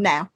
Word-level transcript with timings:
Now. 0.00 0.30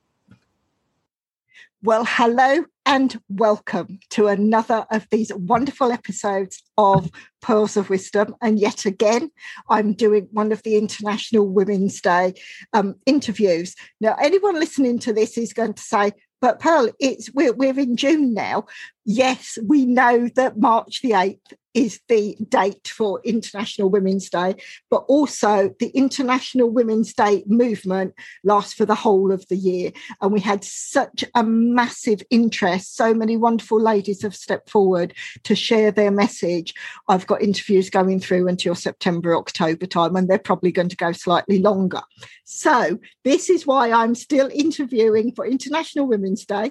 Well, 1.82 2.05
hello 2.06 2.64
and 2.86 3.20
welcome 3.28 3.98
to 4.10 4.28
another 4.28 4.86
of 4.91 5.06
these 5.10 5.32
wonderful 5.34 5.92
episodes 5.92 6.62
of 6.78 7.10
Pearls 7.42 7.77
of 7.77 7.91
Wisdom. 7.91 8.34
And 8.41 8.58
yet 8.58 8.86
again, 8.86 9.30
I'm 9.69 9.92
doing 9.92 10.28
one 10.32 10.50
of 10.50 10.62
the 10.62 10.77
International 10.77 11.46
Women's 11.46 12.00
Day 12.00 12.34
um, 12.72 12.95
interviews. 13.05 13.74
Now, 14.00 14.16
anyone 14.20 14.55
listening 14.55 14.98
to 15.00 15.12
this 15.12 15.36
is 15.36 15.52
going 15.52 15.74
to 15.74 15.83
say, 15.83 16.12
but 16.41 16.58
Pearl, 16.58 16.91
it's 17.00 17.33
we're, 17.33 17.52
we're 17.52 17.78
in 17.78 17.96
June 17.96 18.34
now. 18.34 18.64
Yes, 19.04 19.58
we 19.66 19.84
know 19.84 20.28
that 20.34 20.58
March 20.58 21.02
the 21.02 21.10
8th 21.10 21.52
is 21.74 22.00
the 22.08 22.36
date 22.48 22.88
for 22.88 23.20
International 23.24 23.90
Women's 23.90 24.30
Day, 24.30 24.54
but 24.90 25.04
also 25.08 25.74
the 25.80 25.88
International 25.88 26.70
Women's 26.70 27.12
Day 27.12 27.42
movement 27.46 28.14
lasts 28.44 28.72
for 28.72 28.86
the 28.86 28.94
whole 28.94 29.32
of 29.32 29.46
the 29.48 29.56
year. 29.56 29.90
And 30.22 30.32
we 30.32 30.41
had 30.41 30.64
such 30.64 31.25
a 31.34 31.42
massive 31.42 32.22
interest. 32.30 32.97
So 32.97 33.12
many 33.12 33.36
wonderful 33.36 33.80
ladies 33.80 34.22
have 34.22 34.36
stepped 34.36 34.70
forward 34.70 35.14
to 35.42 35.56
share 35.56 35.91
their 35.91 36.12
message. 36.12 36.72
I've 37.08 37.27
got 37.27 37.42
interviews 37.42 37.91
going 37.91 38.20
through 38.20 38.48
until 38.48 38.77
September, 38.77 39.36
October 39.36 39.86
time, 39.86 40.16
and 40.16 40.28
they're 40.28 40.38
probably 40.38 40.72
going 40.72 40.91
to 40.91 40.97
go 40.97 41.12
slightly 41.12 41.58
longer. 41.58 42.02
So, 42.44 42.98
this 43.25 43.50
is 43.50 43.66
why 43.66 43.91
I'm 43.91 44.14
still 44.14 44.48
interviewing 44.55 45.32
for 45.32 45.44
International 45.44 46.06
Women's 46.06 46.47
Day. 46.47 46.70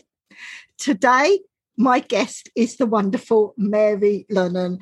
Today, 0.78 1.40
my 1.78 2.00
guest 2.00 2.50
is 2.56 2.78
the 2.78 2.86
wonderful 2.86 3.54
Mary 3.58 4.26
Lennon. 4.30 4.80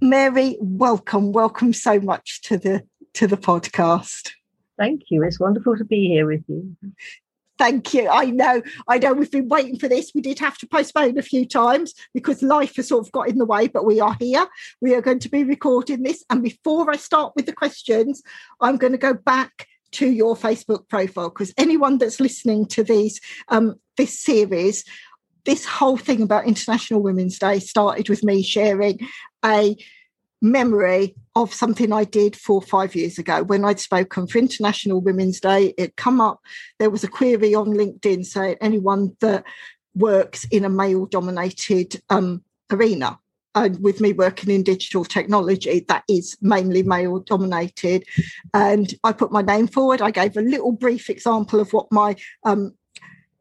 Mary, 0.00 0.56
welcome, 0.60 1.32
welcome 1.32 1.72
so 1.72 2.00
much 2.00 2.42
to 2.42 2.58
the 2.58 2.84
to 3.14 3.26
the 3.26 3.36
podcast. 3.36 4.30
Thank 4.78 5.02
you. 5.10 5.22
It's 5.22 5.38
wonderful 5.38 5.76
to 5.76 5.84
be 5.84 6.08
here 6.08 6.26
with 6.26 6.42
you. 6.48 6.76
Thank 7.58 7.94
you. 7.94 8.08
I 8.08 8.24
know, 8.24 8.62
I 8.88 8.98
know 8.98 9.12
we've 9.12 9.30
been 9.30 9.48
waiting 9.48 9.78
for 9.78 9.86
this. 9.86 10.12
We 10.14 10.22
did 10.22 10.38
have 10.38 10.56
to 10.58 10.66
postpone 10.66 11.18
a 11.18 11.22
few 11.22 11.46
times 11.46 11.94
because 12.14 12.42
life 12.42 12.76
has 12.76 12.88
sort 12.88 13.06
of 13.06 13.12
got 13.12 13.28
in 13.28 13.38
the 13.38 13.44
way, 13.44 13.68
but 13.68 13.84
we 13.84 14.00
are 14.00 14.16
here. 14.18 14.46
We 14.80 14.94
are 14.94 15.02
going 15.02 15.20
to 15.20 15.28
be 15.28 15.44
recording 15.44 16.02
this. 16.02 16.24
And 16.30 16.42
before 16.42 16.90
I 16.90 16.96
start 16.96 17.34
with 17.36 17.46
the 17.46 17.52
questions, 17.52 18.22
I'm 18.60 18.78
going 18.78 18.92
to 18.92 18.98
go 18.98 19.14
back 19.14 19.68
to 19.92 20.10
your 20.10 20.34
Facebook 20.34 20.88
profile 20.88 21.28
because 21.28 21.52
anyone 21.56 21.98
that's 21.98 22.18
listening 22.18 22.66
to 22.66 22.82
these 22.82 23.20
um, 23.48 23.76
this 23.96 24.18
series, 24.18 24.84
this 25.44 25.64
whole 25.64 25.96
thing 25.96 26.22
about 26.22 26.46
International 26.46 27.02
Women's 27.02 27.38
Day 27.38 27.58
started 27.58 28.08
with 28.08 28.22
me 28.22 28.42
sharing 28.42 29.00
a 29.44 29.76
memory 30.40 31.14
of 31.36 31.54
something 31.54 31.92
I 31.92 32.04
did 32.04 32.36
four 32.36 32.56
or 32.56 32.62
five 32.62 32.94
years 32.94 33.18
ago 33.18 33.44
when 33.44 33.64
I'd 33.64 33.80
spoken 33.80 34.26
for 34.26 34.38
International 34.38 35.00
Women's 35.00 35.40
Day. 35.40 35.72
It 35.78 35.96
come 35.96 36.20
up, 36.20 36.40
there 36.78 36.90
was 36.90 37.04
a 37.04 37.08
query 37.08 37.54
on 37.54 37.68
LinkedIn 37.68 38.26
saying 38.26 38.56
anyone 38.60 39.16
that 39.20 39.44
works 39.94 40.44
in 40.50 40.64
a 40.64 40.68
male 40.68 41.06
dominated 41.06 42.02
um, 42.10 42.42
arena. 42.70 43.18
And 43.54 43.82
with 43.82 44.00
me 44.00 44.14
working 44.14 44.50
in 44.50 44.62
digital 44.62 45.04
technology, 45.04 45.84
that 45.88 46.04
is 46.08 46.38
mainly 46.40 46.82
male 46.82 47.18
dominated. 47.18 48.04
And 48.54 48.94
I 49.04 49.12
put 49.12 49.30
my 49.30 49.42
name 49.42 49.66
forward. 49.66 50.00
I 50.00 50.10
gave 50.10 50.36
a 50.36 50.42
little 50.42 50.72
brief 50.72 51.10
example 51.10 51.60
of 51.60 51.72
what 51.74 51.92
my 51.92 52.16
um, 52.44 52.72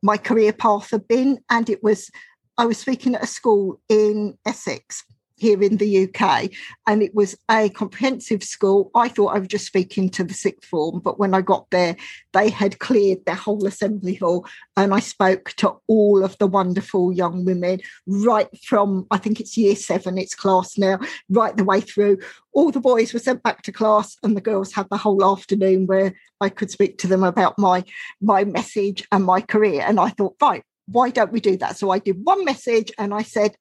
my 0.02 0.18
career 0.18 0.54
path 0.54 0.92
had 0.92 1.08
been. 1.08 1.40
And 1.50 1.70
it 1.70 1.84
was, 1.84 2.10
I 2.58 2.66
was 2.66 2.78
speaking 2.78 3.16
at 3.16 3.24
a 3.24 3.28
school 3.28 3.80
in 3.90 4.38
Essex 4.46 5.04
here 5.42 5.64
in 5.64 5.78
the 5.78 6.04
UK, 6.04 6.52
and 6.86 7.02
it 7.02 7.16
was 7.16 7.36
a 7.50 7.68
comprehensive 7.70 8.44
school. 8.44 8.92
I 8.94 9.08
thought 9.08 9.36
I 9.36 9.40
was 9.40 9.48
just 9.48 9.66
speaking 9.66 10.08
to 10.12 10.24
the 10.24 10.36
sixth 10.36 10.70
form, 10.70 11.00
but 11.00 11.18
when 11.18 11.34
I 11.34 11.42
got 11.42 11.68
there, 11.72 11.96
they 12.34 12.52
had 12.52 12.78
cleared 12.78 13.26
their 13.26 13.34
whole 13.34 13.66
assembly 13.66 14.14
hall, 14.14 14.46
and 14.78 14.94
I 14.94 15.00
spoke 15.00 15.54
to 15.58 15.78
all 15.88 16.24
of 16.24 16.38
the 16.38 16.46
wonderful 16.46 17.12
young 17.12 17.44
women, 17.44 17.82
right 18.06 18.50
from 18.64 19.08
I 19.10 19.18
think 19.18 19.40
it's 19.40 19.58
year 19.58 19.76
seven, 19.76 20.20
it's 20.20 20.36
class 20.36 20.78
now, 20.78 21.00
right 21.28 21.58
the 21.58 21.64
way 21.64 21.82
through. 21.82 22.20
All 22.54 22.70
the 22.70 22.80
boys 22.80 23.12
were 23.12 23.20
sent 23.20 23.42
back 23.42 23.64
to 23.64 23.72
class, 23.72 24.18
and 24.22 24.38
the 24.38 24.42
girls 24.42 24.72
had 24.72 24.90
the 24.92 24.98
whole 24.98 25.26
afternoon 25.26 25.88
where 25.88 26.14
I 26.40 26.50
could 26.50 26.70
speak 26.70 27.00
to 27.00 27.08
them 27.08 27.24
about 27.24 27.58
my 27.58 27.84
my 28.22 28.44
message 28.44 29.08
and 29.12 29.26
my 29.26 29.42
career. 29.42 29.84
And 29.88 30.00
I 30.00 30.10
thought, 30.10 30.36
right, 30.40 30.64
why 30.86 31.10
don't 31.10 31.32
we 31.32 31.40
do 31.40 31.58
that? 31.58 31.78
So 31.78 31.90
I 31.90 31.98
did 31.98 32.24
one 32.24 32.46
message, 32.46 32.92
and 33.00 33.12
I 33.12 33.24
said 33.24 33.56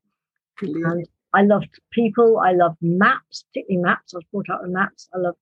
Brilliant. 0.58 0.86
And 0.86 1.08
I 1.34 1.42
loved 1.42 1.80
people. 1.92 2.40
I 2.40 2.54
loved 2.54 2.78
maps, 2.82 3.44
particularly 3.50 3.84
maps. 3.84 4.14
I 4.14 4.18
was 4.18 4.26
brought 4.32 4.50
up 4.50 4.62
with 4.62 4.72
maps. 4.72 5.10
I 5.14 5.18
loved 5.18 5.38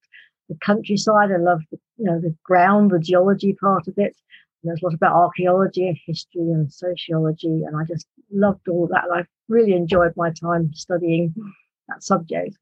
the 0.49 0.55
countryside. 0.55 1.31
I 1.31 1.37
loved 1.37 1.65
the, 1.71 1.77
you 1.97 2.05
know 2.05 2.19
the 2.19 2.35
ground, 2.43 2.91
the 2.91 2.99
geology 2.99 3.53
part 3.53 3.87
of 3.87 3.93
it. 3.97 4.15
there's 4.63 4.81
a 4.81 4.85
lot 4.85 4.95
about 4.95 5.15
archaeology 5.15 5.87
and 5.87 5.97
history 6.05 6.41
and 6.51 6.71
sociology, 6.71 7.63
and 7.63 7.75
I 7.77 7.83
just 7.85 8.07
loved 8.31 8.67
all 8.67 8.87
that. 8.87 9.05
I 9.13 9.25
really 9.49 9.73
enjoyed 9.73 10.13
my 10.15 10.31
time 10.31 10.73
studying 10.73 11.35
that 11.89 12.03
subject. 12.03 12.57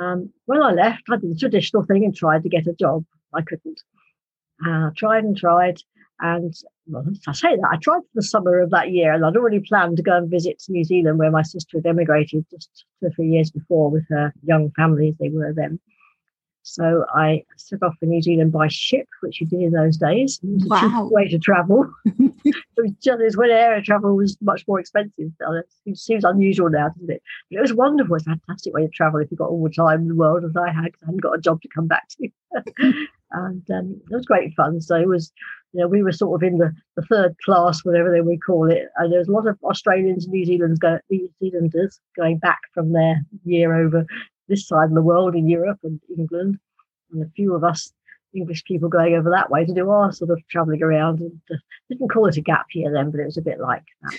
Um, 0.00 0.30
when 0.46 0.60
I 0.60 0.72
left, 0.72 1.04
I 1.08 1.16
did 1.16 1.30
the 1.30 1.38
traditional 1.38 1.84
thing 1.84 2.04
and 2.04 2.14
tried 2.14 2.42
to 2.42 2.48
get 2.48 2.66
a 2.66 2.74
job. 2.74 3.04
I 3.32 3.42
couldn't. 3.42 3.80
Uh, 4.66 4.90
tried 4.96 5.24
and 5.24 5.36
tried. 5.36 5.80
And 6.20 6.54
well, 6.86 7.04
I 7.28 7.32
say 7.32 7.56
that, 7.56 7.68
I 7.70 7.76
tried 7.76 8.00
for 8.00 8.08
the 8.14 8.22
summer 8.22 8.60
of 8.60 8.70
that 8.70 8.90
year, 8.90 9.12
and 9.12 9.24
I'd 9.24 9.36
already 9.36 9.60
planned 9.60 9.96
to 9.98 10.02
go 10.02 10.16
and 10.16 10.30
visit 10.30 10.62
New 10.68 10.84
Zealand, 10.84 11.18
where 11.18 11.30
my 11.30 11.42
sister 11.42 11.78
had 11.78 11.86
emigrated 11.86 12.46
just 12.50 12.84
two 13.00 13.06
or 13.06 13.10
three 13.10 13.28
years 13.28 13.50
before 13.50 13.90
with 13.90 14.04
her 14.08 14.32
young 14.44 14.70
family, 14.72 15.08
as 15.08 15.16
they 15.18 15.28
were 15.28 15.52
then. 15.54 15.78
So 16.62 17.04
I 17.14 17.44
set 17.56 17.80
off 17.84 17.94
for 18.00 18.06
New 18.06 18.20
Zealand 18.20 18.50
by 18.50 18.66
ship, 18.66 19.06
which 19.20 19.40
you 19.40 19.46
did 19.46 19.60
in 19.60 19.70
those 19.70 19.96
days. 19.96 20.40
It 20.42 20.52
was 20.54 20.64
a 20.64 20.68
Wow. 20.68 20.80
cheap 20.80 21.12
way 21.12 21.28
to 21.28 21.38
travel. 21.38 21.88
it 22.04 22.54
was 22.76 22.90
just 23.00 23.20
it 23.20 23.24
was 23.24 23.36
when 23.36 23.50
air 23.50 23.80
travel 23.82 24.16
was 24.16 24.36
much 24.40 24.66
more 24.66 24.80
expensive. 24.80 25.30
It 25.84 25.96
seems 25.96 26.24
unusual 26.24 26.68
now, 26.68 26.88
doesn't 26.88 27.08
it? 27.10 27.22
But 27.50 27.58
it 27.58 27.60
was 27.60 27.72
wonderful. 27.72 28.16
It's 28.16 28.26
a 28.26 28.30
fantastic 28.30 28.74
way 28.74 28.82
to 28.82 28.88
travel 28.88 29.20
if 29.20 29.30
you've 29.30 29.38
got 29.38 29.50
all 29.50 29.62
the 29.62 29.70
time 29.70 30.00
in 30.02 30.08
the 30.08 30.16
world, 30.16 30.44
as 30.44 30.56
I 30.56 30.72
had. 30.72 30.86
I 31.02 31.06
hadn't 31.06 31.22
got 31.22 31.38
a 31.38 31.40
job 31.40 31.62
to 31.62 31.68
come 31.68 31.86
back 31.86 32.08
to. 32.08 32.28
and 33.30 33.70
um, 33.70 34.00
it 34.10 34.14
was 34.14 34.26
great 34.26 34.52
fun. 34.54 34.80
So 34.80 34.96
it 34.96 35.06
was, 35.06 35.32
you 35.76 35.82
know, 35.82 35.88
we 35.88 36.02
were 36.02 36.12
sort 36.12 36.42
of 36.42 36.46
in 36.46 36.56
the, 36.56 36.72
the 36.96 37.02
third 37.02 37.36
class, 37.44 37.84
whatever 37.84 38.10
they 38.10 38.22
would 38.22 38.42
call 38.42 38.70
it. 38.70 38.88
And 38.96 39.12
there 39.12 39.18
was 39.18 39.28
a 39.28 39.32
lot 39.32 39.46
of 39.46 39.58
Australians 39.62 40.26
New 40.26 40.46
Zealanders, 40.46 40.78
go, 40.78 40.98
New 41.10 41.28
Zealanders 41.38 42.00
going 42.16 42.38
back 42.38 42.60
from 42.72 42.94
their 42.94 43.20
year 43.44 43.76
over 43.76 44.06
this 44.48 44.66
side 44.66 44.88
of 44.88 44.94
the 44.94 45.02
world 45.02 45.34
in 45.34 45.46
Europe 45.46 45.78
and 45.82 46.00
England, 46.16 46.58
and 47.12 47.22
a 47.22 47.28
few 47.36 47.54
of 47.54 47.62
us 47.62 47.92
English 48.32 48.64
people 48.64 48.88
going 48.88 49.16
over 49.16 49.28
that 49.28 49.50
way 49.50 49.66
to 49.66 49.74
do 49.74 49.90
our 49.90 50.12
sort 50.12 50.30
of 50.30 50.40
travelling 50.48 50.82
around. 50.82 51.20
And 51.20 51.38
uh, 51.52 51.56
didn't 51.90 52.08
call 52.08 52.26
it 52.26 52.38
a 52.38 52.40
gap 52.40 52.68
year 52.72 52.90
then, 52.90 53.10
but 53.10 53.20
it 53.20 53.26
was 53.26 53.36
a 53.36 53.42
bit 53.42 53.60
like 53.60 53.84
that. 54.00 54.18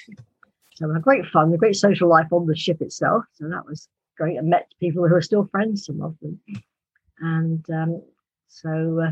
So 0.76 0.92
a 0.92 1.00
great 1.00 1.26
fun, 1.26 1.52
a 1.52 1.58
great 1.58 1.76
social 1.76 2.08
life 2.08 2.32
on 2.32 2.46
the 2.46 2.56
ship 2.56 2.84
itself. 2.84 3.24
So 3.34 3.50
that 3.50 3.66
was 3.66 3.90
great. 4.16 4.38
I 4.38 4.42
met 4.42 4.68
people 4.80 5.08
who 5.08 5.16
are 5.16 5.24
still 5.24 5.48
friends, 5.48 5.88
some 5.88 6.04
of 6.04 6.16
them. 6.22 6.40
And 7.20 7.66
um, 7.72 8.04
so 8.48 9.08
uh, 9.08 9.12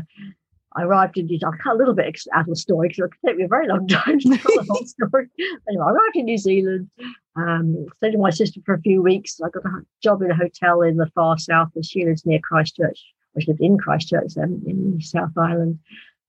I 0.76 0.82
arrived 0.82 1.16
in 1.16 1.26
New 1.26 1.38
Zealand. 1.38 1.54
I'll 1.54 1.62
cut 1.62 1.76
a 1.76 1.78
little 1.78 1.94
bit 1.94 2.20
out 2.34 2.42
of 2.42 2.46
the 2.46 2.56
story 2.56 2.88
because 2.88 3.04
it 3.04 3.10
could 3.10 3.28
take 3.28 3.36
me 3.38 3.44
a 3.44 3.48
very 3.48 3.66
long 3.66 3.88
time 3.88 4.18
to 4.20 4.28
tell 4.28 4.56
the 4.56 4.66
whole 4.68 4.84
story. 4.86 5.26
Anyway, 5.68 5.84
I 5.84 5.90
arrived 5.90 6.16
in 6.16 6.24
New 6.26 6.38
Zealand, 6.38 6.90
um, 7.36 7.86
stayed 7.96 8.12
with 8.12 8.20
my 8.20 8.30
sister 8.30 8.60
for 8.64 8.74
a 8.74 8.80
few 8.80 9.02
weeks. 9.02 9.40
I 9.40 9.48
got 9.48 9.64
a 9.64 9.82
job 10.02 10.22
in 10.22 10.30
a 10.30 10.36
hotel 10.36 10.82
in 10.82 10.96
the 10.96 11.10
far 11.14 11.38
south, 11.38 11.70
and 11.74 11.84
she 11.84 12.04
lives 12.04 12.26
near 12.26 12.40
Christchurch. 12.40 13.00
I 13.36 13.42
lived 13.46 13.60
in 13.60 13.78
Christchurch 13.78 14.34
then 14.34 14.62
in 14.66 15.00
South 15.00 15.36
Island. 15.36 15.78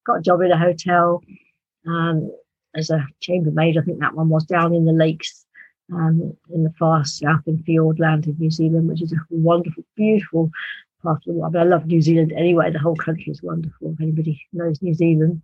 Got 0.05 0.19
a 0.19 0.21
job 0.21 0.41
in 0.41 0.51
a 0.51 0.57
hotel 0.57 1.21
um, 1.85 2.31
as 2.75 2.89
a 2.89 3.05
chambermaid. 3.19 3.77
I 3.77 3.81
think 3.81 3.99
that 3.99 4.15
one 4.15 4.29
was 4.29 4.45
down 4.45 4.73
in 4.73 4.85
the 4.85 4.93
lakes 4.93 5.45
um, 5.93 6.35
in 6.53 6.63
the 6.63 6.73
far 6.77 7.05
south 7.05 7.41
in 7.47 7.63
Fiordland 7.63 8.27
in 8.27 8.35
New 8.37 8.51
Zealand, 8.51 8.89
which 8.89 9.01
is 9.01 9.13
a 9.13 9.17
wonderful, 9.29 9.83
beautiful 9.95 10.51
part 11.01 11.17
of 11.17 11.23
the 11.25 11.33
world. 11.33 11.53
But 11.53 11.61
I 11.61 11.65
love 11.65 11.85
New 11.85 12.01
Zealand 12.01 12.33
anyway. 12.35 12.71
The 12.71 12.79
whole 12.79 12.95
country 12.95 13.31
is 13.31 13.43
wonderful. 13.43 13.93
If 13.93 14.01
anybody 14.01 14.41
knows 14.53 14.81
New 14.81 14.93
Zealand, 14.93 15.41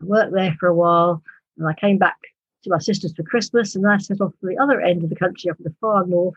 I 0.00 0.04
worked 0.04 0.32
there 0.32 0.56
for 0.58 0.68
a 0.68 0.74
while, 0.74 1.22
and 1.56 1.68
I 1.68 1.74
came 1.74 1.98
back 1.98 2.16
to 2.64 2.70
my 2.70 2.78
sister's 2.78 3.14
for 3.14 3.22
Christmas, 3.22 3.74
and 3.74 3.86
I 3.86 3.98
set 3.98 4.20
off 4.20 4.32
for 4.40 4.50
the 4.50 4.58
other 4.58 4.80
end 4.80 5.02
of 5.02 5.10
the 5.10 5.16
country, 5.16 5.50
up 5.50 5.58
in 5.58 5.64
the 5.64 5.74
far 5.80 6.06
north. 6.06 6.34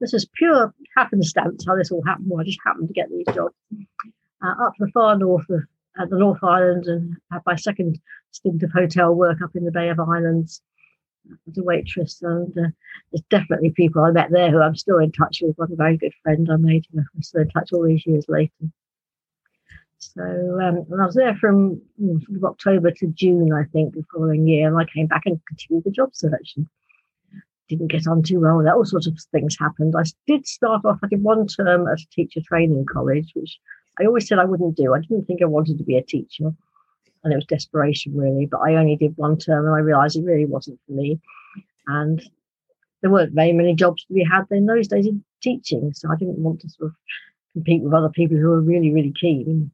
This 0.00 0.14
is 0.14 0.26
pure 0.34 0.74
happenstance 0.96 1.64
how 1.66 1.76
this 1.76 1.90
all 1.90 2.02
happened. 2.04 2.28
Well, 2.28 2.40
I 2.40 2.44
just 2.44 2.58
happened 2.64 2.88
to 2.88 2.94
get 2.94 3.08
these 3.10 3.26
jobs 3.34 3.54
uh, 4.44 4.54
up 4.66 4.72
the 4.78 4.90
far 4.92 5.16
north 5.16 5.48
of 5.50 5.62
at 6.00 6.08
the 6.08 6.18
North 6.18 6.42
Island, 6.42 6.86
and 6.86 7.16
had 7.30 7.42
my 7.44 7.54
second 7.54 8.00
stint 8.30 8.62
of 8.62 8.72
hotel 8.72 9.14
work 9.14 9.42
up 9.42 9.54
in 9.54 9.64
the 9.64 9.70
Bay 9.70 9.90
of 9.90 10.00
Islands 10.00 10.62
as 11.48 11.58
a 11.58 11.62
waitress. 11.62 12.20
And 12.22 12.52
there's 12.54 13.22
definitely 13.30 13.70
people 13.70 14.02
I 14.02 14.10
met 14.10 14.30
there 14.30 14.50
who 14.50 14.60
I'm 14.60 14.76
still 14.76 14.98
in 14.98 15.12
touch 15.12 15.40
with. 15.42 15.56
One 15.56 15.76
very 15.76 15.96
good 15.96 16.14
friend 16.22 16.48
I 16.50 16.56
made. 16.56 16.86
who 16.92 17.00
I'm 17.00 17.22
still 17.22 17.42
in 17.42 17.50
touch 17.50 17.72
all 17.72 17.84
these 17.84 18.06
years 18.06 18.26
later. 18.28 18.52
So 19.98 20.22
um, 20.22 20.84
and 20.90 21.00
I 21.00 21.06
was 21.06 21.14
there 21.14 21.36
from, 21.36 21.80
mm, 22.00 22.24
from 22.24 22.44
October 22.44 22.90
to 22.90 23.06
June, 23.08 23.52
I 23.52 23.64
think, 23.72 23.94
the 23.94 24.04
following 24.12 24.48
year. 24.48 24.66
And 24.66 24.76
I 24.76 24.84
came 24.92 25.06
back 25.06 25.22
and 25.26 25.40
continued 25.46 25.84
the 25.84 25.90
job 25.90 26.10
and 26.22 26.68
didn't 27.68 27.90
get 27.90 28.06
on 28.06 28.22
too 28.22 28.40
well. 28.40 28.58
that. 28.62 28.74
All 28.74 28.84
sorts 28.84 29.06
of 29.06 29.16
things 29.30 29.56
happened. 29.58 29.94
I 29.96 30.02
did 30.26 30.46
start 30.46 30.84
off, 30.84 30.98
I 31.02 31.06
did 31.06 31.22
one 31.22 31.46
term 31.46 31.86
at 31.86 32.00
a 32.00 32.06
teacher 32.10 32.40
training 32.40 32.84
college, 32.92 33.32
which 33.34 33.58
I 34.00 34.04
always 34.04 34.26
said 34.26 34.38
I 34.38 34.44
wouldn't 34.44 34.76
do. 34.76 34.92
I 34.92 35.00
didn't 35.00 35.26
think 35.26 35.40
I 35.40 35.46
wanted 35.46 35.78
to 35.78 35.84
be 35.84 35.96
a 35.96 36.02
teacher. 36.02 36.52
And 37.24 37.32
it 37.32 37.36
was 37.36 37.46
desperation, 37.46 38.16
really. 38.16 38.46
But 38.46 38.58
I 38.58 38.74
only 38.74 38.96
did 38.96 39.16
one 39.16 39.38
term 39.38 39.66
and 39.66 39.74
I 39.74 39.78
realized 39.78 40.16
it 40.16 40.24
really 40.24 40.46
wasn't 40.46 40.80
for 40.86 40.92
me. 40.92 41.20
And 41.86 42.20
there 43.00 43.10
weren't 43.10 43.34
very 43.34 43.52
many 43.52 43.74
jobs 43.74 44.04
to 44.04 44.14
be 44.14 44.24
had 44.24 44.44
in 44.50 44.66
those 44.66 44.88
days 44.88 45.06
in 45.06 45.24
teaching. 45.42 45.92
So 45.94 46.10
I 46.10 46.16
didn't 46.16 46.38
want 46.38 46.60
to 46.60 46.68
sort 46.68 46.90
of 46.90 46.96
compete 47.52 47.82
with 47.82 47.92
other 47.94 48.08
people 48.08 48.36
who 48.36 48.48
were 48.48 48.60
really, 48.60 48.92
really 48.92 49.12
keen. 49.12 49.70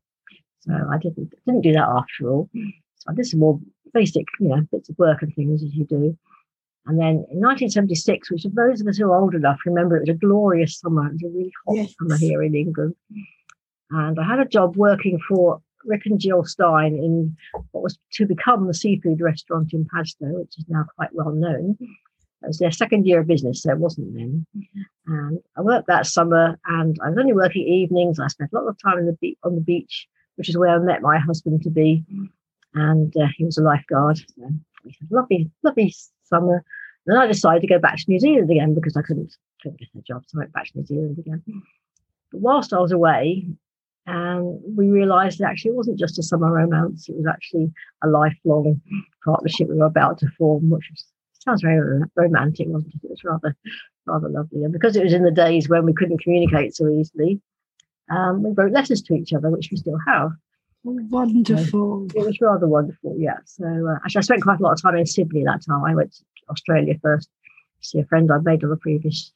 So 0.60 0.72
I 0.72 0.98
didn't 0.98 1.32
didn't 1.46 1.62
do 1.62 1.72
that 1.72 1.88
after 1.88 2.30
all. 2.30 2.50
So 2.54 3.10
I 3.10 3.14
did 3.14 3.26
some 3.26 3.40
more 3.40 3.60
basic, 3.94 4.26
you 4.40 4.48
know, 4.48 4.66
bits 4.72 4.88
of 4.90 4.98
work 4.98 5.22
and 5.22 5.34
things 5.34 5.62
as 5.62 5.74
you 5.74 5.84
do. 5.86 6.16
And 6.86 6.98
then 6.98 7.26
in 7.30 7.40
1976, 7.40 8.30
which 8.30 8.42
for 8.42 8.48
those 8.48 8.80
of 8.80 8.86
us 8.88 8.96
who 8.96 9.10
are 9.10 9.20
old 9.20 9.34
enough 9.34 9.58
remember, 9.66 9.96
it 9.96 10.00
was 10.00 10.08
a 10.08 10.14
glorious 10.14 10.78
summer. 10.78 11.06
It 11.06 11.12
was 11.14 11.22
a 11.22 11.28
really 11.28 11.52
hot 11.66 11.76
Yes. 11.76 11.94
summer 11.98 12.16
here 12.16 12.42
in 12.42 12.54
England. 12.54 12.94
And 13.90 14.18
I 14.18 14.24
had 14.24 14.40
a 14.40 14.46
job 14.46 14.76
working 14.76 15.18
for 15.28 15.60
Rick 15.84 16.06
and 16.06 16.20
Jill 16.20 16.44
Stein 16.44 16.94
in 16.94 17.36
what 17.72 17.82
was 17.82 17.98
to 18.12 18.26
become 18.26 18.66
the 18.66 18.74
seafood 18.74 19.20
restaurant 19.20 19.72
in 19.72 19.86
Padstow, 19.86 20.40
which 20.40 20.58
is 20.58 20.64
now 20.68 20.84
quite 20.96 21.12
well 21.12 21.32
known. 21.32 21.76
It 21.80 22.46
was 22.46 22.58
their 22.58 22.70
second 22.70 23.06
year 23.06 23.20
of 23.20 23.26
business, 23.26 23.62
so 23.62 23.72
it 23.72 23.78
wasn't 23.78 24.14
then. 24.14 24.46
And 25.06 25.40
I 25.56 25.62
worked 25.62 25.88
that 25.88 26.06
summer, 26.06 26.58
and 26.66 26.96
I 27.02 27.08
was 27.08 27.18
only 27.18 27.32
working 27.32 27.66
evenings. 27.66 28.20
I 28.20 28.28
spent 28.28 28.52
a 28.52 28.56
lot 28.56 28.68
of 28.68 28.76
time 28.80 29.04
the 29.06 29.12
be- 29.14 29.38
on 29.42 29.56
the 29.56 29.60
beach, 29.60 30.06
which 30.36 30.48
is 30.48 30.56
where 30.56 30.70
I 30.70 30.78
met 30.78 31.02
my 31.02 31.18
husband 31.18 31.62
to 31.62 31.70
be, 31.70 32.04
and 32.74 33.12
uh, 33.16 33.26
he 33.36 33.44
was 33.44 33.58
a 33.58 33.62
lifeguard. 33.62 34.18
So 34.18 34.50
we 34.84 34.96
had 35.00 35.10
lovely, 35.10 35.50
lovely 35.64 35.92
summer. 36.22 36.62
Then 37.06 37.16
I 37.16 37.26
decided 37.26 37.62
to 37.62 37.66
go 37.66 37.78
back 37.78 37.96
to 37.96 38.04
New 38.06 38.20
Zealand 38.20 38.50
again 38.50 38.74
because 38.74 38.96
I 38.96 39.02
couldn't 39.02 39.34
couldn't 39.62 39.80
get 39.80 39.88
a 39.98 40.02
job, 40.02 40.22
so 40.26 40.38
I 40.38 40.42
went 40.42 40.52
back 40.52 40.66
to 40.66 40.78
New 40.78 40.86
Zealand 40.86 41.18
again. 41.18 41.42
But 42.30 42.40
whilst 42.40 42.72
I 42.72 42.78
was 42.78 42.92
away, 42.92 43.48
um, 44.08 44.58
we 44.74 44.88
realised 44.88 45.38
that 45.38 45.50
actually 45.50 45.72
it 45.72 45.76
wasn't 45.76 45.98
just 45.98 46.18
a 46.18 46.22
summer 46.22 46.50
romance; 46.50 47.08
it 47.08 47.16
was 47.16 47.26
actually 47.26 47.70
a 48.02 48.08
lifelong 48.08 48.80
partnership 49.24 49.68
we 49.68 49.76
were 49.76 49.84
about 49.84 50.18
to 50.18 50.28
form, 50.38 50.70
which 50.70 50.88
was, 50.90 51.04
sounds 51.44 51.62
very 51.62 52.00
romantic, 52.16 52.68
wasn't 52.68 52.94
it? 52.94 53.04
It 53.04 53.10
was 53.10 53.24
rather 53.24 53.54
rather 54.06 54.28
lovely, 54.28 54.64
and 54.64 54.72
because 54.72 54.96
it 54.96 55.04
was 55.04 55.12
in 55.12 55.24
the 55.24 55.30
days 55.30 55.68
when 55.68 55.84
we 55.84 55.92
couldn't 55.92 56.22
communicate 56.22 56.74
so 56.74 56.88
easily, 56.88 57.40
um, 58.10 58.42
we 58.42 58.50
wrote 58.52 58.72
letters 58.72 59.02
to 59.02 59.14
each 59.14 59.34
other, 59.34 59.50
which 59.50 59.68
we 59.70 59.76
still 59.76 59.98
have. 60.06 60.30
Wonderful. 60.84 62.06
It 62.14 62.24
was 62.24 62.40
rather 62.40 62.66
wonderful, 62.66 63.14
yeah. 63.18 63.36
So 63.44 63.66
uh, 63.66 63.96
actually, 64.04 64.20
I 64.20 64.22
spent 64.22 64.42
quite 64.42 64.60
a 64.60 64.62
lot 64.62 64.72
of 64.72 64.80
time 64.80 64.96
in 64.96 65.04
Sydney 65.04 65.44
that 65.44 65.64
time. 65.66 65.84
I 65.84 65.94
went 65.94 66.12
to 66.14 66.22
Australia 66.48 66.94
first 67.02 67.28
to 67.82 67.88
see 67.88 67.98
a 67.98 68.06
friend 68.06 68.30
I'd 68.32 68.44
made 68.44 68.64
on 68.64 68.70
the 68.70 68.76
previous 68.76 69.32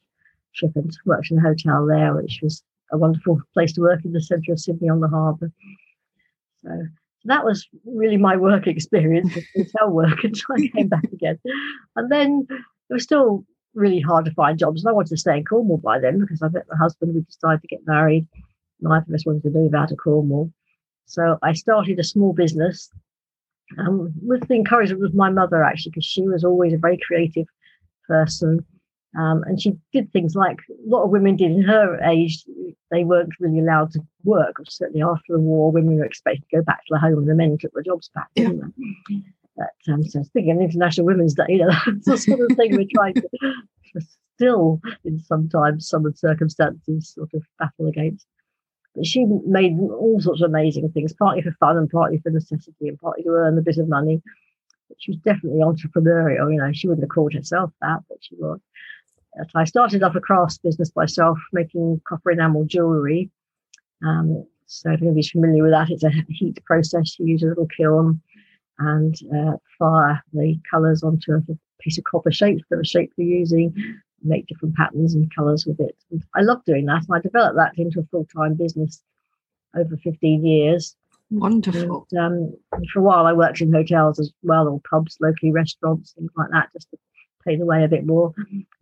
trip 0.55 0.71
and 0.75 0.91
worked 1.05 1.29
in 1.29 1.37
a 1.37 1.41
hotel 1.41 1.85
there, 1.85 2.15
which 2.15 2.39
was 2.41 2.63
a 2.91 2.97
wonderful 2.97 3.41
place 3.53 3.73
to 3.73 3.81
work 3.81 4.05
in 4.05 4.13
the 4.13 4.21
centre 4.21 4.51
of 4.51 4.59
Sydney 4.59 4.89
on 4.89 4.99
the 4.99 5.07
harbour. 5.07 5.51
So 6.63 6.87
that 7.25 7.45
was 7.45 7.67
really 7.85 8.17
my 8.17 8.35
work 8.35 8.67
experience 8.67 9.33
hotel 9.55 9.89
work 9.89 10.23
until 10.23 10.55
I 10.55 10.67
came 10.67 10.87
back 10.87 11.05
again. 11.11 11.39
And 11.95 12.11
then 12.11 12.47
it 12.49 12.93
was 12.93 13.03
still 13.03 13.45
really 13.73 14.01
hard 14.01 14.25
to 14.25 14.33
find 14.33 14.59
jobs. 14.59 14.83
And 14.83 14.89
I 14.89 14.93
wanted 14.93 15.09
to 15.09 15.17
stay 15.17 15.37
in 15.37 15.45
Cornwall 15.45 15.77
by 15.77 15.99
then 15.99 16.19
because 16.19 16.41
I 16.41 16.49
met 16.49 16.65
my 16.69 16.77
husband. 16.77 17.15
We 17.15 17.21
decided 17.21 17.61
to 17.61 17.67
get 17.67 17.87
married. 17.87 18.27
Neither 18.81 19.05
of 19.07 19.13
us 19.13 19.25
wanted 19.25 19.43
to 19.43 19.49
move 19.49 19.73
out 19.73 19.91
of 19.91 19.97
Cornwall. 19.97 20.51
So 21.05 21.37
I 21.41 21.53
started 21.53 21.99
a 21.99 22.03
small 22.03 22.33
business 22.33 22.89
um, 23.77 24.13
with 24.21 24.47
the 24.47 24.55
encouragement 24.55 25.03
of 25.03 25.15
my 25.15 25.29
mother, 25.29 25.63
actually, 25.63 25.91
because 25.91 26.05
she 26.05 26.21
was 26.21 26.43
always 26.43 26.73
a 26.73 26.77
very 26.77 26.97
creative 26.97 27.47
person. 28.07 28.65
Um, 29.17 29.43
and 29.45 29.61
she 29.61 29.77
did 29.91 30.11
things 30.11 30.35
like 30.35 30.57
a 30.69 30.89
lot 30.89 31.03
of 31.03 31.11
women 31.11 31.35
did 31.35 31.51
in 31.51 31.61
her 31.63 31.99
age. 32.03 32.43
They 32.89 33.03
weren't 33.03 33.33
really 33.39 33.59
allowed 33.59 33.91
to 33.91 33.99
work. 34.23 34.55
Certainly 34.67 35.03
after 35.03 35.33
the 35.33 35.39
war, 35.39 35.71
women 35.71 35.97
were 35.97 36.05
expected 36.05 36.43
to 36.49 36.57
go 36.57 36.63
back 36.63 36.79
to 36.79 36.93
the 36.93 36.99
home 36.99 37.19
and 37.19 37.27
the 37.27 37.35
men 37.35 37.57
took 37.59 37.73
the 37.73 37.83
jobs 37.83 38.09
back. 38.15 38.27
didn't 38.35 38.73
they? 39.09 39.21
But, 39.55 39.93
um, 39.93 40.03
so 40.03 40.23
speaking 40.23 40.51
of 40.51 40.61
International 40.61 41.05
Women's 41.05 41.35
Day, 41.35 41.45
you 41.49 41.57
know, 41.59 41.69
that's 41.85 42.05
the 42.05 42.17
sort 42.17 42.51
of 42.51 42.57
thing 42.57 42.75
we're 42.75 42.87
trying 42.91 43.13
to, 43.13 43.21
to 43.21 44.01
still, 44.35 44.81
in 45.05 45.19
sometimes 45.19 45.87
some 45.87 46.05
of 46.05 46.13
the 46.13 46.17
circumstances, 46.17 47.13
sort 47.13 47.29
of 47.33 47.43
battle 47.59 47.87
against. 47.87 48.25
But 48.95 49.05
she 49.05 49.25
made 49.45 49.77
all 49.79 50.19
sorts 50.21 50.41
of 50.41 50.49
amazing 50.49 50.89
things, 50.91 51.13
partly 51.13 51.41
for 51.41 51.55
fun 51.59 51.77
and 51.77 51.89
partly 51.89 52.19
for 52.19 52.29
necessity 52.29 52.87
and 52.87 52.99
partly 52.99 53.23
to 53.23 53.29
earn 53.29 53.57
a 53.57 53.61
bit 53.61 53.77
of 53.77 53.87
money. 53.87 54.21
But 54.87 54.97
she 54.99 55.11
was 55.11 55.19
definitely 55.19 55.61
entrepreneurial. 55.61 56.51
You 56.51 56.59
know, 56.59 56.71
she 56.73 56.87
wouldn't 56.87 57.03
have 57.03 57.13
called 57.13 57.33
herself 57.33 57.71
that, 57.81 57.99
but 58.07 58.17
she 58.21 58.35
was. 58.35 58.59
I 59.55 59.63
started 59.63 60.03
off 60.03 60.15
a 60.15 60.21
crafts 60.21 60.57
business 60.57 60.91
myself, 60.95 61.37
making 61.51 62.01
copper 62.07 62.31
enamel 62.31 62.65
jewellery. 62.65 63.31
Um, 64.05 64.45
so 64.65 64.91
if 64.91 65.01
anybody's 65.01 65.31
familiar 65.31 65.63
with 65.63 65.71
that, 65.71 65.89
it's 65.89 66.03
a 66.03 66.11
heat 66.29 66.63
process. 66.65 67.17
You 67.19 67.27
use 67.27 67.43
a 67.43 67.47
little 67.47 67.67
kiln 67.67 68.21
and 68.79 69.15
uh, 69.35 69.57
fire 69.77 70.23
the 70.33 70.59
colours 70.69 71.03
onto 71.03 71.33
a 71.33 71.41
piece 71.79 71.97
of 71.97 72.03
copper 72.05 72.31
shape, 72.31 72.59
whatever 72.67 72.83
shape 72.83 73.11
you're 73.17 73.27
using, 73.27 73.75
make 74.23 74.47
different 74.47 74.75
patterns 74.75 75.13
and 75.13 75.33
colours 75.33 75.65
with 75.65 75.79
it. 75.79 75.95
And 76.11 76.23
I 76.35 76.41
love 76.41 76.63
doing 76.65 76.85
that. 76.85 77.03
and 77.07 77.15
I 77.15 77.19
developed 77.19 77.57
that 77.57 77.73
into 77.77 77.99
a 77.99 78.05
full 78.05 78.25
time 78.35 78.55
business 78.55 79.01
over 79.75 79.97
15 79.97 80.45
years. 80.45 80.95
Wonderful. 81.29 82.07
And, 82.11 82.19
um, 82.19 82.83
for 82.91 82.99
a 82.99 83.03
while, 83.03 83.25
I 83.25 83.33
worked 83.33 83.61
in 83.61 83.73
hotels 83.73 84.19
as 84.19 84.31
well, 84.43 84.67
or 84.67 84.81
pubs, 84.89 85.17
locally 85.19 85.51
restaurants, 85.51 86.13
things 86.13 86.31
like 86.35 86.49
that, 86.51 86.71
just 86.73 86.89
to 86.91 86.97
pay 87.45 87.55
the 87.55 87.65
way 87.65 87.83
a 87.83 87.87
bit 87.87 88.05
more. 88.05 88.33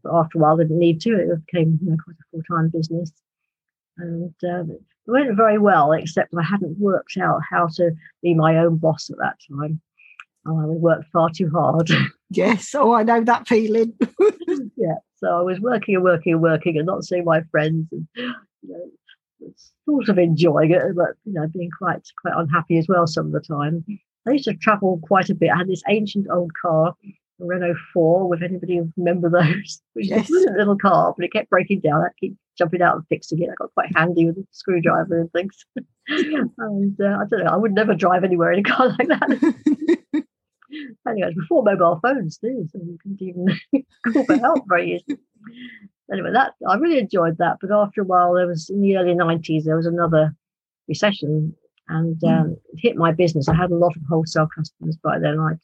But 0.04 0.14
after 0.14 0.38
a 0.38 0.42
while, 0.42 0.58
didn't 0.58 0.80
need 0.80 1.02
to. 1.02 1.16
It 1.16 1.46
became 1.46 1.80
you 1.82 1.92
know, 1.92 1.98
quite 2.04 2.16
a 2.16 2.24
full 2.32 2.58
time 2.58 2.70
business. 2.70 3.12
And 3.98 4.34
um, 4.44 4.72
it 4.72 4.82
went 5.12 5.36
very 5.36 5.58
well, 5.58 5.92
except 5.92 6.34
I 6.38 6.44
hadn't 6.44 6.80
worked 6.80 7.18
out 7.22 7.42
how 7.50 7.68
to 7.76 7.92
be 8.22 8.34
my 8.34 8.58
own 8.58 8.78
boss 8.78 9.10
at 9.10 9.18
that 9.18 9.38
time. 9.52 9.82
And 10.46 10.60
I 10.60 10.66
worked 10.66 11.12
far 11.12 11.30
too 11.30 11.50
hard. 11.50 11.90
Yes. 12.34 12.74
Oh, 12.74 12.94
I 12.94 13.04
know 13.04 13.22
that 13.26 13.46
feeling. 13.46 13.94
yeah. 14.78 14.96
So 15.18 15.38
I 15.38 15.42
was 15.42 15.60
working 15.60 15.96
and 15.96 16.04
working 16.06 16.32
and 16.32 16.42
working 16.42 16.78
and 16.78 16.86
not 16.86 17.04
seeing 17.04 17.26
my 17.26 17.42
friends 17.52 17.90
and 17.92 18.08
you 18.16 18.34
know, 18.70 19.52
sort 19.86 20.10
of 20.10 20.18
enjoying 20.18 20.72
it, 20.72 20.96
but 20.96 21.10
you 21.26 21.34
know, 21.34 21.48
being 21.48 21.70
quite 21.78 22.08
quite 22.22 22.34
unhappy 22.38 22.78
as 22.78 22.88
well 22.88 23.06
some 23.06 23.28
of 23.28 23.32
the 23.34 23.42
time. 23.42 23.84
I 24.28 24.32
used 24.32 24.46
to 24.46 24.54
travel 24.54 25.00
quite 25.04 25.30
a 25.30 25.36
bit. 25.36 25.50
I 25.54 25.58
had 25.58 25.68
this 25.68 25.84
ancient 25.90 26.28
old 26.32 26.52
car, 26.54 26.96
Renault 27.48 27.76
4, 27.94 28.30
with 28.30 28.44
anybody 28.44 28.82
remember 28.98 29.30
those, 29.30 29.82
which 29.94 30.08
yes. 30.08 30.30
was 30.30 30.46
a 30.46 30.52
little 30.52 30.78
car, 30.78 31.14
but 31.16 31.26
it 31.26 31.34
kept 31.34 31.50
breaking 31.50 31.82
down. 31.82 32.02
I 32.02 32.08
keep 32.20 32.36
jumping 32.58 32.82
out 32.82 32.96
and 32.96 33.08
fixing 33.08 33.42
it. 33.42 33.50
I 33.50 33.56
got 33.58 33.74
quite 33.74 33.96
handy 33.96 34.26
with 34.26 34.38
a 34.38 34.48
screwdriver 34.52 35.20
and 35.20 35.32
things. 35.32 35.66
and 36.08 37.00
uh, 37.02 37.18
I 37.20 37.26
don't 37.30 37.44
know, 37.44 37.52
I 37.52 37.58
would 37.58 37.74
never 37.74 37.96
drive 37.96 38.24
anywhere 38.24 38.52
in 38.52 38.60
a 38.60 38.64
car 38.64 38.88
like 39.00 39.08
that. 39.08 40.24
anyway, 41.08 41.34
before 41.36 41.64
mobile 41.64 42.00
phones 42.02 42.38
too, 42.38 42.68
so 42.72 42.80
you 42.84 42.98
couldn't 43.02 43.22
even 43.22 43.84
call 44.14 44.26
for 44.26 44.38
help 44.38 44.64
very 44.68 44.96
easily. 44.96 45.20
Anyway, 46.12 46.32
that 46.34 46.54
I 46.68 46.76
really 46.76 47.00
enjoyed 47.00 47.38
that. 47.38 47.58
But 47.62 47.72
after 47.72 48.02
a 48.02 48.06
while, 48.06 48.34
there 48.34 48.48
was 48.48 48.70
in 48.70 48.82
the 48.82 48.98
early 48.98 49.16
nineties, 49.16 49.66
there 49.66 49.78
was 49.78 49.86
another 49.86 50.36
recession, 50.88 51.56
and 51.88 52.18
hmm. 52.22 52.28
um, 52.28 52.58
it 52.74 52.80
hit 52.80 52.98
my 52.98 53.12
business. 53.12 53.48
I 53.48 53.56
had 53.56 53.72
a 53.72 53.76
lot 53.76 53.96
of 53.96 54.02
wholesale 54.10 54.50
customers 54.56 54.98
by 55.02 55.20
then. 55.20 55.40
I'd 55.40 55.60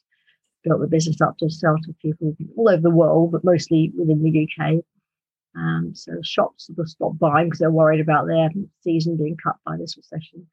built 0.68 0.80
the 0.80 0.86
business 0.86 1.20
up 1.20 1.38
to 1.38 1.50
sell 1.50 1.76
to 1.84 1.94
people 2.00 2.36
all 2.56 2.68
over 2.68 2.82
the 2.82 2.90
world, 2.90 3.32
but 3.32 3.44
mostly 3.44 3.92
within 3.96 4.22
the 4.22 4.48
UK. 4.48 4.84
Um, 5.56 5.92
so 5.94 6.12
shops 6.22 6.66
sort 6.66 6.78
of 6.78 6.88
stopped 6.88 7.18
buying 7.18 7.46
because 7.46 7.58
they're 7.58 7.70
worried 7.70 8.00
about 8.00 8.26
their 8.26 8.50
season 8.82 9.16
being 9.16 9.36
cut 9.42 9.56
by 9.66 9.76
this 9.76 9.96
recession. 9.96 10.46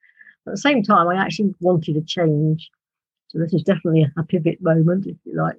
But 0.43 0.51
At 0.51 0.55
the 0.55 0.61
same 0.61 0.83
time, 0.83 1.07
I 1.07 1.15
actually 1.15 1.53
wanted 1.59 1.97
a 1.97 2.01
change. 2.01 2.69
So 3.27 3.39
this 3.39 3.53
is 3.53 3.63
definitely 3.63 4.07
a 4.17 4.23
pivot 4.23 4.61
moment, 4.61 5.05
if 5.05 5.17
you 5.25 5.35
like. 5.35 5.57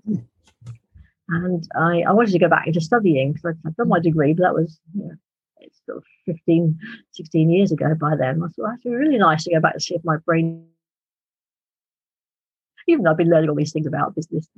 And 1.29 1.69
I, 1.77 2.03
I 2.03 2.13
wanted 2.13 2.33
to 2.33 2.39
go 2.39 2.49
back 2.49 2.67
into 2.67 2.81
studying 2.81 3.33
because 3.33 3.57
I'd 3.67 3.77
done 3.77 3.89
my 3.89 4.01
degree, 4.01 4.33
but 4.33 4.43
that 4.43 4.55
was 4.55 4.79
you 4.95 5.05
know, 5.05 5.15
it's 5.59 5.81
sort 5.85 5.99
of 5.99 6.05
15, 6.27 6.79
16 7.13 7.51
years 7.51 7.73
ago 7.73 7.95
by 8.01 8.15
then. 8.17 8.43
I 8.43 8.49
thought 8.49 8.75
it'd 8.75 8.83
be 8.85 8.91
really 8.91 9.19
nice 9.19 9.45
to 9.45 9.55
go 9.55 9.61
back 9.61 9.75
to 9.75 9.81
see 9.81 9.95
if 9.95 10.05
my 10.05 10.17
brain, 10.19 10.67
even 12.87 13.05
though 13.05 13.11
I've 13.11 13.17
been 13.17 13.31
learning 13.31 13.51
all 13.51 13.57
these 13.57 13.73
things 13.73 13.87
about 13.87 14.15
business. 14.15 14.49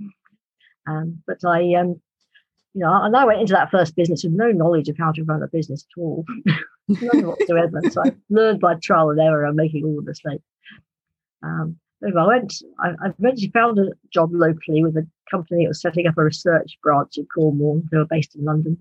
Um, 0.86 1.22
but 1.26 1.44
I, 1.44 1.74
um, 1.74 2.00
you 2.74 2.80
know, 2.80 3.02
and 3.02 3.16
I 3.16 3.24
went 3.24 3.40
into 3.40 3.52
that 3.54 3.70
first 3.70 3.96
business 3.96 4.24
with 4.24 4.32
no 4.32 4.50
knowledge 4.50 4.88
of 4.88 4.96
how 4.98 5.12
to 5.12 5.24
run 5.24 5.42
a 5.42 5.48
business 5.48 5.84
at 5.84 6.00
all, 6.00 6.24
none 6.88 7.26
whatsoever. 7.26 7.80
So 7.90 8.02
I 8.04 8.12
learned 8.30 8.60
by 8.60 8.74
trial 8.82 9.10
and 9.10 9.20
error 9.20 9.44
and 9.44 9.56
making 9.56 9.84
all 9.84 9.96
the 9.96 10.02
mistakes. 10.02 10.44
Um, 11.42 11.78
I 12.02 12.26
went, 12.26 12.54
I, 12.78 12.90
I 12.90 13.12
eventually 13.18 13.50
found 13.50 13.78
a 13.78 13.90
job 14.12 14.30
locally 14.32 14.82
with 14.82 14.96
a 14.96 15.06
company 15.30 15.64
that 15.64 15.68
was 15.68 15.80
setting 15.80 16.06
up 16.06 16.16
a 16.16 16.22
research 16.22 16.78
branch 16.82 17.18
in 17.18 17.26
Cornwall. 17.26 17.82
They 17.90 17.98
were 17.98 18.06
based 18.06 18.36
in 18.36 18.44
London 18.44 18.78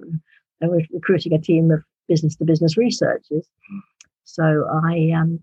and 0.61 0.71
we 0.71 0.77
were 0.77 0.83
recruiting 0.93 1.33
a 1.33 1.41
team 1.41 1.71
of 1.71 1.83
business 2.07 2.35
to 2.35 2.45
business 2.45 2.77
researchers. 2.77 3.47
So 4.23 4.67
I, 4.83 5.11
um, 5.15 5.39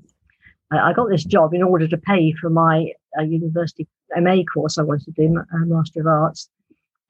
I, 0.73 0.91
I 0.91 0.93
got 0.93 1.09
this 1.09 1.25
job 1.25 1.55
in 1.55 1.63
order 1.63 1.89
to 1.89 1.97
pay 1.97 2.33
for 2.33 2.51
my 2.51 2.93
uh, 3.19 3.23
university 3.23 3.87
MA 4.17 4.43
course 4.45 4.79
I 4.79 4.83
wanted 4.83 5.07
to 5.07 5.11
do, 5.13 5.37
a 5.39 5.67
Master 5.67 6.01
of 6.01 6.07
Arts 6.07 6.49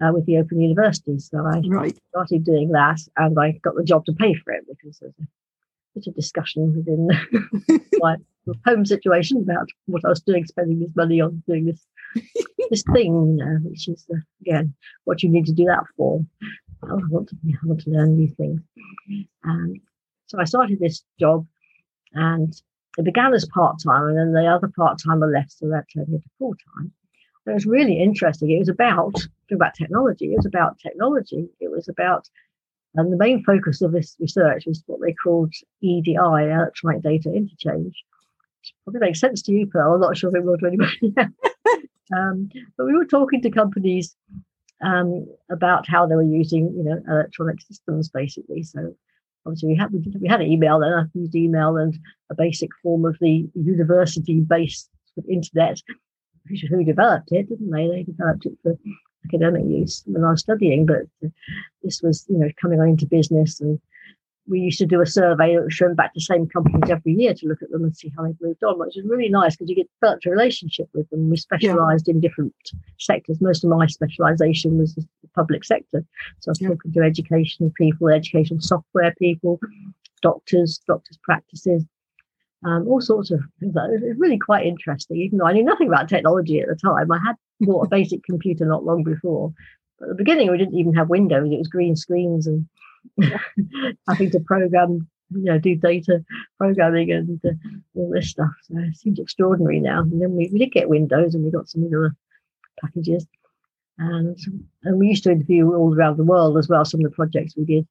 uh, 0.03 0.13
with 0.13 0.27
the 0.27 0.39
Open 0.39 0.61
University. 0.61 1.19
So 1.19 1.39
I 1.39 1.63
right. 1.67 1.97
started 2.11 2.45
doing 2.45 2.71
that 2.71 2.99
and 3.17 3.39
I 3.39 3.53
got 3.63 3.75
the 3.77 3.85
job 3.85 4.05
to 4.07 4.13
pay 4.13 4.35
for 4.35 4.53
it 4.53 4.65
because 4.69 4.99
there's 4.99 5.15
a 5.19 5.27
bit 5.95 6.07
of 6.07 6.15
discussion 6.15 6.75
within 6.77 7.09
my 7.99 8.17
home 8.67 8.85
situation 8.85 9.39
about 9.39 9.69
what 9.87 10.05
I 10.05 10.09
was 10.09 10.21
doing, 10.21 10.45
spending 10.47 10.81
this 10.81 10.95
money 10.95 11.21
on 11.21 11.43
doing 11.47 11.67
this 11.67 11.87
this 12.71 12.85
thing, 12.93 13.39
you 13.39 13.45
know, 13.45 13.59
which 13.63 13.89
is 13.89 14.07
uh, 14.13 14.19
again 14.41 14.75
what 15.05 15.23
you 15.23 15.29
need 15.29 15.47
to 15.47 15.53
do 15.53 15.65
that 15.65 15.85
for. 15.97 16.25
Oh, 16.83 16.99
I 16.99 17.03
want 17.09 17.29
to 17.31 17.37
I 17.47 17.67
want 17.67 17.81
to 17.81 17.91
learn 17.91 18.17
new 18.17 18.29
things, 18.29 18.61
and 19.43 19.81
so 20.27 20.39
I 20.39 20.45
started 20.45 20.79
this 20.79 21.03
job, 21.19 21.47
and 22.13 22.55
it 22.97 23.05
began 23.05 23.35
as 23.35 23.47
part 23.47 23.81
time, 23.83 24.09
and 24.09 24.19
then 24.19 24.33
the 24.33 24.47
other 24.47 24.69
part 24.69 25.01
timer 25.05 25.31
left, 25.31 25.53
so 25.53 25.69
that 25.69 25.87
turned 25.93 26.09
into 26.09 26.29
full 26.39 26.55
time. 26.77 26.93
It 27.47 27.53
was 27.53 27.67
really 27.67 28.01
interesting. 28.01 28.51
It 28.51 28.61
was 28.61 28.69
about 28.69 29.15
about 29.51 29.75
technology. 29.75 30.33
It 30.33 30.37
was 30.37 30.47
about 30.47 30.79
technology. 30.79 31.49
It 31.61 31.71
was 31.71 31.89
about 31.89 32.29
and 32.97 33.13
the 33.13 33.17
main 33.17 33.43
focus 33.43 33.83
of 33.83 33.93
this 33.93 34.17
research 34.21 34.67
was 34.67 34.83
what 34.87 35.01
they 35.01 35.13
called 35.13 35.53
EDI, 35.83 36.15
electronic 36.15 37.03
data 37.03 37.33
interchange, 37.33 38.05
probably 38.85 39.01
makes 39.01 39.21
sense 39.21 39.43
to 39.43 39.53
you, 39.53 39.67
Pearl. 39.67 39.95
I'm 39.95 40.01
not 40.01 40.17
sure 40.17 40.31
if 40.31 40.37
it 40.37 40.45
will 40.45 40.59
to 40.59 40.67
anybody. 40.67 41.15
um, 42.17 42.49
but 42.77 42.87
we 42.87 42.97
were 42.97 43.05
talking 43.05 43.43
to 43.43 43.51
companies 43.51 44.17
um, 44.85 45.27
about 45.51 45.89
how 45.89 46.07
they 46.07 46.15
were 46.15 46.23
using, 46.23 46.73
you 46.77 46.85
know, 46.85 47.03
electronic 47.09 47.61
systems 47.63 48.09
basically. 48.09 48.63
So 48.63 48.95
obviously 49.47 49.69
we 49.71 49.77
had 49.77 49.93
we 49.93 50.29
had 50.29 50.41
an 50.41 50.51
email 50.51 50.81
then. 50.81 50.93
I 50.93 51.05
used 51.15 51.35
email 51.35 51.77
and 51.77 51.99
a 52.31 52.35
basic 52.35 52.71
form 52.83 53.05
of 53.05 53.17
the 53.21 53.47
university-based 53.55 54.91
internet, 55.29 55.81
who 56.47 56.85
developed 56.85 57.33
it, 57.33 57.49
didn't 57.49 57.71
they? 57.71 57.89
They 57.89 58.03
developed 58.03 58.47
it 58.47 58.53
for 58.63 58.77
academic 59.25 59.65
use 59.67 60.03
when 60.07 60.25
I 60.25 60.31
was 60.31 60.41
studying, 60.41 60.87
but 60.87 61.03
this 61.83 62.03
was, 62.03 62.27
you 62.29 62.39
know, 62.39 62.49
coming 62.61 62.81
on 62.81 62.89
into 62.89 63.07
business 63.07 63.61
and 63.61 63.81
we 64.47 64.61
used 64.61 64.79
to 64.79 64.87
do 64.87 65.01
a 65.01 65.07
survey 65.07 65.57
that 65.57 65.65
was 65.65 65.97
back 65.97 66.13
to 66.13 66.19
the 66.19 66.21
same 66.21 66.47
companies 66.47 66.91
every 66.91 67.13
year 67.13 67.33
to 67.33 67.47
look 67.47 67.63
at 67.63 67.71
them 67.71 67.85
and 67.85 67.97
see 67.97 68.13
how 68.17 68.25
they've 68.25 68.37
moved 68.41 68.63
on, 68.63 68.79
which 68.79 68.97
is 68.97 69.05
really 69.07 69.29
nice 69.29 69.57
because 69.57 69.71
you 69.71 69.77
get 69.77 69.89
developed 70.01 70.27
a 70.27 70.31
relationship 70.31 70.89
with 70.93 71.09
them. 71.11 71.31
We 71.31 71.37
specialised 71.37 72.07
yeah. 72.07 72.15
in 72.15 72.21
different 72.21 72.55
sectors. 72.99 73.41
Most 73.41 73.65
of 73.65 73.71
my 73.71 73.87
specialisation 73.87 74.79
was 74.79 74.95
the 74.95 75.07
public 75.35 75.65
sector. 75.65 76.05
So 76.41 76.49
I 76.49 76.53
was 76.53 76.61
yeah. 76.61 76.69
talking 76.69 76.93
to 76.93 77.01
educational 77.01 77.73
people, 77.77 78.09
educational 78.09 78.61
software 78.61 79.15
people, 79.19 79.59
doctors, 80.21 80.81
doctors' 80.87 81.19
practices, 81.23 81.85
um, 82.65 82.87
all 82.87 83.01
sorts 83.01 83.31
of 83.31 83.41
things. 83.61 83.75
It 83.77 84.09
was 84.09 84.19
really 84.19 84.39
quite 84.39 84.67
interesting, 84.67 85.19
even 85.19 85.39
though 85.39 85.47
I 85.47 85.53
knew 85.53 85.65
nothing 85.65 85.89
about 85.89 86.09
technology 86.09 86.61
at 86.61 86.69
the 86.69 86.77
time. 86.77 87.11
I 87.11 87.19
had 87.19 87.37
bought 87.61 87.87
a 87.87 87.89
basic 87.89 88.23
computer 88.25 88.67
not 88.67 88.85
long 88.85 89.05
before. 89.05 89.53
But 89.99 90.07
at 90.07 90.09
the 90.11 90.23
beginning, 90.23 90.51
we 90.51 90.59
didn't 90.59 90.79
even 90.79 90.95
have 90.95 91.09
Windows. 91.09 91.51
It 91.51 91.59
was 91.59 91.69
green 91.69 91.97
screens 91.97 92.47
and 92.47 92.67
having 94.09 94.31
to 94.31 94.41
program, 94.41 95.09
you 95.31 95.45
know, 95.45 95.59
do 95.59 95.75
data 95.75 96.25
programming 96.59 97.13
and 97.13 97.41
uh, 97.45 97.51
all 97.95 98.11
this 98.11 98.31
stuff. 98.31 98.51
So 98.63 98.79
it 98.79 98.97
seems 98.97 99.19
extraordinary 99.19 99.81
now. 99.81 100.03
And 100.03 100.21
then 100.21 100.35
we, 100.35 100.49
we 100.53 100.59
did 100.59 100.73
get 100.73 100.89
Windows 100.89 101.35
and 101.35 101.45
we 101.45 101.51
got 101.51 101.69
some 101.69 101.87
other 101.87 102.15
packages. 102.81 103.27
And, 103.99 104.39
and 104.83 104.99
we 104.99 105.09
used 105.09 105.25
to 105.25 105.31
interview 105.31 105.73
all 105.73 105.95
around 105.95 106.17
the 106.17 106.25
world 106.25 106.59
as 106.59 106.69
well, 106.69 106.85
some 106.85 107.05
of 107.05 107.11
the 107.11 107.15
projects 107.15 107.57
we 107.57 107.65
did. 107.65 107.87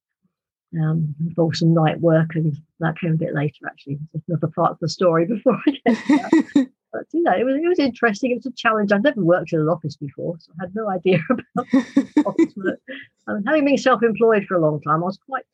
Um, 0.76 1.14
involved 1.20 1.58
some 1.58 1.72
night 1.72 2.02
work, 2.02 2.34
and 2.34 2.58
that 2.80 2.98
came 3.00 3.14
a 3.14 3.16
bit 3.16 3.36
later, 3.36 3.68
actually. 3.68 4.00
Another 4.28 4.48
part 4.48 4.72
of 4.72 4.80
the 4.80 4.90
story 4.90 5.28
before 5.28 5.60
I 5.68 5.72
get. 5.86 6.68
But 6.94 7.08
you 7.12 7.24
know, 7.24 7.34
it 7.36 7.44
was 7.44 7.56
it 7.56 7.68
was 7.68 7.80
interesting. 7.80 8.32
It 8.32 8.36
was 8.36 8.46
a 8.46 8.52
challenge. 8.52 8.92
I'd 8.92 9.04
never 9.04 9.22
worked 9.22 9.52
in 9.52 9.60
an 9.60 9.68
office 9.68 9.98
before, 9.98 10.38
so 10.40 10.52
I 10.60 10.64
had 10.64 10.76
no 10.76 10.90
idea 10.90 11.20
about 11.30 11.68
office 12.26 12.54
work. 12.56 12.80
And 13.26 13.46
having 13.48 13.66
been 13.66 13.78
self-employed 13.78 14.46
for 14.46 14.56
a 14.56 14.62
long 14.62 14.80
time, 14.82 15.02
I 15.02 15.08
was 15.08 15.18
quite 15.18 15.46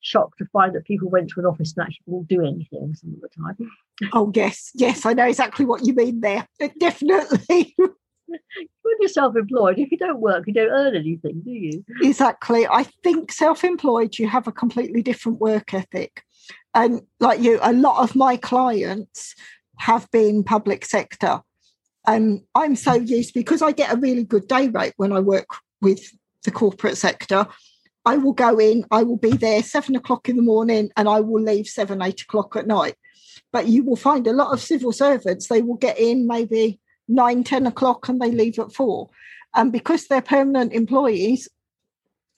shocked 0.00 0.38
to 0.38 0.46
find 0.46 0.74
that 0.74 0.84
people 0.86 1.08
went 1.08 1.30
to 1.30 1.40
an 1.40 1.46
office 1.46 1.74
and 1.76 1.86
actually 1.86 2.04
didn't 2.06 2.28
do 2.28 2.40
anything 2.44 2.94
some 2.94 3.14
of 3.14 3.20
the 3.20 3.28
time. 3.28 3.56
Oh 4.12 4.32
yes, 4.34 4.72
yes, 4.74 5.06
I 5.06 5.12
know 5.12 5.28
exactly 5.28 5.64
what 5.64 5.86
you 5.86 5.94
mean 5.94 6.20
there. 6.22 6.46
Definitely. 6.80 7.76
when 7.76 8.96
you're 8.98 9.08
self-employed, 9.08 9.78
if 9.78 9.92
you 9.92 9.98
don't 9.98 10.20
work, 10.20 10.46
you 10.48 10.52
don't 10.52 10.70
earn 10.70 10.96
anything, 10.96 11.42
do 11.44 11.52
you? 11.52 11.84
Exactly. 12.02 12.66
I 12.66 12.84
think 13.04 13.30
self-employed, 13.30 14.18
you 14.18 14.26
have 14.26 14.48
a 14.48 14.52
completely 14.52 15.02
different 15.02 15.38
work 15.38 15.72
ethic. 15.72 16.24
And 16.74 17.02
like 17.20 17.40
you, 17.40 17.58
a 17.62 17.72
lot 17.72 18.02
of 18.02 18.16
my 18.16 18.36
clients 18.36 19.34
have 19.80 20.10
been 20.10 20.44
public 20.44 20.84
sector. 20.84 21.40
And 22.06 22.42
I'm 22.54 22.76
so 22.76 22.92
mm-hmm. 22.92 23.06
used 23.06 23.34
because 23.34 23.62
I 23.62 23.72
get 23.72 23.92
a 23.92 23.98
really 23.98 24.24
good 24.24 24.46
day 24.46 24.68
rate 24.68 24.94
when 24.96 25.12
I 25.12 25.20
work 25.20 25.46
with 25.80 26.00
the 26.44 26.50
corporate 26.50 26.96
sector. 26.96 27.46
I 28.04 28.16
will 28.16 28.32
go 28.32 28.58
in, 28.58 28.86
I 28.90 29.02
will 29.02 29.18
be 29.18 29.32
there 29.32 29.62
seven 29.62 29.94
o'clock 29.96 30.28
in 30.28 30.36
the 30.36 30.42
morning, 30.42 30.90
and 30.96 31.08
I 31.08 31.20
will 31.20 31.42
leave 31.42 31.66
seven, 31.66 32.00
eight 32.00 32.22
o'clock 32.22 32.56
at 32.56 32.66
night. 32.66 32.94
But 33.52 33.66
you 33.66 33.84
will 33.84 33.96
find 33.96 34.26
a 34.26 34.32
lot 34.32 34.52
of 34.52 34.60
civil 34.60 34.92
servants, 34.92 35.48
they 35.48 35.60
will 35.60 35.76
get 35.76 35.98
in 35.98 36.26
maybe 36.26 36.80
nine, 37.08 37.42
10 37.42 37.66
o'clock 37.66 38.08
and 38.08 38.20
they 38.20 38.30
leave 38.30 38.58
at 38.58 38.72
four. 38.72 39.10
And 39.54 39.72
because 39.72 40.06
they're 40.06 40.22
permanent 40.22 40.72
employees, 40.72 41.48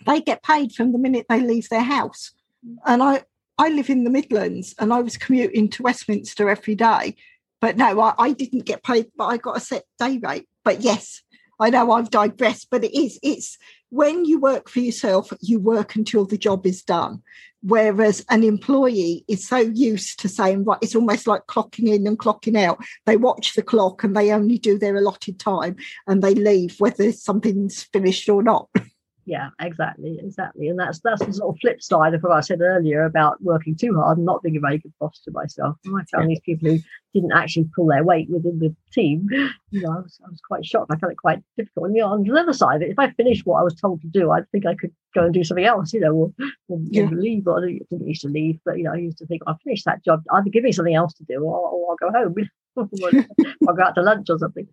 they 0.06 0.20
get 0.20 0.42
paid 0.42 0.72
from 0.72 0.92
the 0.92 0.98
minute 0.98 1.26
they 1.28 1.40
leave 1.40 1.68
their 1.68 1.82
house. 1.82 2.32
Mm. 2.66 2.76
And 2.86 3.02
I, 3.02 3.22
I 3.58 3.68
live 3.68 3.90
in 3.90 4.04
the 4.04 4.10
Midlands 4.10 4.74
and 4.78 4.92
I 4.92 5.00
was 5.00 5.16
commuting 5.16 5.68
to 5.70 5.82
Westminster 5.82 6.48
every 6.48 6.74
day. 6.74 7.16
But 7.62 7.76
no, 7.76 8.00
I, 8.00 8.12
I 8.18 8.32
didn't 8.32 8.66
get 8.66 8.82
paid, 8.82 9.06
but 9.16 9.26
I 9.26 9.36
got 9.36 9.56
a 9.56 9.60
set 9.60 9.84
day 9.98 10.18
rate. 10.18 10.48
But 10.64 10.80
yes, 10.80 11.22
I 11.60 11.70
know 11.70 11.92
I've 11.92 12.10
digressed, 12.10 12.68
but 12.70 12.82
it 12.82 12.92
is, 12.92 13.20
it's 13.22 13.56
when 13.90 14.24
you 14.24 14.40
work 14.40 14.68
for 14.68 14.80
yourself, 14.80 15.32
you 15.40 15.60
work 15.60 15.94
until 15.94 16.26
the 16.26 16.36
job 16.36 16.66
is 16.66 16.82
done. 16.82 17.22
Whereas 17.62 18.24
an 18.28 18.42
employee 18.42 19.24
is 19.28 19.46
so 19.46 19.58
used 19.58 20.18
to 20.20 20.28
saying, 20.28 20.64
right, 20.64 20.78
it's 20.82 20.96
almost 20.96 21.28
like 21.28 21.46
clocking 21.46 21.94
in 21.94 22.04
and 22.08 22.18
clocking 22.18 22.58
out. 22.58 22.82
They 23.06 23.16
watch 23.16 23.54
the 23.54 23.62
clock 23.62 24.02
and 24.02 24.16
they 24.16 24.32
only 24.32 24.58
do 24.58 24.76
their 24.76 24.96
allotted 24.96 25.38
time 25.38 25.76
and 26.08 26.20
they 26.20 26.34
leave 26.34 26.74
whether 26.80 27.12
something's 27.12 27.84
finished 27.84 28.28
or 28.28 28.42
not. 28.42 28.68
yeah 29.24 29.50
exactly 29.60 30.18
exactly. 30.22 30.68
And 30.68 30.78
that's 30.78 31.00
that's 31.00 31.24
the 31.24 31.32
sort 31.32 31.54
of 31.54 31.60
flip 31.60 31.82
side 31.82 32.14
of 32.14 32.22
what 32.22 32.32
i 32.32 32.40
said 32.40 32.60
earlier 32.60 33.04
about 33.04 33.42
working 33.42 33.76
too 33.76 33.94
hard 33.94 34.18
and 34.18 34.26
not 34.26 34.42
being 34.42 34.56
a 34.56 34.60
very 34.60 34.78
good 34.78 34.92
boss 34.98 35.20
to 35.24 35.30
myself. 35.30 35.76
I 35.86 35.90
found 35.90 36.06
yeah. 36.14 36.26
these 36.26 36.40
people 36.40 36.70
who 36.70 36.78
didn't 37.14 37.32
actually 37.32 37.68
pull 37.74 37.86
their 37.86 38.04
weight 38.04 38.28
within 38.30 38.58
the 38.58 38.74
team 38.92 39.28
you 39.70 39.82
know 39.82 39.90
i 39.90 40.00
was, 40.00 40.18
I 40.24 40.28
was 40.28 40.40
quite 40.46 40.64
shocked. 40.64 40.90
I 40.90 40.96
found 40.96 41.12
it 41.12 41.18
quite 41.18 41.42
difficult. 41.56 41.86
And 41.86 41.96
you 41.96 42.02
know, 42.02 42.08
on 42.08 42.22
the 42.22 42.38
other 42.38 42.52
side 42.52 42.76
of 42.76 42.82
it 42.82 42.90
if 42.90 42.98
i 42.98 43.10
finished 43.12 43.46
what 43.46 43.60
i 43.60 43.62
was 43.62 43.74
told 43.74 44.00
to 44.02 44.08
do 44.08 44.30
i 44.30 44.40
think 44.50 44.66
i 44.66 44.74
could 44.74 44.92
go 45.14 45.24
and 45.24 45.34
do 45.34 45.44
something 45.44 45.64
else 45.64 45.92
you 45.92 46.00
know 46.00 46.14
or, 46.14 46.32
or 46.68 46.78
yeah. 46.90 47.08
leave. 47.10 47.46
Or 47.46 47.64
i 47.64 47.78
didn't 47.90 48.08
used 48.08 48.22
to 48.22 48.28
leave 48.28 48.58
but 48.64 48.78
you 48.78 48.84
know 48.84 48.92
i 48.92 48.96
used 48.96 49.18
to 49.18 49.26
think 49.26 49.42
i'll 49.46 49.58
finish 49.62 49.84
that 49.84 50.04
job. 50.04 50.22
Either 50.32 50.50
give 50.50 50.64
me 50.64 50.72
something 50.72 50.94
else 50.94 51.14
to 51.14 51.24
do 51.24 51.40
or, 51.42 51.56
or 51.56 51.90
i'll 51.90 52.10
go 52.10 52.18
home 52.18 52.34
I'll 52.76 53.74
go 53.74 53.82
out 53.82 53.94
to 53.96 54.02
lunch 54.02 54.28
or 54.30 54.38
something. 54.38 54.66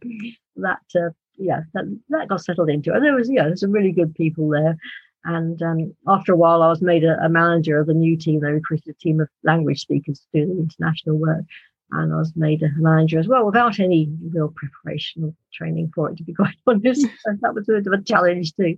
That 0.56 0.80
uh, 0.96 1.10
yeah, 1.40 1.62
that, 1.74 2.00
that 2.10 2.28
got 2.28 2.44
settled 2.44 2.70
into 2.70 2.92
it. 2.92 2.98
And 2.98 3.06
there 3.06 3.16
was, 3.16 3.30
yeah, 3.30 3.44
there's 3.46 3.62
some 3.62 3.72
really 3.72 3.92
good 3.92 4.14
people 4.14 4.50
there. 4.50 4.78
And 5.26 5.62
um, 5.62 5.94
after 6.08 6.34
a 6.34 6.38
while, 6.38 6.62
I 6.62 6.70
was 6.70 6.82
made 6.82 7.04
a, 7.04 7.18
a, 7.24 7.30
manager 7.30 7.80
of 7.80 7.88
the 7.88 7.94
new 7.94 8.16
team. 8.16 8.40
They 8.40 8.52
recruited 8.52 8.96
a 8.96 9.00
team 9.00 9.20
of 9.20 9.28
language 9.44 9.82
speakers 9.82 10.20
to 10.20 10.46
do 10.46 10.54
the 10.54 10.60
international 10.60 11.18
work. 11.18 11.44
And 11.92 12.14
I 12.14 12.18
was 12.18 12.34
made 12.36 12.62
a 12.62 12.70
manager 12.78 13.20
as 13.20 13.28
well 13.28 13.46
without 13.46 13.80
any 13.80 14.10
real 14.32 14.54
preparation 14.56 15.24
or 15.24 15.34
training 15.54 15.92
for 15.94 16.10
it, 16.10 16.18
to 16.18 16.24
be 16.24 16.34
quite 16.36 16.56
honest. 16.68 17.06
and 17.26 17.40
that 17.42 17.54
was 17.54 17.68
a 17.68 17.74
bit 17.74 17.88
of 17.88 17.94
a 17.94 18.04
challenge 18.04 18.54
too. 18.56 18.78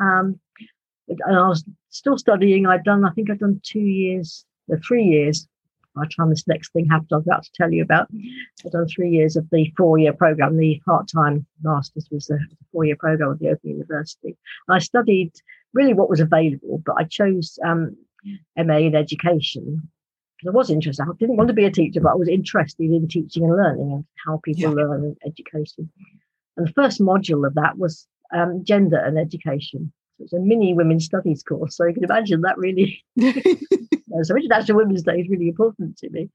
Um, 0.00 0.38
and 1.08 1.36
I 1.36 1.48
was 1.48 1.64
still 1.90 2.18
studying. 2.18 2.66
I'd 2.66 2.84
done, 2.84 3.04
I 3.04 3.10
think 3.10 3.30
I'd 3.30 3.40
done 3.40 3.60
two 3.62 3.80
years, 3.80 4.44
uh, 4.72 4.76
three 4.86 5.04
years 5.04 5.48
by 5.98 6.04
the 6.04 6.10
time 6.16 6.30
this 6.30 6.46
next 6.46 6.72
thing 6.72 6.86
happened, 6.86 7.08
I'm 7.12 7.20
about 7.20 7.42
to 7.42 7.50
tell 7.54 7.72
you 7.72 7.82
about. 7.82 8.08
I've 8.64 8.72
done 8.72 8.86
three 8.88 9.10
years 9.10 9.36
of 9.36 9.48
the 9.50 9.72
four-year 9.76 10.12
program. 10.12 10.56
The 10.56 10.80
part-time 10.86 11.44
masters 11.62 12.08
was 12.10 12.26
the 12.26 12.38
four-year 12.72 12.96
program 12.96 13.32
at 13.32 13.38
the 13.38 13.48
Open 13.48 13.70
University. 13.70 14.36
I 14.68 14.78
studied 14.78 15.32
really 15.74 15.94
what 15.94 16.10
was 16.10 16.20
available, 16.20 16.82
but 16.84 16.96
I 16.98 17.04
chose 17.04 17.58
um, 17.64 17.96
MA 18.56 18.76
in 18.76 18.94
education 18.94 19.88
because 20.38 20.54
I 20.54 20.56
was 20.56 20.70
interested. 20.70 21.02
I 21.02 21.12
didn't 21.18 21.36
want 21.36 21.48
to 21.48 21.54
be 21.54 21.64
a 21.64 21.70
teacher, 21.70 22.00
but 22.00 22.12
I 22.12 22.16
was 22.16 22.28
interested 22.28 22.90
in 22.90 23.08
teaching 23.08 23.44
and 23.44 23.56
learning 23.56 23.92
and 23.92 24.04
how 24.24 24.40
people 24.44 24.62
yeah. 24.62 24.68
learn 24.68 25.04
in 25.04 25.16
education. 25.26 25.90
And 26.56 26.68
the 26.68 26.72
first 26.72 27.00
module 27.00 27.46
of 27.46 27.54
that 27.54 27.76
was 27.76 28.06
um, 28.32 28.64
gender 28.64 28.98
and 28.98 29.18
education. 29.18 29.92
So 30.18 30.24
it's 30.24 30.32
a 30.32 30.38
mini 30.38 30.74
women's 30.74 31.06
studies 31.06 31.42
course. 31.42 31.76
So 31.76 31.86
you 31.86 31.94
can 31.94 32.04
imagine 32.04 32.42
that 32.42 32.58
really 32.58 33.04
so 34.26 34.36
International 34.36 34.78
Women's 34.78 35.02
Day 35.02 35.20
is 35.20 35.28
really 35.28 35.48
important 35.48 35.96
to 35.98 36.10
me. 36.10 36.30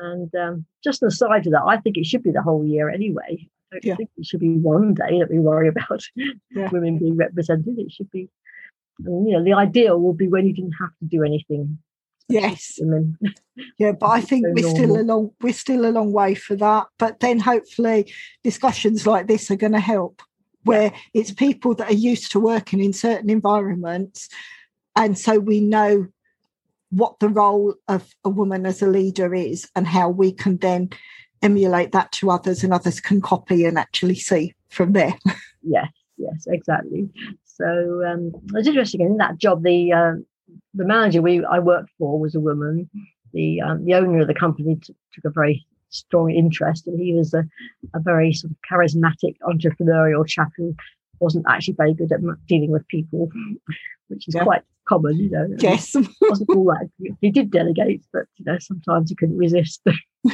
And 0.00 0.32
um, 0.34 0.66
just 0.82 1.02
an 1.02 1.08
aside 1.08 1.44
to 1.44 1.50
that, 1.50 1.64
I 1.66 1.78
think 1.78 1.96
it 1.96 2.06
should 2.06 2.22
be 2.22 2.30
the 2.30 2.42
whole 2.42 2.64
year 2.64 2.88
anyway. 2.88 3.48
I 3.72 3.74
don't 3.74 3.84
yeah. 3.84 3.96
think 3.96 4.10
it 4.16 4.26
should 4.26 4.40
be 4.40 4.56
one 4.56 4.94
day 4.94 5.18
that 5.18 5.30
we 5.30 5.38
worry 5.38 5.68
about 5.68 6.02
yeah. 6.14 6.68
women 6.72 6.98
being 6.98 7.16
represented. 7.16 7.78
It 7.78 7.92
should 7.92 8.10
be, 8.10 8.28
I 9.00 9.02
mean, 9.02 9.26
you 9.26 9.36
know, 9.36 9.44
the 9.44 9.52
ideal 9.54 10.00
will 10.00 10.14
be 10.14 10.28
when 10.28 10.46
you 10.46 10.54
didn't 10.54 10.74
have 10.80 10.90
to 11.00 11.04
do 11.04 11.24
anything. 11.24 11.78
Yes. 12.28 12.78
yeah, 13.78 13.92
but 13.92 14.06
I 14.06 14.20
think 14.20 14.46
so 14.46 14.52
we're 14.52 14.62
normal. 14.62 14.76
still 14.76 15.00
a 15.00 15.02
long 15.02 15.30
we're 15.40 15.52
still 15.52 15.86
a 15.86 15.92
long 15.92 16.12
way 16.12 16.34
for 16.34 16.56
that. 16.56 16.86
But 16.98 17.20
then 17.20 17.40
hopefully 17.40 18.12
discussions 18.44 19.06
like 19.06 19.26
this 19.26 19.50
are 19.50 19.56
going 19.56 19.72
to 19.72 19.80
help 19.80 20.22
where 20.64 20.92
it's 21.14 21.32
people 21.32 21.74
that 21.74 21.90
are 21.90 21.94
used 21.94 22.30
to 22.32 22.40
working 22.40 22.82
in 22.82 22.92
certain 22.92 23.30
environments 23.30 24.28
and 24.98 25.16
so 25.16 25.38
we 25.38 25.60
know 25.60 26.08
what 26.90 27.18
the 27.20 27.28
role 27.28 27.74
of 27.86 28.14
a 28.24 28.28
woman 28.28 28.66
as 28.66 28.82
a 28.82 28.86
leader 28.86 29.34
is 29.34 29.68
and 29.74 29.86
how 29.86 30.08
we 30.08 30.32
can 30.32 30.56
then 30.58 30.90
emulate 31.42 31.92
that 31.92 32.10
to 32.12 32.30
others 32.30 32.64
and 32.64 32.72
others 32.72 33.00
can 33.00 33.20
copy 33.20 33.64
and 33.64 33.78
actually 33.78 34.14
see 34.14 34.54
from 34.68 34.92
there. 34.92 35.14
yes, 35.62 35.88
yes, 36.16 36.46
exactly. 36.46 37.08
So 37.44 38.04
um, 38.06 38.32
it's 38.54 38.68
interesting 38.68 39.00
in 39.00 39.16
that 39.18 39.38
job. 39.38 39.62
The 39.62 39.92
uh, 39.92 40.12
the 40.74 40.84
manager 40.84 41.20
we 41.20 41.44
I 41.44 41.58
worked 41.58 41.90
for 41.98 42.18
was 42.18 42.34
a 42.34 42.40
woman. 42.40 42.88
The 43.32 43.60
um, 43.60 43.84
the 43.84 43.94
owner 43.94 44.20
of 44.20 44.28
the 44.28 44.34
company 44.34 44.76
t- 44.76 44.94
took 45.12 45.24
a 45.24 45.30
very 45.30 45.66
strong 45.90 46.30
interest, 46.30 46.86
and 46.86 47.00
he 47.00 47.14
was 47.14 47.34
a, 47.34 47.44
a 47.94 48.00
very 48.00 48.32
sort 48.32 48.52
of 48.52 48.56
charismatic 48.70 49.36
entrepreneurial 49.42 50.26
chap 50.26 50.52
who 50.56 50.74
wasn't 51.20 51.44
actually 51.48 51.74
very 51.74 51.94
good 51.94 52.12
at 52.12 52.20
dealing 52.46 52.70
with 52.70 52.86
people, 52.88 53.30
which 54.08 54.28
is 54.28 54.34
yeah. 54.34 54.44
quite 54.44 54.62
common, 54.88 55.16
you 55.16 55.30
know. 55.30 55.48
Yes. 55.58 55.96
wasn't 56.20 56.50
all 56.50 56.66
that. 56.66 56.90
He 57.20 57.30
did 57.30 57.50
delegate, 57.50 58.02
but 58.12 58.24
you 58.36 58.44
know, 58.44 58.58
sometimes 58.58 59.08
he 59.10 59.16
couldn't 59.16 59.38
resist 59.38 59.82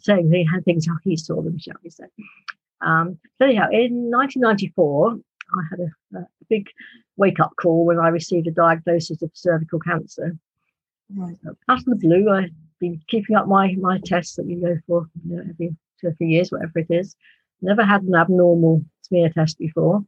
saying 0.00 0.32
he 0.32 0.48
had 0.50 0.64
things 0.64 0.86
how 0.86 0.96
he 1.04 1.14
saw 1.16 1.42
them, 1.42 1.58
shall 1.58 1.74
we 1.82 1.90
say. 1.90 2.06
Um, 2.80 3.18
so 3.38 3.46
anyhow, 3.46 3.68
in 3.70 4.10
1994, 4.10 5.14
I 5.14 5.18
had 5.70 5.80
a, 5.80 6.18
a 6.18 6.26
big 6.48 6.68
wake-up 7.16 7.52
call 7.60 7.84
when 7.84 7.98
I 7.98 8.08
received 8.08 8.46
a 8.46 8.52
diagnosis 8.52 9.22
of 9.22 9.30
cervical 9.34 9.80
cancer. 9.80 10.36
Right. 11.14 11.36
out 11.68 11.78
of 11.78 11.84
the 11.86 11.96
blue, 11.96 12.30
I've 12.30 12.50
been 12.80 13.00
keeping 13.08 13.34
up 13.34 13.48
my 13.48 13.74
my 13.80 13.98
tests 14.04 14.36
that 14.36 14.46
you 14.46 14.60
go 14.60 14.76
for 14.86 15.08
you 15.26 15.36
know, 15.36 15.42
every 15.48 15.74
two 16.00 16.08
or 16.08 16.12
three 16.12 16.28
years, 16.28 16.52
whatever 16.52 16.80
it 16.80 16.88
is. 16.90 17.16
Never 17.60 17.84
had 17.84 18.02
an 18.02 18.14
abnormal 18.14 18.84
smear 19.02 19.30
test 19.30 19.58
before. 19.58 20.04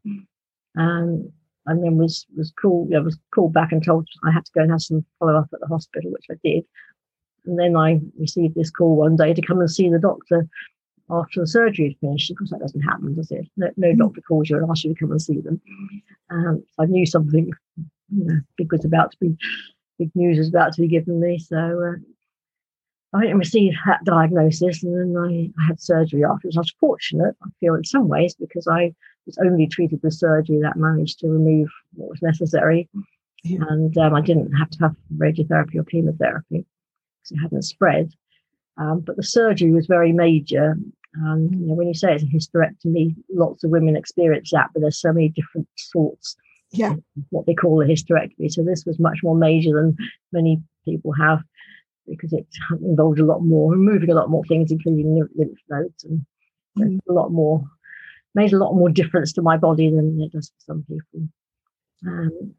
Um, 0.78 1.32
and 1.66 1.84
then 1.84 1.96
was 1.96 2.26
was 2.36 2.52
called 2.60 2.92
I 2.94 3.00
was 3.00 3.18
called 3.34 3.52
back 3.52 3.72
and 3.72 3.84
told 3.84 4.08
I 4.24 4.30
had 4.30 4.44
to 4.44 4.52
go 4.54 4.62
and 4.62 4.70
have 4.70 4.82
some 4.82 5.04
follow 5.18 5.36
up 5.36 5.48
at 5.52 5.60
the 5.60 5.66
hospital, 5.66 6.10
which 6.10 6.26
I 6.30 6.34
did. 6.42 6.64
And 7.46 7.58
then 7.58 7.76
I 7.76 8.00
received 8.18 8.54
this 8.54 8.70
call 8.70 8.96
one 8.96 9.16
day 9.16 9.34
to 9.34 9.42
come 9.42 9.60
and 9.60 9.70
see 9.70 9.88
the 9.88 9.98
doctor 9.98 10.48
after 11.10 11.40
the 11.40 11.46
surgery 11.46 11.88
had 11.88 12.08
finished. 12.08 12.30
Of 12.30 12.38
course, 12.38 12.50
that 12.50 12.60
doesn't 12.60 12.82
happen, 12.82 13.14
does 13.14 13.30
it? 13.30 13.46
No, 13.56 13.70
no 13.76 13.88
mm. 13.88 13.98
doctor 13.98 14.20
calls 14.20 14.48
you 14.48 14.56
and 14.56 14.70
asks 14.70 14.84
you 14.84 14.94
to 14.94 15.00
come 15.00 15.10
and 15.10 15.22
see 15.22 15.40
them. 15.40 15.60
Um, 16.30 16.62
so 16.68 16.82
I 16.84 16.86
knew 16.86 17.06
something 17.06 17.50
you 17.76 18.24
know, 18.24 18.40
big 18.56 18.72
was 18.72 18.84
about 18.84 19.12
to 19.12 19.16
be, 19.20 19.36
big 19.98 20.10
news 20.14 20.38
was 20.38 20.48
about 20.48 20.72
to 20.74 20.82
be 20.82 20.88
given 20.88 21.20
me. 21.20 21.38
So 21.38 21.56
uh, 21.56 21.98
I 23.12 23.18
went 23.18 23.30
and 23.30 23.38
received 23.38 23.76
that 23.86 24.04
diagnosis, 24.04 24.84
and 24.84 25.14
then 25.14 25.20
I, 25.20 25.50
I 25.60 25.66
had 25.66 25.80
surgery 25.80 26.24
afterwards. 26.24 26.56
I 26.56 26.60
was 26.60 26.74
fortunate, 26.78 27.34
I 27.42 27.48
feel, 27.58 27.74
in 27.74 27.84
some 27.84 28.06
ways, 28.06 28.34
because 28.34 28.68
I 28.68 28.94
was 29.26 29.36
only 29.38 29.66
treated 29.66 30.00
with 30.02 30.14
surgery 30.14 30.60
that 30.62 30.76
managed 30.76 31.18
to 31.20 31.28
remove 31.28 31.68
what 31.94 32.10
was 32.10 32.22
necessary. 32.22 32.88
Yeah. 33.42 33.60
And 33.68 33.96
um, 33.98 34.14
I 34.14 34.20
didn't 34.20 34.52
have 34.52 34.70
to 34.70 34.78
have 34.80 34.96
radiotherapy 35.16 35.76
or 35.76 35.84
chemotherapy 35.84 36.64
because 37.22 37.30
it 37.32 37.42
hadn't 37.42 37.62
spread. 37.62 38.12
Um, 38.76 39.00
but 39.00 39.16
the 39.16 39.22
surgery 39.22 39.72
was 39.72 39.86
very 39.86 40.12
major. 40.12 40.76
Um, 41.16 41.48
you 41.52 41.66
know, 41.66 41.74
when 41.74 41.88
you 41.88 41.94
say 41.94 42.14
it's 42.14 42.22
a 42.22 42.26
hysterectomy, 42.26 43.16
lots 43.28 43.64
of 43.64 43.70
women 43.70 43.96
experience 43.96 44.50
that, 44.52 44.70
but 44.72 44.80
there's 44.80 45.00
so 45.00 45.12
many 45.12 45.30
different 45.30 45.68
sorts. 45.76 46.36
Yeah. 46.70 46.94
What 47.30 47.46
they 47.46 47.54
call 47.54 47.82
a 47.82 47.86
hysterectomy. 47.86 48.50
So 48.50 48.62
this 48.62 48.84
was 48.86 49.00
much 49.00 49.18
more 49.24 49.34
major 49.34 49.74
than 49.74 49.96
many 50.32 50.62
people 50.84 51.12
have 51.12 51.42
because 52.10 52.32
it 52.32 52.46
involved 52.82 53.20
a 53.20 53.24
lot 53.24 53.42
more, 53.42 53.72
removing 53.72 54.10
a 54.10 54.14
lot 54.14 54.30
more 54.30 54.44
things, 54.44 54.70
including 54.70 55.26
lymph 55.34 55.58
nodes, 55.68 56.04
and 56.04 56.26
mm. 56.78 56.98
a 57.08 57.12
lot 57.12 57.30
more, 57.30 57.64
made 58.34 58.52
a 58.52 58.58
lot 58.58 58.74
more 58.74 58.90
difference 58.90 59.32
to 59.32 59.42
my 59.42 59.56
body 59.56 59.88
than 59.88 60.20
it 60.20 60.32
does 60.32 60.48
for 60.48 60.64
some 60.64 60.84
people. 60.88 61.28
Um, 62.06 62.54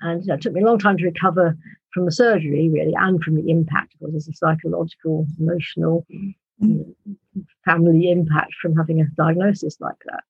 and 0.00 0.22
you 0.22 0.28
know, 0.28 0.34
it 0.34 0.40
took 0.40 0.52
me 0.52 0.62
a 0.62 0.66
long 0.66 0.78
time 0.78 0.96
to 0.98 1.04
recover 1.04 1.56
from 1.92 2.06
the 2.06 2.12
surgery, 2.12 2.68
really, 2.68 2.94
and 2.96 3.22
from 3.22 3.36
the 3.36 3.50
impact, 3.50 3.94
because 3.98 4.12
there's 4.12 4.28
a 4.28 4.32
psychological, 4.32 5.26
emotional, 5.38 6.06
mm. 6.12 6.34
you 6.60 6.96
know, 7.04 7.44
family 7.64 8.10
impact 8.10 8.54
from 8.60 8.76
having 8.76 9.00
a 9.00 9.06
diagnosis 9.16 9.80
like 9.80 9.96
that. 10.06 10.22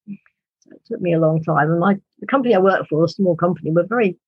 So 0.60 0.70
it 0.72 0.82
took 0.86 1.00
me 1.00 1.14
a 1.14 1.20
long 1.20 1.42
time. 1.42 1.70
And 1.70 1.80
my 1.80 1.98
the 2.20 2.26
company 2.26 2.54
I 2.54 2.58
worked 2.58 2.88
for, 2.88 3.04
a 3.04 3.08
small 3.08 3.36
company, 3.36 3.70
were 3.70 3.86
very 3.86 4.18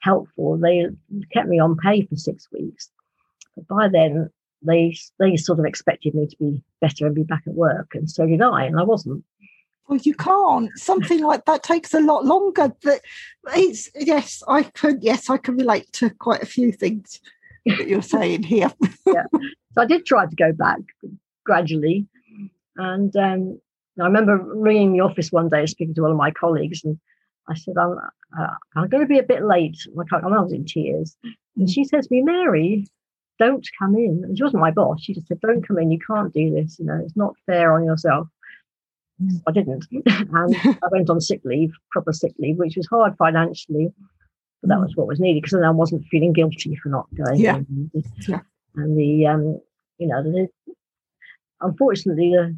helpful. 0.00 0.58
They 0.58 0.86
kept 1.32 1.48
me 1.48 1.58
on 1.58 1.76
pay 1.76 2.02
for 2.06 2.16
six 2.16 2.48
weeks 2.52 2.90
but 3.56 3.66
by 3.68 3.88
then, 3.88 4.30
they 4.62 4.96
they 5.18 5.36
sort 5.36 5.58
of 5.58 5.64
expected 5.64 6.14
me 6.14 6.26
to 6.26 6.36
be 6.36 6.62
better 6.80 7.06
and 7.06 7.14
be 7.14 7.22
back 7.22 7.42
at 7.46 7.54
work, 7.54 7.94
and 7.94 8.10
so 8.10 8.26
did 8.26 8.42
I, 8.42 8.64
and 8.64 8.78
I 8.78 8.84
wasn't. 8.84 9.24
Well, 9.88 10.00
you 10.02 10.14
can't. 10.14 10.70
Something 10.76 11.22
like 11.22 11.44
that 11.44 11.62
takes 11.62 11.94
a 11.94 12.00
lot 12.00 12.24
longer. 12.24 12.72
But 12.82 13.00
it's 13.54 13.88
yes, 13.94 14.42
I 14.48 14.64
could. 14.64 15.02
Yes, 15.02 15.30
I 15.30 15.36
can 15.36 15.56
relate 15.56 15.92
to 15.94 16.10
quite 16.10 16.42
a 16.42 16.46
few 16.46 16.72
things 16.72 17.20
that 17.66 17.86
you're 17.86 18.02
saying 18.02 18.42
here. 18.42 18.72
yeah. 19.06 19.24
So 19.72 19.82
I 19.82 19.86
did 19.86 20.06
try 20.06 20.26
to 20.26 20.36
go 20.36 20.52
back 20.52 20.80
gradually, 21.44 22.06
And 22.76 23.14
um, 23.16 23.60
I 24.00 24.04
remember 24.04 24.36
ringing 24.38 24.92
the 24.92 25.00
office 25.00 25.32
one 25.32 25.48
day, 25.48 25.66
speaking 25.66 25.94
to 25.94 26.02
one 26.02 26.10
of 26.10 26.16
my 26.16 26.30
colleagues, 26.30 26.84
and 26.84 26.98
I 27.48 27.54
said, 27.54 27.74
I'm, 27.78 27.96
uh, 28.38 28.54
I'm 28.74 28.88
going 28.88 29.02
to 29.02 29.08
be 29.08 29.18
a 29.18 29.22
bit 29.22 29.44
late. 29.44 29.78
Like 29.94 30.12
I, 30.12 30.18
I 30.18 30.40
was 30.40 30.52
in 30.52 30.64
tears. 30.64 31.16
And 31.56 31.70
she 31.70 31.84
says 31.84 32.06
to 32.06 32.14
me, 32.14 32.22
Mary, 32.22 32.86
don't 33.38 33.66
come 33.78 33.94
in. 33.94 34.22
And 34.24 34.36
she 34.36 34.42
wasn't 34.42 34.62
my 34.62 34.70
boss. 34.70 35.02
She 35.02 35.14
just 35.14 35.28
said, 35.28 35.40
don't 35.40 35.66
come 35.66 35.78
in. 35.78 35.90
You 35.90 35.98
can't 35.98 36.32
do 36.32 36.50
this. 36.50 36.78
You 36.78 36.86
know, 36.86 37.00
it's 37.04 37.16
not 37.16 37.34
fair 37.46 37.74
on 37.74 37.84
yourself. 37.84 38.28
Mm. 39.22 39.42
I 39.46 39.52
didn't. 39.52 39.86
and 40.06 40.56
I 40.56 40.88
went 40.90 41.10
on 41.10 41.20
sick 41.20 41.40
leave, 41.44 41.72
proper 41.90 42.12
sick 42.12 42.32
leave, 42.38 42.58
which 42.58 42.76
was 42.76 42.86
hard 42.86 43.16
financially, 43.16 43.92
but 44.62 44.68
that 44.68 44.78
mm. 44.78 44.82
was 44.82 44.96
what 44.96 45.06
was 45.06 45.20
needed 45.20 45.42
because 45.42 45.52
then 45.52 45.64
I 45.64 45.70
wasn't 45.70 46.06
feeling 46.10 46.32
guilty 46.32 46.76
for 46.76 46.88
not 46.88 47.06
going. 47.14 47.40
Yeah. 47.40 47.60
yeah. 48.28 48.40
And 48.74 48.98
the, 48.98 49.26
um, 49.26 49.60
you 49.98 50.08
know, 50.08 50.22
the, 50.22 50.48
unfortunately, 51.60 52.30
the, 52.30 52.56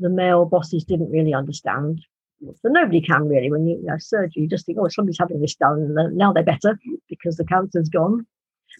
the 0.00 0.08
male 0.08 0.44
bosses 0.44 0.84
didn't 0.84 1.10
really 1.10 1.34
understand. 1.34 2.00
So 2.40 2.68
nobody 2.70 3.02
can 3.02 3.28
really 3.28 3.50
when 3.50 3.66
you, 3.66 3.76
you 3.76 3.84
know 3.84 3.98
surgery. 3.98 4.42
You 4.42 4.48
just 4.48 4.64
think, 4.64 4.78
oh, 4.80 4.88
somebody's 4.88 5.18
having 5.18 5.40
this 5.40 5.54
done, 5.54 5.94
and 5.94 6.16
now 6.16 6.32
they're 6.32 6.42
better 6.42 6.78
because 7.08 7.36
the 7.36 7.44
cancer's 7.44 7.90
gone. 7.90 8.26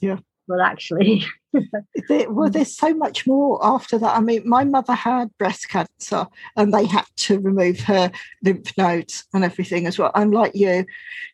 Yeah. 0.01 0.17
Well, 0.51 0.63
actually, 0.63 1.25
there, 1.53 2.29
well, 2.29 2.49
mm. 2.49 2.53
there's 2.53 2.77
so 2.77 2.93
much 2.93 3.25
more 3.25 3.65
after 3.65 3.99
that. 3.99 4.17
I 4.17 4.21
mean, 4.21 4.43
my 4.49 4.65
mother 4.65 4.95
had 4.95 5.31
breast 5.39 5.69
cancer, 5.69 6.27
and 6.57 6.75
they 6.75 6.87
had 6.87 7.07
to 7.19 7.39
remove 7.39 7.79
her 7.83 8.11
lymph 8.43 8.77
nodes 8.77 9.27
and 9.33 9.45
everything 9.45 9.87
as 9.87 9.97
well. 9.97 10.11
Unlike 10.17 10.57
you, 10.57 10.87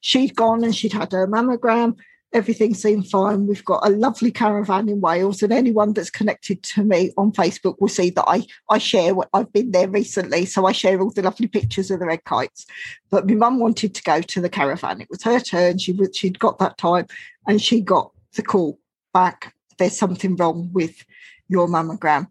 she'd 0.03 0.37
gone 0.37 0.65
and 0.65 0.77
she'd 0.77 0.93
had 0.93 1.13
her 1.13 1.27
mammogram 1.27 1.97
everything 2.37 2.75
seemed 2.75 3.09
fine. 3.09 3.47
We've 3.47 3.65
got 3.65 3.87
a 3.87 3.91
lovely 3.91 4.31
caravan 4.31 4.91
in 4.91 5.01
Wales, 5.01 5.43
and 5.43 5.53
anyone 5.53 5.95
that's 5.95 6.11
connected 6.11 6.63
to 6.65 6.85
me 6.85 7.11
on 7.17 7.33
Facebook 7.33 7.81
will 7.81 7.89
see 7.89 8.11
that 8.11 8.25
I 8.27 8.47
I 8.69 8.77
share 8.77 9.15
what 9.15 9.31
I've 9.33 9.53
been 9.53 9.71
there 9.71 9.89
recently. 9.89 10.45
So 10.45 10.67
I 10.67 10.73
share 10.73 11.01
all 11.01 11.11
the 11.11 11.23
lovely 11.23 11.49
pictures 11.49 11.91
of 11.91 12.01
the 12.01 12.07
red 12.07 12.25
kites. 12.25 12.67
But 13.11 13.27
my 13.27 13.35
mum 13.35 13.59
wanted 13.59 13.95
to 13.95 14.03
go 14.03 14.21
to 14.21 14.41
the 14.41 14.51
caravan. 14.51 15.01
It 15.01 15.09
was 15.09 15.23
her 15.23 15.41
turn. 15.41 15.79
She 15.79 15.99
she'd 16.13 16.39
got 16.39 16.59
that 16.59 16.77
time, 16.77 17.07
and 17.47 17.61
she 17.63 17.81
got 17.81 18.13
the 18.35 18.43
call 18.43 18.79
back. 19.17 19.55
There's 19.79 19.97
something 19.97 20.37
wrong 20.37 20.69
with 20.75 21.03
your 21.49 21.69
mammogram. 21.69 22.27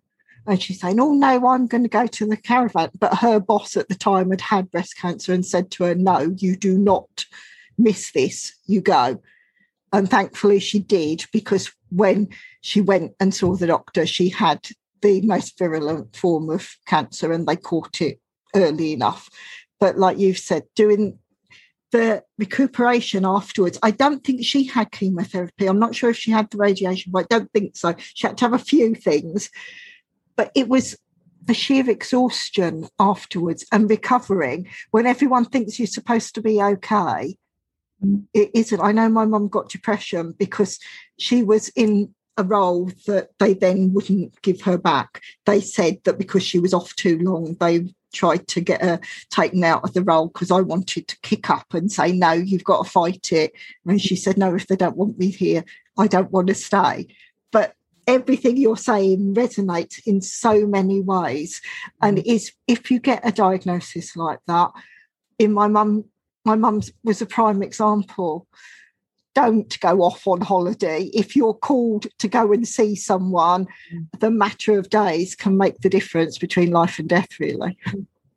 And 0.46 0.62
she's 0.62 0.80
saying, 0.80 1.00
Oh, 1.00 1.14
no, 1.14 1.48
I'm 1.48 1.66
going 1.66 1.82
to 1.82 1.90
go 1.90 2.06
to 2.06 2.28
the 2.28 2.38
caravan. 2.38 2.92
But 3.00 3.16
her 3.16 3.40
boss 3.40 3.76
at 3.76 3.90
the 3.90 3.96
time 3.96 4.30
had 4.30 4.42
had 4.42 4.70
breast 4.70 4.96
cancer 4.96 5.34
and 5.34 5.44
said 5.44 5.72
to 5.72 5.86
her, 5.86 5.96
No, 5.96 6.36
you 6.38 6.56
do 6.56 6.78
not 6.78 7.26
miss 7.80 8.12
this. 8.12 8.54
You 8.68 8.82
go. 8.82 9.20
And 9.92 10.08
thankfully, 10.08 10.60
she 10.60 10.80
did 10.80 11.26
because 11.34 11.72
when 11.90 12.30
she 12.62 12.82
went 12.82 13.14
and 13.20 13.34
saw 13.34 13.56
the 13.56 13.66
doctor, 13.66 14.06
she 14.06 14.30
had 14.30 14.68
the 15.02 15.22
most 15.22 15.58
virulent 15.58 16.16
form 16.16 16.52
of 16.52 16.70
cancer 16.86 17.32
and 17.32 17.48
they 17.48 17.56
caught 17.56 18.00
it 18.00 18.20
early 18.54 18.94
enough. 18.94 19.28
But 19.80 19.98
like 19.98 20.20
you've 20.20 20.38
said, 20.38 20.64
doing 20.76 21.18
the 21.96 22.22
recuperation 22.38 23.26
afterwards, 23.26 23.80
I 23.82 23.92
don't 23.92 24.22
think 24.22 24.44
she 24.44 24.66
had 24.66 24.92
chemotherapy. 24.92 25.66
I'm 25.66 25.80
not 25.80 25.96
sure 25.96 26.10
if 26.10 26.18
she 26.18 26.30
had 26.30 26.52
the 26.52 26.58
radiation, 26.58 27.14
but 27.14 27.26
I 27.32 27.38
don't 27.40 27.52
think 27.54 27.78
so. 27.78 27.96
She 28.14 28.28
had 28.28 28.38
to 28.40 28.46
have 28.46 28.54
a 28.54 28.60
few 28.60 28.96
things. 28.96 29.50
But 30.36 30.52
it 30.56 30.68
was 30.68 30.98
the 31.42 31.54
sheer 31.54 31.90
exhaustion 31.90 32.90
afterwards 33.00 33.66
and 33.72 33.90
recovering 33.90 34.68
when 34.92 35.06
everyone 35.06 35.46
thinks 35.46 35.80
you're 35.80 35.88
supposed 35.88 36.36
to 36.36 36.42
be 36.42 36.62
okay 36.62 37.38
it 38.34 38.52
isn't. 38.54 38.82
I 38.82 38.92
know 38.92 39.10
my 39.10 39.26
mum 39.26 39.48
got 39.48 39.70
depression 39.70 40.34
because 40.38 40.80
she 41.18 41.44
was 41.44 41.70
in 41.70 42.14
a 42.38 42.44
role 42.44 42.92
that 43.08 43.30
they 43.40 43.54
then 43.54 43.94
wouldn't 43.94 44.42
give 44.42 44.62
her 44.62 44.78
back. 44.78 45.22
They 45.46 45.62
said 45.62 46.00
that 46.04 46.18
because 46.18 46.44
she 46.44 46.60
was 46.60 46.74
off 46.74 46.96
too 46.96 47.18
long, 47.20 47.56
they 47.60 47.94
tried 48.14 48.48
to 48.48 48.62
get 48.62 48.82
her 48.82 49.00
taken 49.30 49.64
out 49.64 49.84
of 49.84 49.94
the 49.94 50.04
role 50.04 50.28
because 50.28 50.52
I 50.52 50.62
wanted 50.62 51.08
to 51.08 51.20
kick 51.22 51.50
up 51.50 51.74
and 51.74 51.92
say, 51.92 52.12
No, 52.12 52.32
you've 52.32 52.64
got 52.64 52.84
to 52.84 52.90
fight 52.90 53.32
it. 53.32 53.54
And 53.86 54.02
she 54.02 54.16
said, 54.16 54.38
No, 54.38 54.56
if 54.56 54.68
they 54.68 54.76
don't 54.76 54.98
want 54.98 55.20
me 55.20 55.30
here, 55.30 55.64
I 55.98 56.08
don't 56.08 56.32
want 56.32 56.48
to 56.48 56.56
stay. 56.56 57.08
But 57.52 57.74
everything 58.08 58.58
you're 58.58 58.78
saying 58.78 59.36
resonates 59.36 60.00
in 60.06 60.22
so 60.22 60.66
many 60.66 61.02
ways. 61.02 61.62
And 62.02 62.18
mm. 62.18 62.26
is 62.26 62.52
if 62.68 62.92
you 62.92 63.00
get 63.00 63.28
a 63.28 63.32
diagnosis 63.32 64.16
like 64.16 64.40
that, 64.48 64.72
in 65.40 65.54
my 65.54 65.68
mum 65.68 66.06
my 66.46 66.56
mum 66.56 66.82
was 67.04 67.22
a 67.22 67.26
prime 67.26 67.64
example. 67.64 68.48
Don't 69.36 69.80
go 69.82 70.02
off 70.02 70.26
on 70.26 70.42
holiday. 70.42 71.12
If 71.14 71.36
you're 71.36 71.54
called 71.54 72.08
to 72.20 72.28
go 72.28 72.52
and 72.52 72.68
see 72.68 72.96
someone, 72.96 73.68
mm. 73.94 74.20
the 74.20 74.32
matter 74.32 74.80
of 74.80 74.90
days 74.90 75.36
can 75.36 75.58
make 75.58 75.80
the 75.80 75.90
difference 75.90 76.38
between 76.38 76.72
life 76.72 76.98
and 76.98 77.08
death, 77.08 77.40
really. 77.40 77.78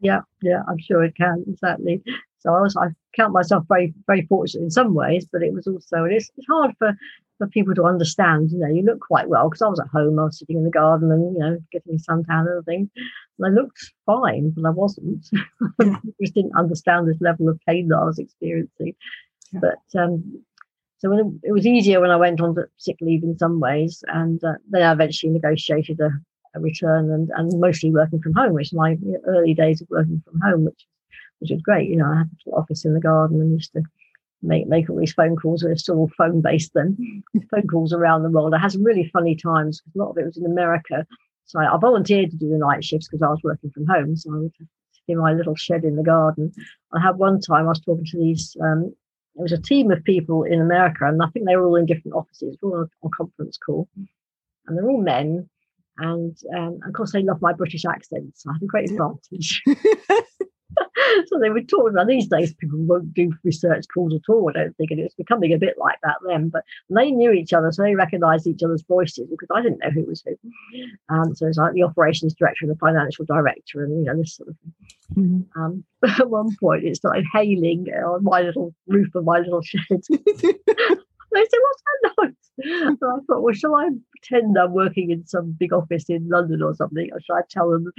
Yeah, 0.01 0.21
yeah, 0.43 0.63
I'm 0.69 0.79
sure 0.79 1.03
it 1.03 1.17
can, 1.17 1.45
exactly. 1.49 2.03
So 2.41 2.55
I 2.55 2.61
was 2.61 2.77
I 2.77 2.89
count 3.17 3.33
myself 3.33 3.65
very, 3.69 3.93
very 4.07 4.27
fortunate 4.27 4.65
in 4.65 4.71
some 4.71 4.95
ways, 4.95 5.27
but 5.31 5.43
it 5.43 5.53
was 5.53 5.67
also 5.67 6.05
it's, 6.05 6.31
it's 6.37 6.47
hard 6.49 6.73
for 6.79 6.97
for 7.39 7.47
people 7.49 7.75
to 7.75 7.85
understand. 7.85 8.51
You 8.51 8.59
know, 8.59 8.69
you 8.69 8.83
look 8.83 9.01
quite 9.01 9.29
well 9.29 9.49
because 9.49 9.63
I 9.63 9.69
was 9.69 9.81
at 9.81 9.89
home, 9.89 10.19
I 10.19 10.25
was 10.25 10.39
sitting 10.39 10.57
in 10.57 10.65
the 10.65 10.71
garden 10.71 11.11
and 11.11 11.35
you 11.35 11.41
know 11.41 11.59
getting 11.73 11.99
suntan 11.99 12.47
and 12.47 12.65
things. 12.65 12.89
And 13.39 13.47
I 13.47 13.61
looked 13.61 13.93
fine, 14.07 14.51
but 14.51 14.67
I 14.67 14.71
wasn't. 14.71 15.27
I 15.81 15.99
just 16.21 16.35
didn't 16.35 16.57
understand 16.57 17.09
this 17.09 17.21
level 17.21 17.49
of 17.49 17.61
pain 17.67 17.89
that 17.89 17.99
I 17.99 18.05
was 18.05 18.19
experiencing. 18.19 18.95
Yeah. 19.53 19.61
But 19.61 20.01
um, 20.01 20.43
so 20.99 21.13
it, 21.13 21.27
it, 21.45 21.53
was 21.53 21.67
easier 21.67 22.01
when 22.01 22.11
I 22.11 22.17
went 22.17 22.41
on 22.41 22.57
sick 22.77 22.97
leave 23.01 23.23
in 23.23 23.39
some 23.39 23.61
ways, 23.61 24.03
and 24.09 24.43
uh, 24.43 24.55
then 24.69 24.83
I 24.83 24.93
eventually 24.93 25.33
negotiated 25.33 26.01
a, 26.01 26.11
a 26.55 26.61
return 26.61 27.11
and 27.11 27.31
and 27.37 27.61
mostly 27.61 27.93
working 27.93 28.21
from 28.21 28.35
home, 28.35 28.55
which 28.55 28.73
my 28.73 28.97
early 29.27 29.55
days 29.55 29.81
of 29.81 29.89
working 29.91 30.23
from 30.25 30.41
home, 30.41 30.65
which 30.65 30.87
which 31.39 31.51
was 31.51 31.63
great. 31.63 31.89
You 31.89 31.97
know, 31.97 32.07
I 32.07 32.19
had 32.19 32.31
an 32.47 32.53
office 32.53 32.85
in 32.85 32.95
the 32.95 33.01
garden 33.01 33.41
and 33.41 33.53
used 33.53 33.73
to 33.75 33.83
make 34.43 34.67
make 34.67 34.91
all 34.91 34.99
these 34.99 35.13
phone 35.13 35.37
calls. 35.37 35.63
We 35.63 35.71
are 35.71 35.77
still 35.77 35.97
all 35.97 36.11
phone 36.17 36.41
based 36.41 36.73
then. 36.75 37.23
phone 37.51 37.69
calls 37.69 37.93
around 37.93 38.23
the 38.23 38.31
world. 38.31 38.55
I 38.55 38.59
had 38.59 38.73
some 38.73 38.85
really 38.85 39.09
funny 39.13 39.37
times 39.37 39.81
because 39.81 39.95
a 39.95 39.99
lot 39.99 40.11
of 40.11 40.19
it 40.19 40.27
was 40.27 40.37
in 40.37 40.47
America. 40.47 41.07
So 41.45 41.61
I, 41.61 41.75
I 41.75 41.79
volunteered 41.79 42.31
to 42.31 42.37
do 42.37 42.49
the 42.49 42.59
night 42.59 42.85
shifts 42.85 43.09
because 43.09 43.23
I 43.23 43.29
was 43.29 43.41
working 43.45 43.71
from 43.71 43.87
home. 43.87 44.17
So 44.17 44.35
I 44.35 44.39
would 44.39 44.53
in 45.09 45.19
my 45.19 45.33
little 45.33 45.55
shed 45.55 45.85
in 45.85 45.97
the 45.97 46.03
garden. 46.03 46.53
I 46.93 47.01
had 47.01 47.17
one 47.17 47.41
time 47.41 47.65
I 47.65 47.69
was 47.69 47.81
talking 47.81 48.05
to 48.05 48.19
these. 48.19 48.57
Um, 48.61 48.95
it 49.39 49.43
was 49.43 49.53
a 49.53 49.61
team 49.61 49.91
of 49.93 50.03
people 50.03 50.43
in 50.43 50.61
America, 50.61 51.07
and 51.07 51.23
I 51.23 51.29
think 51.29 51.47
they 51.47 51.57
were 51.57 51.67
all 51.67 51.77
in 51.77 51.87
different 51.87 52.17
offices, 52.17 52.57
all 52.61 52.75
on 52.75 52.91
a 53.05 53.09
conference 53.11 53.57
call, 53.57 53.89
and 54.67 54.77
they're 54.77 54.89
all 54.89 55.01
men. 55.01 55.49
And 55.99 56.37
um, 56.57 56.81
of 56.87 56.93
course, 56.93 57.13
they 57.13 57.23
love 57.23 57.41
my 57.41 57.53
British 57.53 57.85
accent, 57.85 58.33
so 58.37 58.51
I 58.51 58.55
had 58.55 58.63
a 58.63 58.67
great 58.67 58.91
advantage. 58.91 59.63
so 61.29 61.39
they 61.39 61.51
were 61.51 61.63
talking 61.63 61.95
about 61.95 62.07
these 62.07 62.27
days 62.27 62.55
people 62.55 62.79
won't 62.79 63.13
do 63.15 63.33
research 63.45 63.87
calls 63.93 64.15
at 64.15 64.29
all. 64.29 64.51
I 64.51 64.59
don't 64.59 64.77
think 64.77 64.91
and 64.91 65.01
it 65.01 65.05
was 65.05 65.15
becoming 65.15 65.53
a 65.53 65.59
bit 65.59 65.77
like 65.79 65.99
that 66.03 66.17
then. 66.27 66.49
But 66.49 66.65
they 66.91 67.11
knew 67.11 67.33
each 67.33 67.53
other, 67.53 67.71
so 67.73 67.83
they 67.83 67.95
recognized 67.95 68.47
each 68.47 68.63
other's 68.63 68.83
voices 68.83 69.29
because 69.31 69.49
I 69.55 69.63
didn't 69.63 69.81
know 69.81 69.91
who 69.91 70.05
was 70.05 70.23
who. 70.23 70.37
Um, 71.15 71.35
so 71.35 71.47
it's 71.47 71.59
like 71.59 71.75
the 71.75 71.83
operations 71.83 72.35
director 72.35 72.65
and 72.65 72.71
the 72.75 72.79
financial 72.79 73.25
director 73.25 73.85
and 73.85 73.99
you 73.99 74.05
know 74.05 74.17
this 74.17 74.37
sort 74.37 74.49
of 74.49 74.57
thing. 74.59 74.75
Mm-hmm. 75.17 75.63
Um, 75.63 75.85
at 76.21 76.31
one 76.31 76.57
point 76.61 76.85
it 76.85 76.97
started 76.97 77.25
hailing 77.33 77.87
on 77.89 78.25
my 78.25 78.43
little 78.43 78.75
roof 78.87 79.15
of 79.15 79.25
my 79.25 79.39
little 79.39 79.63
shed. 79.63 79.81
they 80.11 81.45
said, 81.45 81.61
What's 81.61 81.83
that 81.83 82.13
noise? 82.19 82.35
And 82.61 82.99
I 83.03 83.19
thought, 83.27 83.43
well, 83.43 83.55
shall 83.55 83.77
I 83.77 83.89
pretend 84.11 84.59
I'm 84.59 84.73
working 84.73 85.11
in 85.11 85.25
some 85.27 85.57
big 85.59 85.73
office 85.73 86.07
in 86.09 86.29
London 86.29 86.61
or 86.63 86.75
something? 86.75 87.09
Or 87.13 87.21
shall 87.21 87.37
I 87.37 87.43
tell 87.49 87.71
them 87.71 87.93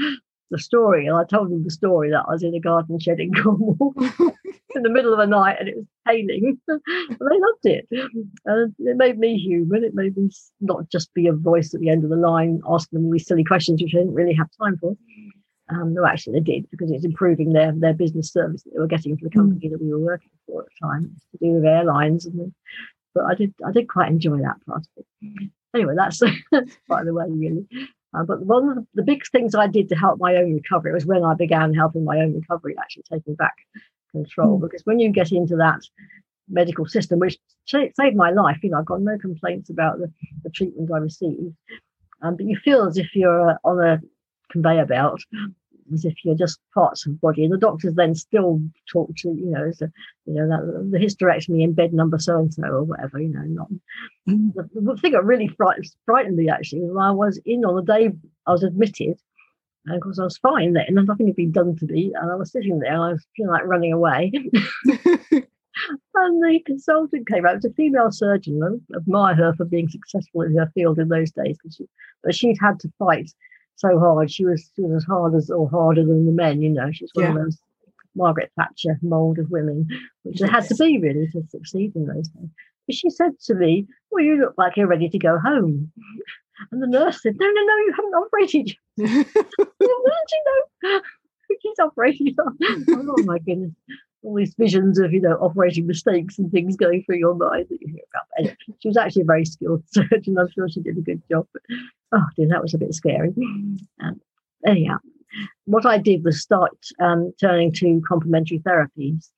the 0.49 0.59
story. 0.59 1.07
And 1.07 1.15
I 1.15 1.23
told 1.23 1.49
them 1.49 1.63
the 1.63 1.71
story 1.71 2.09
that 2.11 2.25
I 2.27 2.31
was 2.31 2.43
in 2.43 2.55
a 2.55 2.59
garden 2.59 2.99
shed 2.99 3.19
in 3.19 3.33
Cornwall 3.33 3.93
in 4.75 4.83
the 4.83 4.89
middle 4.89 5.13
of 5.13 5.19
the 5.19 5.25
night 5.25 5.57
and 5.59 5.69
it 5.69 5.77
was 5.77 5.85
hailing. 6.07 6.59
and 6.67 6.81
they 6.87 7.39
loved 7.39 7.65
it. 7.65 7.87
And 8.45 8.73
it 8.79 8.97
made 8.97 9.17
me 9.17 9.37
human. 9.37 9.83
It 9.83 9.93
made 9.93 10.17
me 10.17 10.29
not 10.61 10.89
just 10.89 11.13
be 11.13 11.27
a 11.27 11.33
voice 11.33 11.73
at 11.73 11.81
the 11.81 11.89
end 11.89 12.03
of 12.03 12.09
the 12.09 12.15
line 12.15 12.61
asking 12.67 12.97
them 12.97 13.05
all 13.05 13.11
these 13.11 13.27
silly 13.27 13.43
questions, 13.43 13.81
which 13.81 13.93
I 13.95 13.99
didn't 13.99 14.15
really 14.15 14.33
have 14.33 14.49
time 14.59 14.77
for. 14.77 14.95
Um, 15.71 15.93
no, 15.93 16.05
actually, 16.05 16.39
they 16.39 16.51
did 16.51 16.69
because 16.71 16.91
it's 16.91 17.05
improving 17.05 17.53
their 17.53 17.71
their 17.71 17.93
business 17.93 18.31
service 18.33 18.63
that 18.63 18.71
they 18.73 18.79
were 18.79 18.87
getting 18.87 19.15
for 19.15 19.25
the 19.25 19.29
company 19.29 19.67
mm. 19.67 19.71
that 19.71 19.81
we 19.81 19.91
were 19.91 19.99
working 19.99 20.31
for 20.47 20.63
at 20.63 20.67
the 20.67 20.87
time 20.87 21.15
to 21.31 21.37
do 21.37 21.53
with 21.53 21.65
airlines. 21.65 22.25
And 22.25 22.51
but 23.13 23.25
I 23.25 23.35
did 23.35 23.53
I 23.63 23.71
did 23.71 23.87
quite 23.87 24.09
enjoy 24.09 24.37
that 24.37 24.65
part 24.65 24.81
of 24.81 25.05
it. 25.21 25.51
Anyway, 25.75 25.93
that's 25.95 26.19
by 26.89 27.03
the 27.03 27.13
way, 27.13 27.25
really. 27.29 27.67
Uh, 28.13 28.23
but 28.23 28.41
one 28.41 28.77
of 28.77 28.87
the 28.95 29.03
big 29.03 29.25
things 29.27 29.53
I 29.53 29.67
did 29.67 29.89
to 29.89 29.95
help 29.95 30.19
my 30.19 30.35
own 30.35 30.53
recovery 30.53 30.93
was 30.93 31.05
when 31.05 31.23
I 31.23 31.35
began 31.35 31.73
helping 31.73 32.03
my 32.03 32.17
own 32.17 32.33
recovery, 32.33 32.75
actually 32.79 33.03
taking 33.11 33.35
back 33.35 33.55
control. 34.11 34.57
Mm. 34.57 34.61
Because 34.61 34.81
when 34.85 34.99
you 34.99 35.11
get 35.11 35.31
into 35.31 35.55
that 35.57 35.81
medical 36.47 36.85
system, 36.87 37.19
which 37.19 37.37
saved 37.65 38.15
my 38.15 38.31
life, 38.31 38.57
you 38.63 38.71
know, 38.71 38.79
I've 38.79 38.85
got 38.85 39.01
no 39.01 39.17
complaints 39.19 39.69
about 39.69 39.99
the, 39.99 40.11
the 40.43 40.49
treatment 40.49 40.91
I 40.91 40.97
received. 40.97 41.53
Um, 42.21 42.35
but 42.35 42.45
you 42.45 42.57
feel 42.57 42.87
as 42.87 42.97
if 42.97 43.15
you're 43.15 43.51
uh, 43.51 43.57
on 43.63 43.83
a 43.83 44.01
conveyor 44.51 44.85
belt 44.85 45.21
as 45.93 46.05
if 46.05 46.13
you're 46.23 46.35
just 46.35 46.59
parts 46.73 47.05
of 47.05 47.13
the 47.13 47.17
body. 47.19 47.43
And 47.43 47.53
the 47.53 47.57
doctors 47.57 47.93
then 47.95 48.15
still 48.15 48.61
talk 48.91 49.09
to, 49.17 49.29
you 49.29 49.45
know, 49.45 49.71
the, 49.79 49.91
you 50.25 50.33
know, 50.33 50.47
that, 50.47 50.89
the 50.91 50.97
hysterectomy 50.97 51.63
in 51.63 51.73
bed 51.73 51.93
number 51.93 52.19
so 52.19 52.39
and 52.39 52.53
so 52.53 52.63
or 52.63 52.83
whatever, 52.83 53.19
you 53.19 53.29
know, 53.29 53.43
not 53.43 53.67
mm. 54.29 54.53
the, 54.53 54.69
the 54.73 54.97
thing 54.97 55.13
that 55.13 55.23
really 55.23 55.47
frightened, 55.47 55.85
frightened 56.05 56.37
me 56.37 56.49
actually 56.49 56.81
when 56.81 57.03
I 57.03 57.11
was 57.11 57.39
in 57.45 57.65
on 57.65 57.75
the 57.75 57.81
day 57.81 58.11
I 58.47 58.51
was 58.51 58.63
admitted. 58.63 59.19
And 59.85 59.95
of 59.95 60.01
course, 60.01 60.19
I 60.19 60.23
was 60.23 60.37
fine 60.37 60.73
then, 60.73 60.85
and 60.87 61.07
nothing 61.07 61.27
had 61.27 61.37
been 61.37 61.51
done 61.51 61.75
to 61.77 61.85
me. 61.85 62.11
And 62.13 62.29
I 62.29 62.35
was 62.35 62.51
sitting 62.51 62.79
there, 62.79 62.93
and 62.93 63.01
I 63.01 63.11
was 63.13 63.25
feeling 63.35 63.51
like 63.51 63.65
running 63.65 63.93
away. 63.93 64.31
and 66.15 66.43
the 66.43 66.59
consultant 66.65 67.27
came 67.27 67.45
out. 67.45 67.53
It 67.53 67.63
was 67.63 67.65
a 67.65 67.73
female 67.73 68.11
surgeon. 68.11 68.61
I 68.61 68.97
admire 68.97 69.35
her 69.35 69.53
for 69.55 69.65
being 69.65 69.87
successful 69.87 70.41
in 70.41 70.55
her 70.57 70.71
field 70.73 70.99
in 70.99 71.07
those 71.07 71.31
days. 71.31 71.57
She, 71.71 71.85
but 72.23 72.35
she'd 72.35 72.57
had 72.61 72.79
to 72.81 72.91
fight 72.99 73.31
so 73.79 73.99
hard. 73.99 74.31
She 74.31 74.45
was, 74.45 74.69
she 74.75 74.81
was 74.83 75.03
as 75.03 75.05
hard 75.05 75.35
as 75.35 75.49
or 75.49 75.69
harder 75.69 76.05
than 76.05 76.25
the 76.25 76.31
men. 76.31 76.61
You 76.61 76.69
know, 76.69 76.91
she's 76.91 77.11
one 77.13 77.25
yeah. 77.25 77.31
of 77.31 77.35
those 77.37 77.57
Margaret 78.15 78.51
Thatcher 78.55 78.99
mold 79.01 79.39
of 79.39 79.49
women, 79.49 79.87
which 80.23 80.41
yes. 80.41 80.49
had 80.49 80.67
to 80.67 80.75
be 80.75 80.99
really 80.99 81.27
to 81.31 81.43
succeed 81.49 81.95
in 81.95 82.05
those 82.05 82.27
things. 82.29 82.49
But 82.87 82.95
she 82.95 83.09
said 83.09 83.39
to 83.45 83.55
me, 83.55 83.87
"Well, 84.11 84.23
you 84.23 84.37
look 84.37 84.55
like 84.57 84.77
you're 84.77 84.87
ready 84.87 85.09
to 85.09 85.19
go 85.19 85.39
home." 85.39 85.91
And 86.71 86.81
the 86.81 86.87
nurse 86.87 87.21
said, 87.21 87.35
No, 87.39 87.47
no, 87.47 87.61
no, 87.61 87.77
you 87.77 87.93
haven't 87.95 88.13
operated. 88.13 88.75
You 89.81 90.81
know? 90.83 91.01
He's 91.61 91.79
operating. 91.79 92.35
oh 92.39 93.23
my 93.23 93.39
goodness. 93.39 93.71
All 94.21 94.35
these 94.35 94.53
visions 94.53 94.99
of, 94.99 95.13
you 95.13 95.21
know, 95.21 95.35
operating 95.37 95.87
mistakes 95.87 96.37
and 96.37 96.51
things 96.51 96.75
going 96.75 97.03
through 97.03 97.17
your 97.17 97.33
mind 97.33 97.67
that 97.69 97.81
you 97.81 97.87
hear 97.87 98.03
about. 98.13 98.27
Anyway, 98.37 98.57
she 98.79 98.87
was 98.87 98.97
actually 98.97 99.23
a 99.23 99.25
very 99.25 99.45
skilled 99.45 99.83
surgeon. 99.89 100.37
I'm 100.37 100.49
sure 100.51 100.69
she 100.69 100.81
did 100.81 100.97
a 100.97 101.01
good 101.01 101.21
job. 101.29 101.47
But 101.53 101.63
oh 102.11 102.25
dear, 102.35 102.47
that 102.49 102.61
was 102.61 102.73
a 102.73 102.77
bit 102.77 102.93
scary. 102.93 103.33
Um, 104.01 104.21
anyhow, 104.65 104.97
what 105.65 105.85
I 105.85 105.97
did 105.97 106.23
was 106.23 106.41
start 106.41 106.77
um, 106.99 107.33
turning 107.39 107.71
to 107.73 108.01
complementary 108.07 108.59
therapies. 108.59 109.29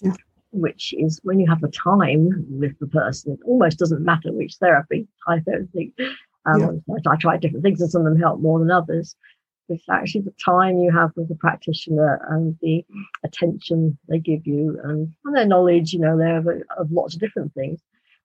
Yeah 0.00 0.14
which 0.52 0.94
is 0.98 1.20
when 1.22 1.38
you 1.38 1.46
have 1.48 1.60
the 1.60 1.68
time 1.68 2.44
with 2.50 2.78
the 2.78 2.86
person, 2.86 3.32
it 3.32 3.40
almost 3.44 3.78
doesn't 3.78 4.04
matter 4.04 4.32
which 4.32 4.56
therapy, 4.56 5.06
I 5.26 5.38
don't 5.38 5.70
think. 5.72 5.94
Um, 6.46 6.82
yeah. 6.88 6.96
I, 7.08 7.16
tried 7.16 7.40
different 7.40 7.62
things, 7.62 7.80
and 7.80 7.90
some 7.90 8.06
of 8.06 8.12
them 8.12 8.20
help 8.20 8.40
more 8.40 8.58
than 8.58 8.70
others. 8.70 9.14
It's 9.68 9.88
actually 9.88 10.22
the 10.22 10.34
time 10.44 10.78
you 10.78 10.90
have 10.90 11.10
with 11.14 11.28
the 11.28 11.36
practitioner 11.36 12.20
and 12.30 12.58
the 12.60 12.84
attention 13.22 13.96
they 14.08 14.18
give 14.18 14.46
you 14.46 14.80
and, 14.82 15.14
and 15.24 15.36
their 15.36 15.46
knowledge, 15.46 15.92
you 15.92 16.00
know, 16.00 16.16
they're 16.16 16.38
of, 16.38 16.48
of 16.76 16.90
lots 16.90 17.14
of 17.14 17.20
different 17.20 17.54
things. 17.54 17.80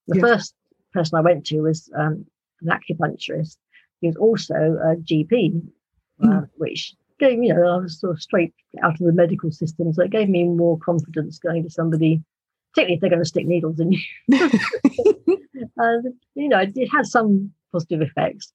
The 0.08 0.18
yeah. 0.18 0.22
first 0.22 0.56
person 0.94 1.18
I 1.18 1.22
went 1.22 1.46
to 1.48 1.62
was 1.62 1.90
um, 1.96 2.26
an 2.62 2.70
acupuncturist. 2.70 3.58
He 4.02 4.08
was 4.08 4.16
also 4.18 4.54
a 4.56 4.96
GP, 4.98 5.62
uh, 6.24 6.28
mm. 6.28 6.50
which 6.58 6.96
gave 7.20 7.40
me, 7.40 7.48
you 7.48 7.54
know, 7.54 7.68
I 7.68 7.78
was 7.78 8.00
sort 8.00 8.14
of 8.14 8.22
straight 8.22 8.54
out 8.84 9.00
of 9.00 9.06
the 9.06 9.14
medical 9.14 9.52
system. 9.52 9.94
So 9.94 10.04
it 10.04 10.12
gave 10.12 10.30
me 10.30 10.44
more 10.44 10.78
confidence 10.80 11.40
going 11.40 11.64
to 11.64 11.70
somebody, 11.70 12.22
particularly 12.74 12.96
if 12.96 13.02
they're 13.02 13.10
going 13.10 13.22
to 13.22 13.28
stick 13.28 13.48
needles 13.48 13.80
in 13.80 13.94
you. 13.94 14.00
and, 15.78 16.14
you 16.36 16.50
know, 16.50 16.60
it, 16.60 16.74
it 16.76 16.90
has 16.90 17.12
some 17.12 17.52
positive 17.72 18.02
effects. 18.02 18.52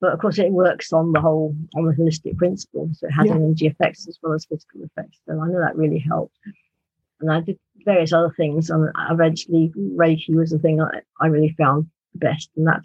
But 0.00 0.12
of 0.12 0.18
course, 0.20 0.38
it 0.38 0.50
works 0.50 0.92
on 0.92 1.12
the 1.12 1.20
whole, 1.20 1.56
on 1.76 1.86
the 1.86 1.92
holistic 1.92 2.36
principle. 2.36 2.90
So 2.92 3.06
it 3.06 3.12
has 3.12 3.26
yeah. 3.26 3.34
energy 3.34 3.66
effects 3.66 4.06
as 4.08 4.18
well 4.22 4.34
as 4.34 4.44
physical 4.44 4.82
effects. 4.82 5.18
So 5.26 5.40
I 5.40 5.48
know 5.48 5.60
that 5.60 5.76
really 5.76 5.98
helped. 5.98 6.36
And 7.20 7.32
I 7.32 7.40
did 7.40 7.58
various 7.84 8.12
other 8.12 8.34
things. 8.36 8.70
And 8.70 8.90
eventually, 9.10 9.72
Reiki 9.76 10.34
was 10.34 10.50
the 10.50 10.58
thing 10.58 10.82
I, 10.82 11.00
I 11.20 11.28
really 11.28 11.54
found 11.56 11.88
the 12.12 12.18
best. 12.18 12.50
And 12.56 12.66
that 12.66 12.82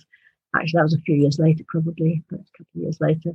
actually, 0.55 0.77
that 0.77 0.83
was 0.83 0.93
a 0.93 1.01
few 1.01 1.15
years 1.15 1.39
later, 1.39 1.63
probably, 1.67 2.23
but 2.29 2.39
a 2.39 2.57
couple 2.57 2.71
of 2.75 2.81
years 2.81 2.97
later. 2.99 3.31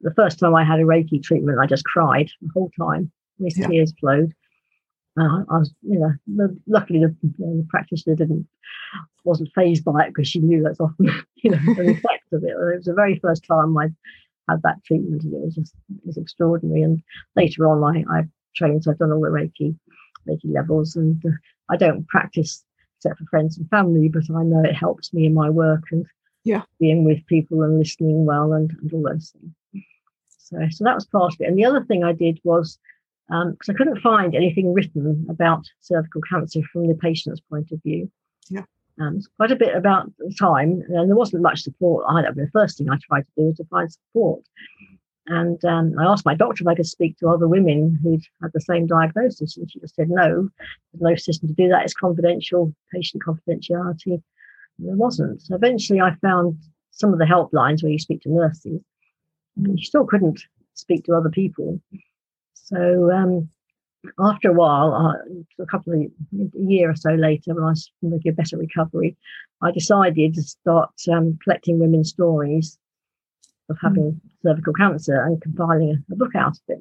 The 0.00 0.14
first 0.14 0.38
time 0.38 0.54
I 0.54 0.64
had 0.64 0.80
a 0.80 0.84
Reiki 0.84 1.22
treatment, 1.22 1.58
I 1.60 1.66
just 1.66 1.84
cried 1.84 2.30
the 2.40 2.50
whole 2.52 2.70
time. 2.78 3.10
These 3.38 3.58
yeah. 3.58 3.68
tears 3.68 3.94
flowed. 4.00 4.32
Uh, 5.18 5.44
I 5.48 5.58
was, 5.58 5.72
you 5.82 5.98
know, 5.98 6.48
luckily 6.66 7.00
the, 7.00 7.14
you 7.22 7.34
know, 7.38 7.56
the, 7.58 7.66
practitioner 7.68 8.16
didn't 8.16 8.48
wasn't 9.24 9.52
fazed 9.54 9.84
by 9.84 10.04
it 10.04 10.08
because 10.08 10.26
she 10.26 10.40
knew 10.40 10.62
that's 10.62 10.80
often, 10.80 11.06
you 11.36 11.50
know, 11.50 11.58
an 11.58 11.90
effect 11.90 12.32
of 12.32 12.42
it. 12.42 12.50
It 12.50 12.76
was 12.76 12.84
the 12.86 12.94
very 12.94 13.18
first 13.18 13.44
time 13.44 13.76
I 13.76 13.90
had 14.48 14.62
that 14.62 14.82
treatment, 14.84 15.22
and 15.22 15.34
it 15.34 15.40
was 15.40 15.54
just 15.54 15.74
it 15.90 16.06
was 16.06 16.16
extraordinary. 16.16 16.82
And 16.82 17.02
later 17.36 17.68
on, 17.68 17.84
I 17.84 18.04
I 18.10 18.22
trained, 18.56 18.84
so 18.84 18.90
I've 18.90 18.98
done 18.98 19.12
all 19.12 19.20
the 19.20 19.28
Reiki 19.28 19.76
Reiki 20.26 20.52
levels, 20.52 20.96
and 20.96 21.22
uh, 21.26 21.30
I 21.68 21.76
don't 21.76 22.08
practice 22.08 22.64
except 22.96 23.18
for 23.18 23.26
friends 23.26 23.58
and 23.58 23.68
family, 23.68 24.08
but 24.08 24.22
I 24.34 24.42
know 24.44 24.62
it 24.64 24.74
helps 24.74 25.12
me 25.12 25.26
in 25.26 25.34
my 25.34 25.50
work 25.50 25.84
and 25.90 26.06
yeah, 26.44 26.62
being 26.78 27.04
with 27.04 27.26
people 27.26 27.62
and 27.62 27.78
listening 27.78 28.24
well 28.24 28.52
and, 28.52 28.70
and 28.80 28.92
all 28.92 29.02
those 29.02 29.30
things. 29.30 29.84
So, 30.28 30.58
so 30.70 30.84
that 30.84 30.94
was 30.94 31.06
part 31.06 31.32
of 31.32 31.40
it. 31.40 31.48
And 31.48 31.58
the 31.58 31.64
other 31.64 31.84
thing 31.84 32.04
I 32.04 32.12
did 32.12 32.40
was 32.44 32.78
because 33.28 33.68
um, 33.68 33.74
I 33.74 33.74
couldn't 33.74 34.00
find 34.00 34.34
anything 34.34 34.74
written 34.74 35.26
about 35.30 35.64
cervical 35.80 36.20
cancer 36.22 36.60
from 36.72 36.88
the 36.88 36.94
patient's 36.94 37.40
point 37.40 37.70
of 37.72 37.82
view. 37.82 38.10
Yeah. 38.48 38.64
Um, 39.00 39.20
quite 39.38 39.50
a 39.50 39.56
bit 39.56 39.74
about 39.74 40.12
the 40.18 40.34
time, 40.38 40.82
and 40.88 41.08
there 41.08 41.16
wasn't 41.16 41.42
much 41.42 41.62
support 41.62 42.04
either. 42.10 42.32
The 42.34 42.50
first 42.52 42.76
thing 42.76 42.90
I 42.90 42.98
tried 43.08 43.22
to 43.22 43.32
do 43.36 43.42
was 43.44 43.56
to 43.56 43.64
find 43.64 43.90
support. 43.90 44.42
And 45.26 45.64
um, 45.64 45.94
I 45.98 46.04
asked 46.04 46.26
my 46.26 46.34
doctor 46.34 46.62
if 46.62 46.68
I 46.68 46.74
could 46.74 46.86
speak 46.86 47.16
to 47.18 47.28
other 47.28 47.48
women 47.48 47.98
who'd 48.02 48.22
had 48.42 48.50
the 48.52 48.60
same 48.60 48.86
diagnosis, 48.86 49.56
and 49.56 49.70
she 49.70 49.80
just 49.80 49.94
said 49.94 50.10
no, 50.10 50.50
there's 50.92 51.00
no 51.00 51.14
system 51.14 51.48
to 51.48 51.54
do 51.54 51.68
that. 51.68 51.84
It's 51.84 51.94
confidential, 51.94 52.74
patient 52.92 53.22
confidentiality. 53.22 54.22
There 54.84 54.96
wasn't. 54.96 55.42
So 55.42 55.54
eventually, 55.54 56.00
I 56.00 56.14
found 56.16 56.58
some 56.90 57.12
of 57.12 57.18
the 57.18 57.24
helplines 57.24 57.82
where 57.82 57.92
you 57.92 57.98
speak 57.98 58.22
to 58.22 58.30
nurses, 58.30 58.80
and 59.56 59.78
you 59.78 59.84
still 59.84 60.06
couldn't 60.06 60.40
speak 60.74 61.04
to 61.04 61.14
other 61.14 61.30
people. 61.30 61.80
So 62.54 63.10
um, 63.12 63.48
after 64.18 64.50
a 64.50 64.54
while, 64.54 64.92
uh, 64.94 65.62
a 65.62 65.66
couple 65.66 65.92
of 65.92 66.00
a 66.00 66.58
year 66.58 66.90
or 66.90 66.96
so 66.96 67.10
later, 67.10 67.54
when 67.54 67.64
I 67.64 67.68
was 67.68 67.90
making 68.02 68.32
a 68.32 68.34
better 68.34 68.56
recovery, 68.56 69.16
I 69.62 69.70
decided 69.70 70.34
to 70.34 70.42
start 70.42 70.90
um, 71.12 71.38
collecting 71.44 71.78
women's 71.78 72.10
stories 72.10 72.78
of 73.68 73.76
hmm. 73.80 73.86
having 73.86 74.12
mm. 74.12 74.20
cervical 74.42 74.72
cancer 74.72 75.22
and 75.22 75.40
compiling 75.40 75.90
a, 75.90 76.12
a, 76.12 76.16
book 76.16 76.34
out 76.34 76.52
of 76.52 76.62
it. 76.68 76.80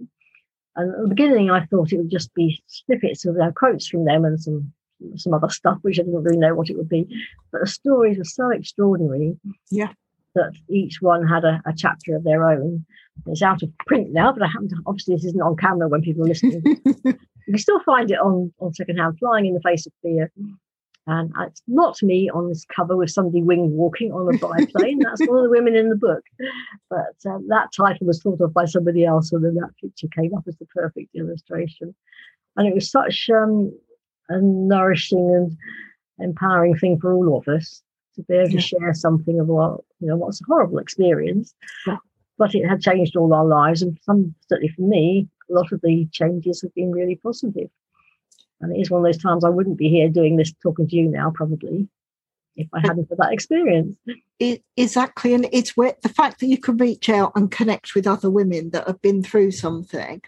And 0.75 0.95
at 0.95 1.01
the 1.01 1.09
beginning, 1.09 1.51
I 1.51 1.65
thought 1.65 1.91
it 1.91 1.97
would 1.97 2.09
just 2.09 2.33
be 2.33 2.63
snippets 2.67 3.25
of 3.25 3.37
uh, 3.37 3.51
quotes 3.55 3.87
from 3.87 4.05
them 4.05 4.25
and 4.25 4.39
some 4.39 4.73
some 5.15 5.33
other 5.33 5.49
stuff, 5.49 5.77
which 5.81 5.99
I 5.99 6.03
didn't 6.03 6.23
really 6.23 6.37
know 6.37 6.55
what 6.55 6.69
it 6.69 6.77
would 6.77 6.89
be. 6.89 7.07
But 7.51 7.61
the 7.61 7.67
stories 7.67 8.17
were 8.17 8.23
so 8.23 8.49
extraordinary. 8.49 9.37
Yeah 9.69 9.93
that 10.35 10.53
each 10.69 11.01
one 11.01 11.27
had 11.27 11.43
a, 11.43 11.61
a, 11.65 11.73
chapter 11.75 12.15
of 12.15 12.23
their 12.23 12.49
own. 12.49 12.85
It's 13.27 13.41
out 13.41 13.63
of 13.63 13.77
print 13.79 14.11
now, 14.11 14.31
but 14.31 14.43
I 14.43 14.47
happen 14.47 14.69
to, 14.69 14.75
obviously 14.85 15.15
this 15.15 15.25
isn't 15.25 15.41
on 15.41 15.57
camera 15.57 15.89
when 15.89 16.01
people 16.01 16.23
are 16.23 16.29
listening. 16.29 16.61
you 16.85 17.13
can 17.45 17.57
still 17.57 17.81
find 17.83 18.09
it 18.09 18.19
on, 18.19 18.53
on 18.59 18.73
secondhand, 18.73 19.19
Flying 19.19 19.45
in 19.45 19.53
the 19.53 19.61
Face 19.61 19.85
of 19.85 19.93
Fear. 20.01 20.31
And 21.07 21.31
it's 21.41 21.63
not 21.67 22.01
me 22.03 22.29
on 22.29 22.47
this 22.47 22.63
cover 22.73 22.95
with 22.95 23.09
somebody 23.09 23.41
wing 23.41 23.71
walking 23.71 24.11
on 24.11 24.33
a 24.33 24.37
biplane. 24.37 24.99
That's 25.03 25.27
one 25.27 25.39
of 25.39 25.43
the 25.43 25.49
women 25.49 25.75
in 25.75 25.89
the 25.89 25.95
book. 25.95 26.23
But 26.89 27.15
uh, 27.27 27.39
that 27.47 27.69
title 27.75 28.07
was 28.07 28.21
thought 28.21 28.39
of 28.39 28.53
by 28.53 28.65
somebody 28.65 29.03
else, 29.03 29.31
and 29.31 29.43
then 29.43 29.55
that 29.55 29.75
picture 29.81 30.07
came 30.15 30.33
up 30.35 30.43
as 30.47 30.55
the 30.57 30.67
perfect 30.67 31.15
illustration. 31.15 31.95
And 32.55 32.67
it 32.67 32.75
was 32.75 32.89
such 32.89 33.29
um, 33.33 33.73
a 34.29 34.41
nourishing 34.41 35.33
and 35.35 35.57
empowering 36.19 36.77
thing 36.77 36.99
for 36.99 37.13
all 37.13 37.37
of 37.37 37.47
us 37.47 37.81
to 38.15 38.23
be 38.23 38.35
able 38.35 38.51
to 38.51 38.61
share 38.61 38.93
something 38.93 39.39
of 39.39 39.47
what 39.47 39.81
you 39.99 40.07
know 40.07 40.17
what's 40.17 40.41
a 40.41 40.45
horrible 40.45 40.77
experience. 40.77 41.53
Yeah. 41.87 41.97
but 42.37 42.55
it 42.55 42.67
had 42.67 42.81
changed 42.81 43.15
all 43.15 43.33
our 43.33 43.45
lives 43.45 43.81
and 43.81 43.97
some 44.03 44.35
certainly 44.49 44.73
for 44.73 44.81
me 44.81 45.27
a 45.49 45.53
lot 45.53 45.71
of 45.71 45.81
the 45.81 46.07
changes 46.11 46.61
have 46.61 46.73
been 46.73 46.91
really 46.91 47.15
positive. 47.15 47.69
And 48.61 48.75
it 48.75 48.79
is 48.79 48.91
one 48.91 49.01
of 49.01 49.05
those 49.05 49.21
times 49.21 49.43
i 49.43 49.49
wouldn't 49.49 49.77
be 49.77 49.89
here 49.89 50.09
doing 50.09 50.35
this 50.35 50.53
talking 50.61 50.87
to 50.87 50.95
you 50.95 51.09
now 51.09 51.31
probably 51.33 51.87
if 52.55 52.67
i 52.73 52.79
hadn't 52.79 53.09
had 53.09 53.17
that 53.17 53.33
experience. 53.33 53.95
It, 54.39 54.63
exactly 54.75 55.33
and 55.33 55.47
it's 55.51 55.77
where 55.77 55.95
the 56.03 56.09
fact 56.09 56.39
that 56.39 56.47
you 56.47 56.57
can 56.57 56.77
reach 56.77 57.09
out 57.09 57.31
and 57.35 57.49
connect 57.49 57.95
with 57.95 58.07
other 58.07 58.29
women 58.29 58.71
that 58.71 58.87
have 58.87 59.01
been 59.01 59.23
through 59.23 59.51
something 59.51 60.21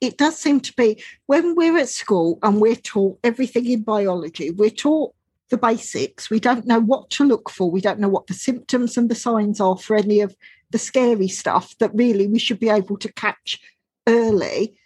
it 0.00 0.18
does 0.18 0.36
seem 0.36 0.60
to 0.60 0.72
be 0.74 1.02
when 1.26 1.54
we're 1.54 1.78
at 1.78 1.88
school 1.88 2.38
and 2.42 2.60
we're 2.60 2.76
taught 2.76 3.18
everything 3.24 3.66
in 3.66 3.82
biology 3.82 4.50
we're 4.50 4.70
taught 4.70 5.14
the 5.50 5.56
basics. 5.56 6.28
We 6.28 6.40
don't 6.40 6.66
know 6.66 6.80
what 6.80 7.10
to 7.10 7.24
look 7.24 7.50
for. 7.50 7.70
We 7.70 7.80
don't 7.80 8.00
know 8.00 8.08
what 8.08 8.26
the 8.26 8.34
symptoms 8.34 8.96
and 8.96 9.08
the 9.08 9.14
signs 9.14 9.60
are 9.60 9.76
for 9.76 9.96
any 9.96 10.20
of 10.20 10.34
the 10.70 10.78
scary 10.78 11.28
stuff 11.28 11.76
that 11.78 11.94
really 11.94 12.26
we 12.26 12.38
should 12.38 12.58
be 12.58 12.68
able 12.68 12.96
to 12.98 13.12
catch 13.12 13.60
early. 14.08 14.76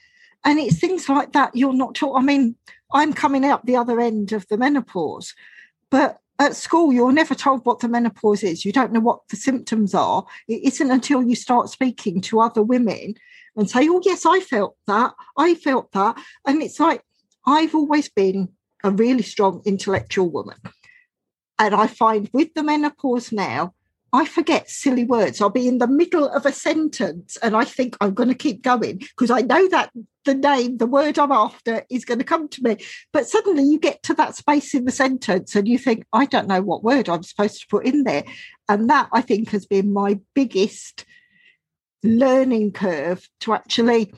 And 0.45 0.59
it's 0.59 0.79
things 0.79 1.09
like 1.09 1.33
that 1.33 1.57
you're 1.57 1.73
not 1.73 1.95
taught. 1.95 2.19
I 2.19 2.23
mean, 2.23 2.57
I'm 2.93 3.13
coming 3.13 3.45
out 3.45 3.65
the 3.65 3.77
other 3.77 4.01
end 4.01 4.33
of 4.33 4.47
the 4.49 4.59
menopause, 4.59 5.35
but 5.91 6.19
at 6.39 6.57
school, 6.57 6.91
you're 6.91 7.13
never 7.13 7.35
told 7.35 7.67
what 7.67 7.81
the 7.81 7.89
menopause 7.89 8.43
is. 8.43 8.65
You 8.65 8.73
don't 8.73 8.93
know 8.93 9.01
what 9.01 9.29
the 9.29 9.37
symptoms 9.37 9.95
are. 9.95 10.25
It 10.49 10.65
isn't 10.65 10.91
until 10.91 11.23
you 11.23 11.37
start 11.37 11.69
speaking 11.69 12.23
to 12.23 12.41
other 12.41 12.63
women 12.63 13.15
and 13.57 13.69
say, 13.69 13.89
Oh, 13.89 14.01
yes, 14.05 14.27
I 14.27 14.41
felt 14.41 14.77
that. 14.87 15.13
I 15.37 15.55
felt 15.55 15.93
that. 15.93 16.17
And 16.47 16.63
it's 16.63 16.81
like, 16.81 17.03
I've 17.47 17.75
always 17.75 18.09
been 18.09 18.51
a 18.85 18.91
really 18.91 19.23
strong 19.23 19.63
intellectual 19.65 20.31
woman. 20.31 20.57
And 21.59 21.75
I 21.75 21.87
find 21.87 22.31
with 22.33 22.55
the 22.55 22.63
menopause 22.63 23.33
now, 23.33 23.75
I 24.13 24.25
forget 24.25 24.69
silly 24.69 25.05
words. 25.05 25.41
I'll 25.41 25.51
be 25.51 25.69
in 25.69 25.79
the 25.79 25.87
middle 25.87 26.29
of 26.29 26.45
a 26.45 26.53
sentence 26.53 27.37
and 27.43 27.55
I 27.55 27.65
think 27.65 27.97
I'm 28.01 28.15
going 28.15 28.29
to 28.29 28.35
keep 28.35 28.63
going 28.63 28.99
because 28.99 29.31
I 29.31 29.43
know 29.43 29.69
that 29.69 29.93
the 30.25 30.35
name, 30.35 30.79
the 30.79 30.87
word 30.87 31.19
I'm 31.19 31.31
after 31.31 31.85
is 31.91 32.05
going 32.05 32.19
to 32.19 32.25
come 32.25 32.49
to 32.49 32.63
me. 32.63 32.77
But 33.13 33.29
suddenly 33.29 33.63
you 33.63 33.79
get 33.79 34.03
to 34.05 34.15
that 34.15 34.37
space 34.37 34.75
in 34.75 34.85
the 34.85 34.91
sentence 34.91 35.55
and 35.55 35.69
you 35.69 35.79
think, 35.79 36.07
I 36.13 36.27
don't 36.27 36.49
know 36.49 36.61
what 36.61 36.83
word 36.83 37.09
I'm 37.09 37.23
supposed 37.23 37.61
to 37.61 37.67
put 37.69 37.87
in 37.87 38.03
there. 38.05 38.25
And 38.69 38.91
that 38.91 39.09
I 39.13 39.21
think 39.21 39.51
has 39.51 39.65
been 39.65 39.93
my 39.93 40.19
biggest 40.35 41.05
learning 42.03 42.73
curve 42.73 43.29
to 43.41 43.53
actually 43.53 44.13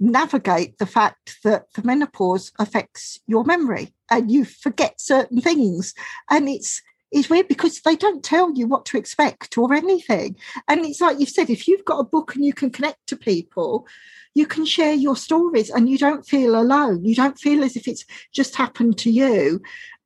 navigate 0.00 0.78
the 0.78 0.86
fact 0.86 1.38
that 1.44 1.72
the 1.74 1.82
menopause 1.82 2.52
affects 2.58 3.20
your 3.26 3.44
memory 3.44 3.94
and 4.10 4.30
you 4.30 4.44
forget 4.44 5.00
certain 5.00 5.40
things. 5.40 5.94
And 6.30 6.48
it's 6.48 6.82
it's 7.10 7.30
weird 7.30 7.46
because 7.46 7.80
they 7.82 7.94
don't 7.94 8.24
tell 8.24 8.52
you 8.54 8.66
what 8.66 8.84
to 8.86 8.96
expect 8.96 9.56
or 9.56 9.72
anything. 9.72 10.36
And 10.66 10.84
it's 10.84 11.00
like 11.00 11.20
you've 11.20 11.28
said, 11.28 11.48
if 11.48 11.68
you've 11.68 11.84
got 11.84 12.00
a 12.00 12.04
book 12.04 12.34
and 12.34 12.44
you 12.44 12.52
can 12.52 12.70
connect 12.70 13.06
to 13.06 13.16
people, 13.16 13.86
you 14.34 14.46
can 14.46 14.64
share 14.64 14.94
your 14.94 15.14
stories 15.14 15.70
and 15.70 15.88
you 15.88 15.96
don't 15.96 16.26
feel 16.26 16.60
alone. 16.60 17.04
You 17.04 17.14
don't 17.14 17.38
feel 17.38 17.62
as 17.62 17.76
if 17.76 17.86
it's 17.86 18.04
just 18.32 18.56
happened 18.56 18.98
to 18.98 19.12
you. 19.12 19.62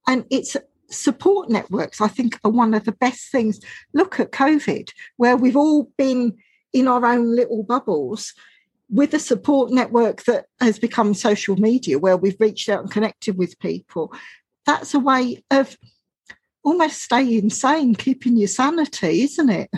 And 0.07 0.27
it's 0.31 0.55
support 0.91 1.49
networks, 1.49 2.03
I 2.03 2.09
think, 2.09 2.39
are 2.45 2.51
one 2.51 2.75
of 2.75 2.85
the 2.85 2.93
best 2.93 3.31
things. 3.31 3.59
Look 3.95 4.21
at 4.21 4.33
COVID, 4.33 4.91
where 5.17 5.37
we've 5.37 5.57
all 5.57 5.91
been 5.97 6.37
in 6.73 6.89
our 6.89 7.05
own 7.05 7.35
little 7.35 7.63
bubbles 7.63 8.35
with 8.91 9.13
a 9.15 9.19
support 9.19 9.71
network 9.71 10.25
that 10.25 10.47
has 10.61 10.79
become 10.79 11.15
social 11.15 11.57
media, 11.57 11.99
where 11.99 12.17
we've 12.17 12.41
reached 12.41 12.69
out 12.69 12.81
and 12.81 12.91
connected 12.91 13.37
with 13.37 13.59
people. 13.59 14.13
That's 14.67 14.95
a 14.95 14.99
way 14.99 15.43
of 15.51 15.77
almost 16.63 17.03
staying 17.03 17.51
sane, 17.51 17.95
keeping 17.95 18.37
your 18.37 18.49
sanity, 18.49 19.23
isn't 19.23 19.51
it? 19.51 19.71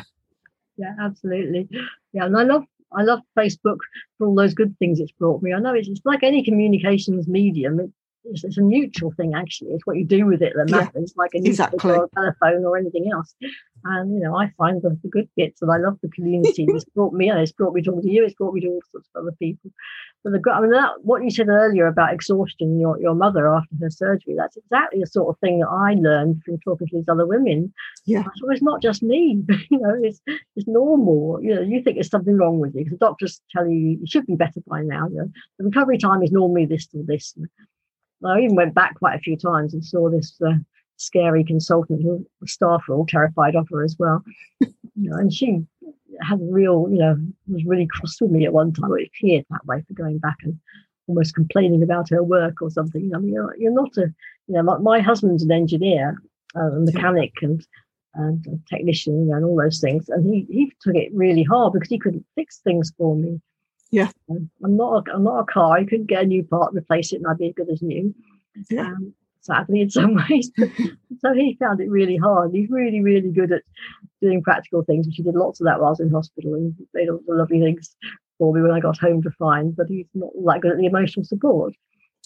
Yeah, 0.77 0.95
absolutely. 1.01 1.69
Yeah, 2.13 2.27
and 2.27 2.37
I 2.37 2.43
love 2.43 2.65
I 2.93 3.03
love 3.03 3.21
Facebook 3.39 3.79
for 4.19 4.27
all 4.27 4.35
those 4.35 4.55
good 4.55 4.77
things 4.79 4.99
it's 4.99 5.13
brought 5.13 5.43
me. 5.43 5.53
I 5.53 5.61
know 5.61 5.75
it's, 5.75 5.89
it's 5.89 6.01
like 6.05 6.25
any 6.25 6.43
communications 6.43 7.29
medium. 7.29 7.79
It, 7.79 7.91
it's, 8.25 8.45
it's, 8.45 8.59
a 8.59 8.63
neutral 8.63 9.13
thing, 9.13 9.35
actually. 9.35 9.71
It's 9.71 9.87
what 9.87 9.97
you 9.97 10.05
do 10.05 10.27
with 10.27 10.43
it 10.43 10.53
that 10.57 10.71
matters, 10.71 11.15
yeah, 11.17 11.23
like 11.23 11.31
a 11.35 11.41
newspaper 11.41 11.75
exactly. 11.75 11.93
or 11.93 12.05
a 12.05 12.09
telephone 12.11 12.65
or 12.65 12.77
anything 12.77 13.11
else. 13.13 13.35
And 13.85 14.13
you 14.13 14.21
know, 14.21 14.37
I 14.37 14.53
find 14.59 14.83
the, 14.83 14.99
the 15.03 15.09
good 15.09 15.29
bits, 15.37 15.63
and 15.63 15.71
I 15.71 15.79
love 15.79 15.99
the 16.03 16.09
community. 16.11 16.67
it's 16.69 16.85
brought 16.85 17.15
me, 17.15 17.29
and 17.31 17.41
it's 17.41 17.53
brought 17.53 17.75
me 17.75 17.83
talking 17.83 18.03
to 18.03 18.11
you. 18.11 18.25
It's 18.25 18.35
brought 18.35 18.55
me 18.55 18.61
to 18.61 18.69
all 18.69 18.81
sorts 18.91 19.09
of 19.15 19.23
other 19.23 19.35
people. 19.39 19.71
But 20.23 20.33
the, 20.33 20.51
I 20.53 20.61
mean, 20.61 20.71
that, 20.73 21.03
what 21.03 21.25
you 21.25 21.31
said 21.31 21.49
earlier 21.49 21.87
about 21.87 22.13
exhaustion, 22.13 22.79
your 22.79 23.01
your 23.01 23.15
mother 23.15 23.49
after 23.49 23.75
her 23.81 23.91
surgery, 23.91 24.35
that's 24.37 24.57
exactly 24.57 25.01
the 25.01 25.07
sort 25.07 25.35
of 25.35 25.41
thing 25.41 25.61
that 25.61 25.69
I 25.69 25.95
learned 25.95 26.43
from 26.45 26.59
talking 26.59 26.89
to 26.89 26.97
these 26.97 27.09
other 27.09 27.27
women. 27.27 27.73
Yeah, 28.05 28.25
so 28.37 28.51
it's 28.51 28.63
not 28.63 28.83
just 28.83 29.03
me. 29.03 29.43
you 29.71 29.79
know, 29.79 29.97
it's 30.03 30.21
it's 30.27 30.69
normal. 30.69 31.39
You 31.43 31.55
know, 31.55 31.63
you 31.63 31.83
think 31.83 31.97
there's 31.97 32.11
something 32.11 32.37
wrong 32.37 32.59
with 32.59 32.75
you 32.75 32.85
because 32.85 32.99
the 32.99 33.07
doctors 33.07 33.41
tell 33.51 33.67
you 33.67 33.99
you 34.01 34.07
should 34.07 34.27
be 34.27 34.37
better 34.37 34.61
by 34.67 34.83
now. 34.83 35.09
You 35.09 35.17
know, 35.17 35.31
the 35.59 35.65
recovery 35.65 35.97
time 35.97 36.23
is 36.23 36.33
normally 36.33 36.67
this 36.67 36.87
or 36.95 37.03
this. 37.07 37.35
I 38.25 38.41
even 38.41 38.57
went 38.57 38.75
back 38.75 38.99
quite 38.99 39.17
a 39.17 39.21
few 39.21 39.37
times 39.37 39.75
and 39.75 39.85
saw 39.85 40.11
this. 40.11 40.35
Uh, 40.45 40.55
scary 41.01 41.43
consultant 41.43 42.03
who 42.03 42.27
the 42.41 42.47
staff 42.47 42.83
were 42.87 42.95
all 42.95 43.07
terrified 43.07 43.57
of 43.57 43.67
her 43.71 43.83
as 43.83 43.97
well. 43.99 44.23
you 44.61 44.71
know, 44.97 45.17
and 45.17 45.33
she 45.33 45.61
had 46.21 46.41
a 46.41 46.45
real, 46.45 46.87
you 46.91 46.99
know, 46.99 47.17
was 47.49 47.65
really 47.65 47.87
cross 47.87 48.21
with 48.21 48.31
me 48.31 48.45
at 48.45 48.53
one 48.53 48.73
time. 48.73 48.93
It 48.99 49.09
appeared 49.09 49.47
that 49.51 49.65
way 49.67 49.83
for 49.87 49.95
going 49.95 50.19
back 50.19 50.37
and 50.43 50.59
almost 51.07 51.35
complaining 51.35 51.83
about 51.83 52.11
her 52.11 52.23
work 52.23 52.61
or 52.61 52.71
something. 52.71 53.11
I 53.15 53.19
mean, 53.19 53.33
you're, 53.33 53.57
you're 53.59 53.73
not 53.73 53.97
a, 53.97 54.13
you 54.47 54.55
know, 54.55 54.63
my, 54.63 54.79
my 54.79 55.01
husband's 55.01 55.43
an 55.43 55.53
engineer, 55.53 56.21
uh, 56.55 56.71
a 56.73 56.81
mechanic, 56.81 57.33
and 57.43 57.65
and 58.15 58.45
technician, 58.69 59.21
you 59.21 59.27
know, 59.27 59.37
and 59.37 59.45
all 59.45 59.57
those 59.57 59.81
things. 59.81 60.09
And 60.09 60.27
he 60.27 60.47
he 60.51 60.73
took 60.83 60.97
it 60.97 61.15
really 61.15 61.45
hard 61.45 61.73
because 61.73 61.89
he 61.89 61.99
couldn't 61.99 62.27
fix 62.35 62.59
things 62.59 62.93
for 62.99 63.15
me. 63.15 63.41
Yeah, 63.91 64.11
I'm 64.29 64.77
not 64.77 65.09
a, 65.09 65.13
I'm 65.13 65.25
not 65.25 65.41
a 65.41 65.53
car. 65.53 65.77
I 65.77 65.85
couldn't 65.85 66.07
get 66.07 66.23
a 66.23 66.27
new 66.27 66.45
part, 66.45 66.75
replace 66.75 67.13
it, 67.13 67.17
and 67.17 67.27
I'd 67.27 67.39
be 67.39 67.49
as 67.49 67.55
good 67.55 67.71
as 67.71 67.83
new. 67.83 68.15
Yeah. 68.71 68.87
Um, 68.87 69.15
sadly 69.41 69.81
in 69.81 69.91
some 69.91 70.15
ways. 70.31 70.51
so 71.19 71.35
he 71.35 71.57
found 71.59 71.81
it 71.81 71.91
really 71.91 72.17
hard. 72.17 72.53
He's 72.53 72.71
really, 72.71 73.01
really 73.01 73.31
good 73.31 73.53
at 73.53 73.63
doing 74.21 74.43
practical 74.43 74.85
things, 74.85 75.07
which 75.07 75.17
he 75.17 75.23
did 75.23 75.35
lots 75.35 75.61
of 75.61 75.67
that 75.67 75.81
while 75.81 75.89
I 75.89 75.91
was 75.91 76.01
in 76.01 76.11
hospital 76.11 76.55
and 76.55 76.75
made 76.95 77.09
all 77.09 77.21
the 77.27 77.35
lovely 77.35 77.61
things 77.61 77.97
for 78.39 78.55
me 78.55 78.63
when 78.63 78.71
I 78.71 78.81
got 78.81 78.99
home 78.99 79.23
to 79.23 79.31
find, 79.33 79.75
but 79.77 79.87
he's 79.89 80.07
not 80.15 80.31
that 80.47 80.61
good 80.61 80.73
at 80.73 80.79
the 80.79 80.87
emotional 80.87 81.25
support. 81.25 81.75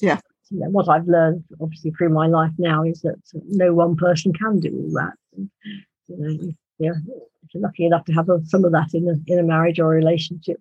Yeah. 0.00 0.20
You 0.50 0.61
know, 0.61 0.70
what 0.70 0.88
I've 0.88 1.09
learned, 1.09 1.44
obviously, 1.61 1.90
through 1.92 2.11
my 2.11 2.27
life 2.27 2.53
now 2.59 2.85
is 2.85 3.00
that 3.00 3.16
no 3.48 3.72
one 3.72 3.96
person 3.96 4.33
can 4.33 4.61
do 4.61 4.70
all 4.70 4.92
that. 4.92 5.14
And, 5.37 5.50
you 6.09 6.16
know, 6.16 6.53
yeah, 6.79 6.90
if 7.42 7.55
you're 7.55 7.62
lucky 7.62 7.87
enough 7.87 8.05
to 8.07 8.12
have 8.12 8.29
some 8.44 8.64
of 8.64 8.72
that 8.72 8.90
in 8.92 9.09
a, 9.09 9.33
in 9.33 9.38
a 9.38 9.42
marriage 9.42 9.81
or 9.81 9.92
a 9.92 9.96
relationship, 9.96 10.61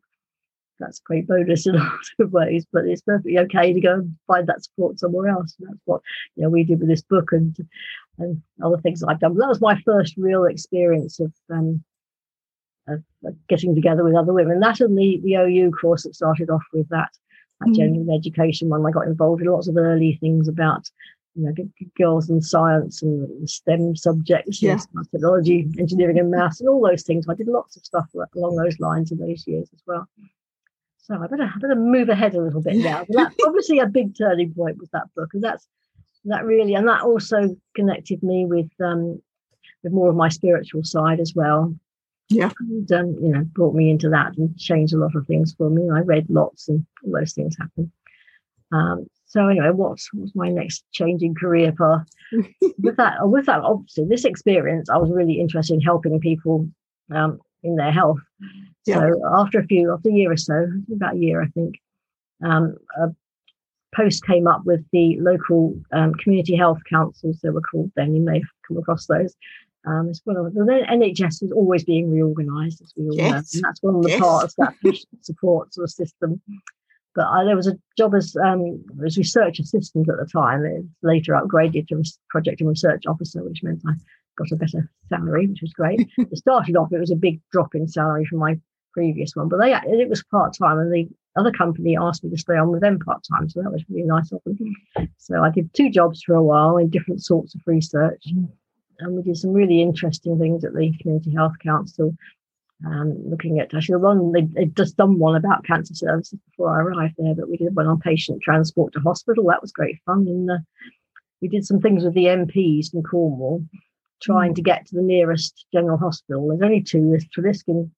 that's 0.79 0.99
a 0.99 1.03
great 1.03 1.27
bonus 1.27 1.67
in 1.67 1.75
a 1.75 1.79
lot 1.79 1.99
of 2.19 2.31
ways, 2.31 2.65
but 2.71 2.85
it's 2.85 3.01
perfectly 3.01 3.37
okay 3.39 3.73
to 3.73 3.81
go 3.81 3.93
and 3.93 4.15
find 4.27 4.47
that 4.47 4.63
support 4.63 4.99
somewhere 4.99 5.27
else. 5.27 5.55
And 5.59 5.69
that's 5.69 5.81
what 5.85 6.01
you 6.35 6.43
know 6.43 6.49
we 6.49 6.63
did 6.63 6.79
with 6.79 6.89
this 6.89 7.01
book 7.01 7.31
and 7.31 7.55
and 8.19 8.41
other 8.63 8.77
things 8.77 9.03
I've 9.03 9.19
done. 9.19 9.33
But 9.33 9.41
that 9.41 9.49
was 9.49 9.61
my 9.61 9.79
first 9.81 10.15
real 10.17 10.45
experience 10.45 11.19
of 11.19 11.33
um, 11.51 11.83
of, 12.87 13.03
of 13.25 13.35
getting 13.47 13.75
together 13.75 14.03
with 14.03 14.15
other 14.15 14.33
women. 14.33 14.59
That 14.59 14.81
and 14.81 14.97
the 14.97 15.19
the 15.23 15.35
OU 15.35 15.71
course 15.71 16.03
that 16.03 16.15
started 16.15 16.49
off 16.49 16.63
with 16.73 16.89
that 16.89 17.09
that 17.61 17.69
mm. 17.69 17.75
genuine 17.75 18.15
education 18.15 18.69
one. 18.69 18.85
I 18.85 18.91
got 18.91 19.07
involved 19.07 19.41
in 19.41 19.47
lots 19.47 19.67
of 19.67 19.77
early 19.77 20.17
things 20.21 20.47
about 20.47 20.89
you 21.35 21.45
know, 21.45 21.87
girls 21.97 22.29
and 22.29 22.43
science 22.43 23.01
and 23.01 23.49
STEM 23.49 23.95
subjects, 23.95 24.61
yeah. 24.61 24.77
technology, 25.11 25.67
engineering, 25.79 26.19
and 26.19 26.29
maths, 26.29 26.59
and 26.59 26.69
all 26.69 26.85
those 26.85 27.03
things. 27.03 27.25
I 27.27 27.33
did 27.33 27.47
lots 27.47 27.75
of 27.75 27.83
stuff 27.83 28.07
along 28.35 28.55
those 28.55 28.79
lines 28.79 29.11
in 29.11 29.17
those 29.17 29.45
years 29.47 29.67
as 29.73 29.81
well. 29.87 30.07
So 31.03 31.15
I 31.15 31.27
better, 31.27 31.51
I 31.53 31.59
better 31.59 31.75
move 31.75 32.07
ahead 32.09 32.33
a 32.33 32.41
little 32.41 32.61
bit 32.61 32.77
now. 32.77 33.05
that's 33.09 33.35
obviously 33.45 33.79
a 33.79 33.87
big 33.87 34.17
turning 34.17 34.53
point 34.53 34.77
was 34.77 34.89
that 34.93 35.13
book, 35.15 35.29
and 35.33 35.43
that's 35.43 35.67
that 36.25 36.45
really, 36.45 36.75
and 36.75 36.87
that 36.87 37.01
also 37.01 37.55
connected 37.75 38.23
me 38.23 38.45
with 38.45 38.71
um, 38.81 39.21
with 39.83 39.91
more 39.91 40.09
of 40.09 40.15
my 40.15 40.29
spiritual 40.29 40.83
side 40.83 41.19
as 41.19 41.33
well. 41.35 41.75
Yeah, 42.29 42.51
and 42.59 42.91
um, 42.93 43.17
you 43.21 43.29
know, 43.29 43.43
brought 43.43 43.75
me 43.75 43.89
into 43.89 44.09
that 44.09 44.37
and 44.37 44.57
changed 44.57 44.93
a 44.93 44.97
lot 44.97 45.15
of 45.15 45.27
things 45.27 45.53
for 45.57 45.69
me. 45.69 45.89
I 45.93 45.99
read 45.99 46.27
lots, 46.29 46.69
and 46.69 46.85
all 47.03 47.11
those 47.11 47.33
things 47.33 47.57
happened. 47.59 47.91
Um, 48.71 49.07
so 49.25 49.47
anyway, 49.47 49.71
what's 49.71 50.09
what's 50.13 50.35
my 50.35 50.47
next 50.49 50.85
changing 50.93 51.35
career 51.35 51.73
path? 51.73 52.07
with 52.79 52.95
that, 52.95 53.17
with 53.27 53.45
that, 53.47 53.59
obviously, 53.59 54.05
this 54.05 54.23
experience, 54.23 54.89
I 54.89 54.97
was 54.97 55.11
really 55.11 55.39
interested 55.39 55.73
in 55.73 55.81
helping 55.81 56.17
people 56.21 56.69
um, 57.11 57.39
in 57.61 57.75
their 57.75 57.91
health. 57.91 58.19
Yeah. 58.85 58.99
So 58.99 59.21
after 59.37 59.59
a 59.59 59.65
few, 59.65 59.93
after 59.93 60.09
a 60.09 60.13
year 60.13 60.31
or 60.31 60.37
so, 60.37 60.67
about 60.93 61.15
a 61.15 61.19
year, 61.19 61.41
I 61.41 61.47
think, 61.47 61.75
um, 62.43 62.75
a 62.97 63.09
post 63.95 64.25
came 64.25 64.47
up 64.47 64.65
with 64.65 64.83
the 64.91 65.17
local 65.19 65.79
um, 65.91 66.13
community 66.15 66.55
health 66.55 66.79
councils. 66.89 67.39
They 67.41 67.49
were 67.49 67.61
called 67.61 67.91
then. 67.95 68.15
You 68.15 68.21
may 68.21 68.39
have 68.39 68.49
come 68.67 68.77
across 68.77 69.05
those. 69.05 69.35
Um, 69.85 70.11
one 70.23 70.37
of 70.37 70.53
the 70.53 70.61
NHS 70.61 71.43
is 71.43 71.51
always 71.51 71.83
being 71.83 72.09
reorganised, 72.09 72.81
as 72.81 72.93
we 72.95 73.09
all 73.09 73.15
yes. 73.15 73.53
know, 73.53 73.57
and 73.57 73.63
that's 73.63 73.83
one 73.83 73.95
of 73.95 74.03
the 74.03 74.09
yes. 74.11 74.19
parts 74.21 74.55
that 74.57 74.75
patient 74.81 75.07
support 75.21 75.73
sort 75.73 75.83
of 75.83 75.91
system. 75.91 76.41
But 77.15 77.25
I, 77.25 77.43
there 77.43 77.55
was 77.55 77.67
a 77.67 77.77
job 77.97 78.15
as 78.15 78.35
um, 78.37 78.83
as 79.05 79.17
research 79.17 79.59
assistant 79.59 80.09
at 80.09 80.17
the 80.17 80.25
time. 80.25 80.65
It 80.65 80.85
later 81.01 81.33
upgraded 81.33 81.87
to 81.89 82.03
project 82.29 82.61
and 82.61 82.69
research 82.69 83.03
officer, 83.07 83.43
which 83.43 83.61
meant 83.61 83.81
I 83.85 83.93
got 84.37 84.51
a 84.51 84.55
better 84.55 84.89
salary, 85.09 85.47
which 85.47 85.61
was 85.61 85.73
great. 85.73 86.09
it 86.17 86.37
started 86.37 86.77
off, 86.77 86.91
it 86.91 86.99
was 86.99 87.11
a 87.11 87.15
big 87.15 87.41
drop 87.51 87.75
in 87.75 87.87
salary 87.87 88.25
from 88.25 88.39
my 88.39 88.59
previous 88.93 89.35
one, 89.35 89.49
but 89.49 89.59
they 89.59 89.73
it 89.73 90.09
was 90.09 90.23
part 90.23 90.55
time, 90.57 90.79
and 90.79 90.93
the 90.93 91.07
other 91.35 91.51
company 91.51 91.97
asked 91.97 92.23
me 92.23 92.29
to 92.29 92.37
stay 92.37 92.55
on 92.55 92.69
with 92.69 92.81
them 92.81 92.99
part 92.99 93.23
time, 93.31 93.49
so 93.49 93.61
that 93.61 93.71
was 93.71 93.83
really 93.89 94.07
nice 94.07 94.31
of 94.31 94.41
them. 94.45 94.73
So 95.17 95.43
I 95.43 95.49
did 95.49 95.73
two 95.73 95.89
jobs 95.89 96.21
for 96.23 96.35
a 96.35 96.43
while 96.43 96.77
in 96.77 96.89
different 96.89 97.23
sorts 97.23 97.55
of 97.55 97.61
research, 97.65 98.23
and 98.99 99.15
we 99.15 99.23
did 99.23 99.37
some 99.37 99.51
really 99.51 99.81
interesting 99.81 100.37
things 100.37 100.63
at 100.63 100.73
the 100.73 100.93
Community 101.01 101.33
Health 101.33 101.57
Council. 101.61 102.15
Um, 102.85 103.15
looking 103.29 103.59
at 103.59 103.73
actually 103.73 103.95
one 103.95 104.33
they, 104.33 104.41
they'd 104.41 104.75
just 104.75 104.97
done 104.97 105.17
one 105.17 105.37
about 105.37 105.63
cancer 105.63 105.93
services 105.93 106.37
before 106.49 106.69
I 106.69 106.81
arrived 106.81 107.15
there, 107.17 107.33
but 107.35 107.49
we 107.49 107.57
did 107.57 107.75
one 107.75 107.87
on 107.87 107.99
patient 107.99 108.41
transport 108.41 108.93
to 108.93 108.99
hospital. 108.99 109.45
That 109.45 109.61
was 109.61 109.71
great 109.71 109.99
fun, 110.05 110.27
and 110.27 110.51
uh, 110.51 110.57
we 111.41 111.47
did 111.47 111.65
some 111.65 111.79
things 111.79 112.03
with 112.03 112.13
the 112.13 112.25
MPs 112.25 112.93
in 112.93 113.03
Cornwall 113.03 113.63
trying 114.23 114.53
mm. 114.53 114.55
to 114.55 114.61
get 114.61 114.85
to 114.87 114.95
the 114.95 115.01
nearest 115.01 115.65
general 115.73 115.97
hospital. 115.97 116.47
There's 116.47 116.61
only 116.61 116.81
two. 116.81 117.09
There's 117.09 117.27
Treliske 117.27 117.89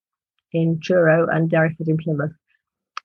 in 0.56 0.80
Truro 0.80 1.28
and 1.28 1.50
Derriford 1.50 1.88
in 1.88 1.98
Plymouth. 1.98 2.32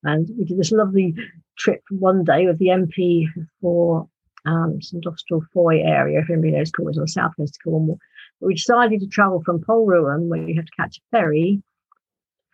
And 0.04 0.30
we 0.38 0.46
did 0.46 0.58
this 0.58 0.72
lovely 0.72 1.14
trip 1.58 1.82
one 1.90 2.24
day 2.24 2.46
with 2.48 2.58
the 2.58 2.68
MP 2.68 3.28
for 3.62 4.08
um, 4.46 4.82
St 4.82 5.06
Austell 5.06 5.44
Fowey 5.56 5.86
area, 5.86 6.20
if 6.20 6.30
anybody 6.30 6.52
knows 6.54 6.72
Cornwall, 6.72 7.00
on 7.00 7.04
the 7.04 7.08
south 7.08 7.34
coast 7.38 7.58
of 7.58 7.72
Cornwall. 7.72 8.00
But 8.40 8.48
we 8.48 8.56
decided 8.56 9.02
to 9.02 9.08
travel 9.08 9.44
from 9.46 9.60
Polruan, 9.60 10.28
where 10.28 10.48
you 10.48 10.56
have 10.56 10.66
to 10.66 10.72
catch 10.80 10.98
a 10.98 11.02
ferry, 11.12 11.62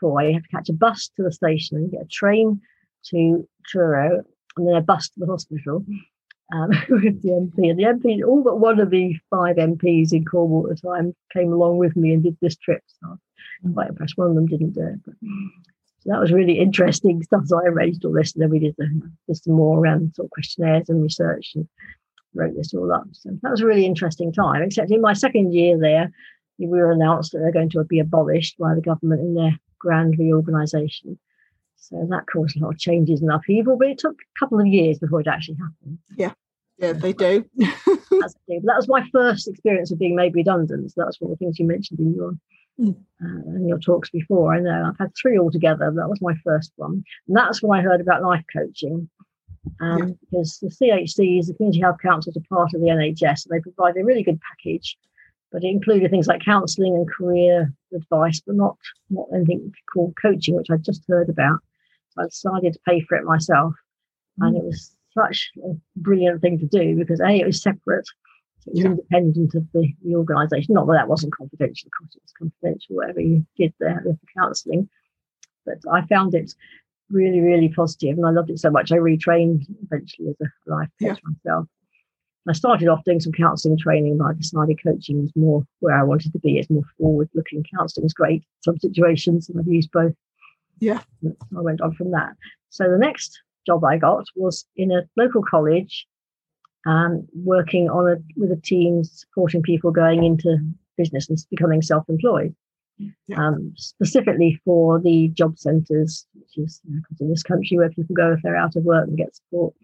Fowey, 0.01 0.29
you 0.29 0.33
have 0.33 0.43
to 0.43 0.49
catch 0.49 0.69
a 0.69 0.73
bus 0.73 1.09
to 1.15 1.23
the 1.23 1.31
station 1.31 1.77
and 1.77 1.91
get 1.91 2.01
a 2.01 2.07
train 2.07 2.61
to 3.11 3.47
Truro, 3.65 4.23
and 4.57 4.67
then 4.67 4.75
a 4.75 4.81
bus 4.81 5.09
to 5.09 5.19
the 5.19 5.27
hospital 5.27 5.85
um, 6.53 6.69
with 6.89 7.21
the 7.21 7.29
MP. 7.29 7.69
And 7.69 7.79
the 7.79 7.83
MP, 7.83 8.27
all 8.27 8.43
but 8.43 8.59
one 8.59 8.79
of 8.79 8.89
the 8.89 9.15
five 9.29 9.55
MPs 9.55 10.11
in 10.11 10.25
Cornwall 10.25 10.69
at 10.69 10.81
the 10.81 10.87
time 10.87 11.15
came 11.31 11.53
along 11.53 11.77
with 11.77 11.95
me 11.95 12.13
and 12.13 12.23
did 12.23 12.37
this 12.41 12.57
trip. 12.57 12.81
So 13.01 13.17
I'm 13.63 13.73
quite 13.73 13.89
impressed. 13.89 14.17
One 14.17 14.29
of 14.29 14.35
them 14.35 14.47
didn't 14.47 14.71
do 14.71 14.81
it. 14.81 14.99
But, 15.05 15.15
so 15.99 16.11
that 16.11 16.19
was 16.19 16.31
really 16.31 16.59
interesting 16.59 17.23
stuff. 17.23 17.43
So 17.45 17.59
I 17.59 17.67
arranged 17.67 18.05
all 18.05 18.13
this 18.13 18.33
and 18.33 18.41
then 18.41 18.49
we 18.49 18.59
did, 18.59 18.75
the, 18.77 18.87
did 19.27 19.37
some 19.37 19.53
more 19.53 19.79
around 19.79 20.15
sort 20.15 20.27
of 20.27 20.31
questionnaires 20.31 20.89
and 20.89 21.01
research 21.01 21.53
and 21.55 21.67
wrote 22.33 22.55
this 22.55 22.73
all 22.73 22.91
up. 22.91 23.07
So 23.13 23.31
that 23.41 23.51
was 23.51 23.61
a 23.61 23.65
really 23.65 23.85
interesting 23.85 24.31
time, 24.31 24.61
except 24.61 24.91
in 24.91 25.01
my 25.01 25.13
second 25.13 25.53
year 25.53 25.77
there, 25.77 26.11
we 26.59 26.67
were 26.67 26.91
announced 26.91 27.31
that 27.31 27.39
they're 27.39 27.51
going 27.51 27.69
to 27.71 27.83
be 27.83 27.99
abolished 27.99 28.57
by 28.57 28.73
the 28.73 28.81
government 28.81 29.21
in 29.21 29.35
their 29.35 29.59
grand 29.79 30.17
reorganisation. 30.17 31.19
So 31.75 32.05
that 32.09 32.25
caused 32.31 32.57
a 32.57 32.59
lot 32.59 32.73
of 32.73 32.79
changes 32.79 33.21
and 33.21 33.31
upheaval, 33.31 33.77
but 33.77 33.87
it 33.87 33.99
took 33.99 34.15
a 34.15 34.39
couple 34.39 34.59
of 34.59 34.67
years 34.67 34.99
before 34.99 35.21
it 35.21 35.27
actually 35.27 35.57
happened. 35.57 35.99
Yeah, 36.17 36.33
yeah, 36.77 36.93
they 36.93 37.13
do. 37.13 37.45
That's 37.57 38.35
that 38.47 38.75
was 38.75 38.87
my 38.87 39.07
first 39.11 39.47
experience 39.47 39.91
of 39.91 39.99
being 39.99 40.15
made 40.15 40.35
redundant. 40.35 40.91
So 40.91 41.03
that's 41.03 41.21
one 41.21 41.31
of 41.31 41.37
the 41.37 41.43
things 41.43 41.59
you 41.59 41.65
mentioned 41.65 41.99
in 41.99 42.13
your 42.13 42.33
mm. 42.79 42.95
uh, 43.23 43.67
your 43.67 43.79
talks 43.79 44.09
before. 44.09 44.53
I 44.53 44.59
know 44.59 44.89
I've 44.89 44.97
had 44.97 45.11
three 45.15 45.37
altogether. 45.37 45.91
That 45.91 46.09
was 46.09 46.21
my 46.21 46.35
first 46.43 46.71
one, 46.75 47.03
and 47.27 47.37
that's 47.37 47.61
when 47.61 47.79
I 47.79 47.83
heard 47.83 48.01
about 48.01 48.23
life 48.23 48.43
coaching. 48.51 49.09
Um, 49.81 49.99
yeah. 49.99 50.13
Because 50.31 50.59
the 50.59 50.69
CHCs, 50.69 51.47
the 51.47 51.53
Community 51.55 51.81
Health 51.81 51.97
Councils, 52.01 52.37
are 52.37 52.55
part 52.55 52.73
of 52.73 52.81
the 52.81 52.87
NHS, 52.87 53.45
and 53.45 53.51
they 53.51 53.59
provide 53.61 53.97
a 53.97 54.03
really 54.03 54.23
good 54.23 54.39
package. 54.41 54.97
But 55.51 55.63
it 55.63 55.67
included 55.67 56.11
things 56.11 56.27
like 56.27 56.43
counselling 56.43 56.95
and 56.95 57.09
career 57.09 57.73
advice, 57.93 58.41
but 58.45 58.55
not 58.55 58.77
not 59.09 59.27
anything 59.33 59.73
called 59.93 60.15
coaching, 60.21 60.55
which 60.55 60.69
I 60.69 60.77
just 60.77 61.03
heard 61.07 61.29
about. 61.29 61.59
So 62.09 62.21
I 62.21 62.25
decided 62.25 62.73
to 62.73 62.79
pay 62.87 63.01
for 63.01 63.17
it 63.17 63.23
myself, 63.23 63.73
mm. 64.39 64.47
and 64.47 64.57
it 64.57 64.63
was 64.63 64.95
such 65.17 65.51
a 65.63 65.73
brilliant 65.95 66.41
thing 66.41 66.59
to 66.59 66.65
do 66.65 66.95
because 66.95 67.19
a 67.21 67.39
it 67.39 67.45
was 67.45 67.61
separate, 67.61 68.07
so 68.67 68.71
it 68.71 68.73
was 68.73 68.83
yeah. 68.83 68.89
independent 68.91 69.55
of 69.55 69.65
the, 69.73 69.93
the 70.03 70.15
organisation. 70.15 70.73
Not 70.73 70.87
that 70.87 70.93
that 70.93 71.07
wasn't 71.07 71.35
confidential, 71.35 71.87
of 71.87 71.91
course 71.97 72.15
it 72.15 72.21
was 72.23 72.33
confidential 72.37 72.95
whatever 72.95 73.21
you 73.21 73.45
did 73.57 73.73
there 73.79 74.01
with 74.05 74.19
the 74.19 74.27
counselling, 74.37 74.89
but 75.65 75.77
I 75.91 76.05
found 76.07 76.35
it 76.35 76.53
really 77.09 77.39
really 77.39 77.69
positive 77.69 78.17
and 78.17 78.25
I 78.25 78.31
loved 78.31 78.49
it 78.49 78.59
so 78.59 78.69
much. 78.69 78.91
I 78.91 78.97
retrained 78.97 79.65
eventually 79.83 80.29
as 80.29 80.35
a 80.41 80.69
life 80.69 80.89
coach 81.01 81.19
yeah. 81.23 81.29
myself. 81.45 81.67
I 82.49 82.53
started 82.53 82.87
off 82.87 83.03
doing 83.03 83.19
some 83.19 83.33
counselling 83.33 83.77
training, 83.77 84.17
but 84.17 84.27
I 84.27 84.33
decided 84.33 84.79
coaching 84.81 85.21
was 85.21 85.31
more 85.35 85.65
where 85.79 85.97
I 85.97 86.03
wanted 86.03 86.31
to 86.31 86.39
be. 86.39 86.57
It's 86.57 86.69
more 86.69 86.83
forward 86.97 87.29
looking. 87.33 87.65
Counselling 87.77 88.05
is 88.05 88.13
great 88.13 88.43
some 88.61 88.79
situations, 88.79 89.49
and 89.49 89.59
I've 89.59 89.67
used 89.67 89.91
both. 89.91 90.13
Yeah. 90.79 91.01
I 91.25 91.61
went 91.61 91.81
on 91.81 91.93
from 91.95 92.11
that. 92.11 92.35
So 92.69 92.89
the 92.89 92.97
next 92.97 93.41
job 93.65 93.83
I 93.83 93.97
got 93.97 94.25
was 94.35 94.65
in 94.75 94.91
a 94.91 95.03
local 95.17 95.43
college, 95.43 96.07
um, 96.87 97.27
working 97.35 97.89
on 97.89 98.09
a 98.09 98.15
with 98.37 98.51
a 98.51 98.61
team 98.61 99.03
supporting 99.03 99.61
people 99.61 99.91
going 99.91 100.23
into 100.23 100.57
business 100.97 101.29
and 101.29 101.37
becoming 101.51 101.81
self-employed. 101.81 102.55
Yeah. 103.27 103.37
Um, 103.37 103.73
specifically 103.75 104.59
for 104.65 104.99
the 104.99 105.27
job 105.27 105.59
centres, 105.59 106.25
which 106.33 106.57
is 106.57 106.81
you 106.89 106.95
know, 106.95 107.01
in 107.19 107.29
this 107.29 107.43
country 107.43 107.77
where 107.77 107.89
people 107.89 108.15
go 108.15 108.31
if 108.31 108.39
they're 108.41 108.57
out 108.57 108.75
of 108.75 108.83
work 108.83 109.07
and 109.07 109.17
get 109.17 109.35
support. 109.35 109.75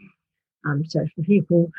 Um, 0.66 0.84
so 0.86 1.06
for 1.16 1.22
people 1.22 1.70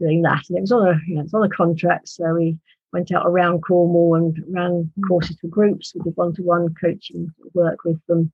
doing 0.00 0.22
that, 0.22 0.42
and 0.48 0.58
it 0.58 0.62
was 0.62 0.72
on 0.72 0.88
a 0.88 0.98
you 1.06 1.16
know, 1.16 1.20
it's 1.22 1.34
on 1.34 1.44
a 1.44 1.48
contract, 1.48 2.08
so 2.08 2.34
we 2.34 2.58
went 2.92 3.12
out 3.12 3.26
around 3.26 3.60
Cornwall 3.60 4.16
and 4.16 4.42
ran 4.48 4.90
courses 5.06 5.36
for 5.40 5.46
groups. 5.46 5.92
We 5.94 6.00
did 6.00 6.16
one-to-one 6.16 6.74
coaching 6.80 7.32
work 7.54 7.84
with 7.84 8.00
them. 8.08 8.32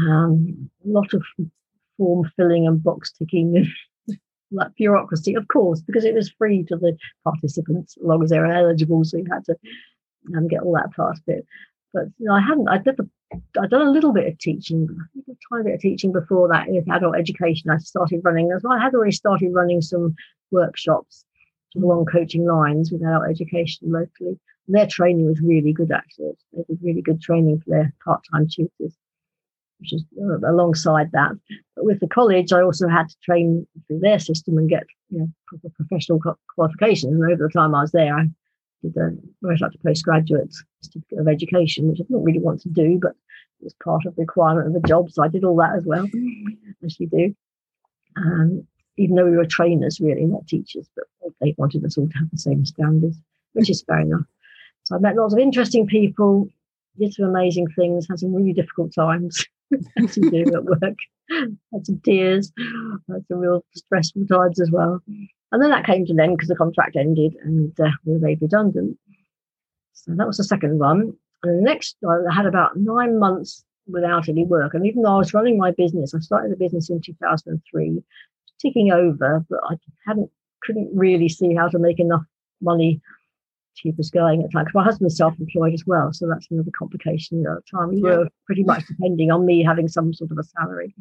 Um, 0.00 0.70
a 0.84 0.88
lot 0.88 1.12
of 1.14 1.22
form 1.96 2.28
filling 2.36 2.66
and 2.66 2.82
box 2.82 3.12
ticking 3.12 3.70
like 4.50 4.74
bureaucracy, 4.76 5.34
of 5.34 5.46
course, 5.48 5.80
because 5.80 6.04
it 6.04 6.14
was 6.14 6.30
free 6.30 6.64
to 6.64 6.76
the 6.76 6.96
participants 7.24 7.96
as 7.98 8.06
long 8.06 8.22
as 8.22 8.30
they 8.30 8.38
were 8.38 8.46
eligible. 8.46 9.04
So 9.04 9.18
you 9.18 9.26
had 9.30 9.44
to 9.46 9.56
um, 10.36 10.48
get 10.48 10.62
all 10.62 10.74
that 10.74 10.94
part 10.94 11.16
of 11.18 11.22
it. 11.26 11.46
But 11.92 12.04
you 12.18 12.26
know, 12.26 12.34
I 12.34 12.40
hadn't. 12.40 12.68
I'd 12.68 12.86
never. 12.86 13.06
I'd 13.60 13.70
done 13.70 13.86
a 13.86 13.90
little 13.90 14.12
bit 14.12 14.26
of 14.26 14.38
teaching, 14.38 14.88
a 15.16 15.32
tiny 15.50 15.64
bit 15.64 15.74
of 15.74 15.80
teaching 15.80 16.12
before 16.12 16.48
that 16.48 16.68
in 16.68 16.84
adult 16.90 17.16
education. 17.16 17.70
I 17.70 17.78
started 17.78 18.22
running 18.24 18.50
as 18.52 18.62
well. 18.62 18.78
I 18.78 18.82
had 18.82 18.94
already 18.94 19.12
started 19.12 19.52
running 19.52 19.82
some 19.82 20.14
workshops 20.50 21.24
along 21.76 22.06
coaching 22.06 22.46
lines 22.46 22.90
with 22.90 23.02
adult 23.02 23.28
education 23.28 23.90
locally. 23.90 24.38
And 24.66 24.76
their 24.76 24.86
training 24.86 25.26
was 25.26 25.40
really 25.40 25.72
good, 25.72 25.92
actually. 25.92 26.32
They 26.52 26.62
did 26.68 26.78
really 26.82 27.02
good 27.02 27.20
training 27.20 27.60
for 27.60 27.70
their 27.70 27.92
part-time 28.04 28.48
tutors 28.48 28.96
which 29.80 29.92
is 29.92 30.04
uh, 30.20 30.38
alongside 30.48 31.10
that. 31.12 31.32
But 31.76 31.84
with 31.84 32.00
the 32.00 32.08
college, 32.08 32.52
I 32.52 32.62
also 32.62 32.88
had 32.88 33.08
to 33.08 33.16
train 33.22 33.66
through 33.86 34.00
their 34.00 34.18
system 34.18 34.58
and 34.58 34.68
get 34.68 34.84
you 35.10 35.20
know, 35.20 35.28
proper 35.46 35.68
professional 35.70 36.20
qualifications. 36.54 37.12
And 37.12 37.32
over 37.32 37.44
the 37.44 37.52
time 37.52 37.74
I 37.74 37.82
was 37.82 37.92
there, 37.92 38.16
I 38.16 38.26
did 38.82 38.96
a 38.96 39.10
went 39.42 39.62
up 39.62 39.72
to 39.72 39.78
postgraduate 39.78 40.54
certificate 40.82 41.18
of 41.18 41.28
education, 41.28 41.88
which 41.88 42.00
I 42.00 42.04
didn't 42.04 42.24
really 42.24 42.40
want 42.40 42.60
to 42.62 42.68
do, 42.68 42.98
but 43.00 43.12
it 43.60 43.64
was 43.64 43.74
part 43.82 44.06
of 44.06 44.14
the 44.16 44.22
requirement 44.22 44.68
of 44.68 44.80
the 44.80 44.88
job. 44.88 45.10
So 45.10 45.22
I 45.22 45.28
did 45.28 45.44
all 45.44 45.56
that 45.56 45.76
as 45.76 45.84
well, 45.84 46.06
as 46.84 47.00
you 47.00 47.08
do. 47.08 47.34
Um, 48.16 48.66
even 48.96 49.14
though 49.14 49.26
we 49.26 49.36
were 49.36 49.46
trainers, 49.46 50.00
really, 50.00 50.24
not 50.26 50.46
teachers, 50.46 50.88
but 50.96 51.04
they 51.40 51.54
wanted 51.56 51.84
us 51.84 51.96
all 51.96 52.08
to 52.08 52.18
have 52.18 52.30
the 52.30 52.38
same 52.38 52.64
standards, 52.64 53.16
which 53.52 53.70
is 53.70 53.82
fair 53.82 54.00
enough. 54.00 54.26
So 54.84 54.96
I 54.96 54.98
met 54.98 55.16
lots 55.16 55.34
of 55.34 55.38
interesting 55.38 55.86
people, 55.86 56.48
did 56.98 57.14
some 57.14 57.26
amazing 57.26 57.68
things, 57.76 58.06
had 58.08 58.18
some 58.18 58.34
really 58.34 58.52
difficult 58.52 58.92
times. 58.94 59.44
To 59.70 60.20
do 60.30 60.44
at 60.54 60.64
work. 60.64 60.96
Had 61.30 61.86
some 61.86 62.00
tears, 62.04 62.52
had 63.10 63.26
some 63.28 63.38
real 63.38 63.64
stressful 63.74 64.26
times 64.26 64.60
as 64.60 64.70
well. 64.70 65.02
And 65.52 65.62
then 65.62 65.70
that 65.70 65.86
came 65.86 66.04
to 66.06 66.12
an 66.12 66.20
end 66.20 66.36
because 66.36 66.48
the 66.48 66.56
contract 66.56 66.96
ended 66.96 67.36
and 67.42 67.78
uh, 67.80 67.90
we 68.04 68.14
were 68.14 68.18
made 68.18 68.42
redundant. 68.42 68.98
So 69.92 70.12
that 70.14 70.26
was 70.26 70.36
the 70.36 70.44
second 70.44 70.78
one. 70.78 71.14
And 71.42 71.58
the 71.58 71.62
next, 71.62 71.96
I 72.06 72.34
had 72.34 72.46
about 72.46 72.76
nine 72.76 73.18
months 73.18 73.64
without 73.86 74.28
any 74.28 74.44
work. 74.44 74.74
And 74.74 74.86
even 74.86 75.02
though 75.02 75.14
I 75.14 75.18
was 75.18 75.34
running 75.34 75.56
my 75.56 75.70
business, 75.72 76.14
I 76.14 76.20
started 76.20 76.52
the 76.52 76.56
business 76.56 76.90
in 76.90 77.00
2003, 77.00 78.02
ticking 78.60 78.92
over, 78.92 79.44
but 79.48 79.60
I 79.70 79.76
hadn't, 80.06 80.30
couldn't 80.62 80.90
really 80.94 81.28
see 81.28 81.54
how 81.54 81.68
to 81.68 81.78
make 81.78 82.00
enough 82.00 82.24
money 82.60 83.00
keep 83.82 83.98
us 83.98 84.10
going 84.10 84.40
at 84.40 84.46
the 84.46 84.52
time. 84.52 84.64
Because 84.64 84.74
my 84.74 84.84
husband's 84.84 85.16
self-employed 85.16 85.74
as 85.74 85.84
well, 85.86 86.12
so 86.12 86.28
that's 86.28 86.50
another 86.50 86.70
complication. 86.76 87.44
at 87.46 87.56
the 87.56 87.78
time, 87.78 87.90
we 87.90 87.96
yeah. 87.96 88.18
were 88.18 88.28
pretty 88.46 88.64
much 88.64 88.86
depending 88.86 89.30
on 89.30 89.46
me 89.46 89.62
having 89.62 89.88
some 89.88 90.12
sort 90.12 90.30
of 90.30 90.38
a 90.38 90.44
salary. 90.44 90.94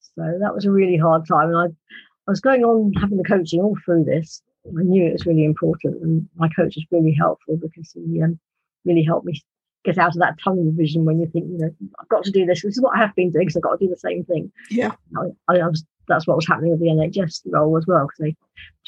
So 0.00 0.38
that 0.40 0.54
was 0.54 0.64
a 0.64 0.70
really 0.70 0.96
hard 0.96 1.26
time, 1.26 1.48
and 1.48 1.56
I, 1.56 1.64
I 1.64 2.30
was 2.30 2.40
going 2.40 2.64
on 2.64 2.92
having 3.00 3.18
the 3.18 3.24
coaching 3.24 3.60
all 3.60 3.76
through 3.84 4.04
this. 4.04 4.42
I 4.66 4.82
knew 4.82 5.04
it 5.04 5.12
was 5.12 5.26
really 5.26 5.44
important, 5.44 6.02
and 6.02 6.28
my 6.36 6.48
coach 6.48 6.76
was 6.76 6.86
really 6.90 7.12
helpful 7.12 7.56
because 7.56 7.92
he 7.92 8.22
um, 8.22 8.38
really 8.84 9.02
helped 9.02 9.26
me 9.26 9.40
get 9.84 9.98
out 9.98 10.14
of 10.14 10.20
that 10.20 10.38
tunnel 10.42 10.70
vision 10.76 11.04
when 11.04 11.18
you 11.18 11.26
think, 11.26 11.46
you 11.50 11.58
know, 11.58 11.70
I've 12.00 12.08
got 12.08 12.24
to 12.24 12.30
do 12.30 12.46
this. 12.46 12.62
This 12.62 12.76
is 12.76 12.80
what 12.80 12.96
I 12.96 13.00
have 13.00 13.14
been 13.16 13.30
doing 13.30 13.46
because 13.46 13.56
I've 13.56 13.62
got 13.62 13.80
to 13.80 13.84
do 13.84 13.90
the 13.90 13.96
same 13.96 14.24
thing. 14.24 14.52
Yeah. 14.70 14.92
I, 15.16 15.54
I 15.56 15.66
was 15.66 15.84
that's 16.08 16.26
what 16.26 16.36
was 16.36 16.46
happening 16.46 16.70
with 16.70 16.80
the 16.80 16.86
NHS 16.86 17.42
role 17.46 17.76
as 17.76 17.86
well, 17.86 18.06
because 18.06 18.18
they 18.18 18.36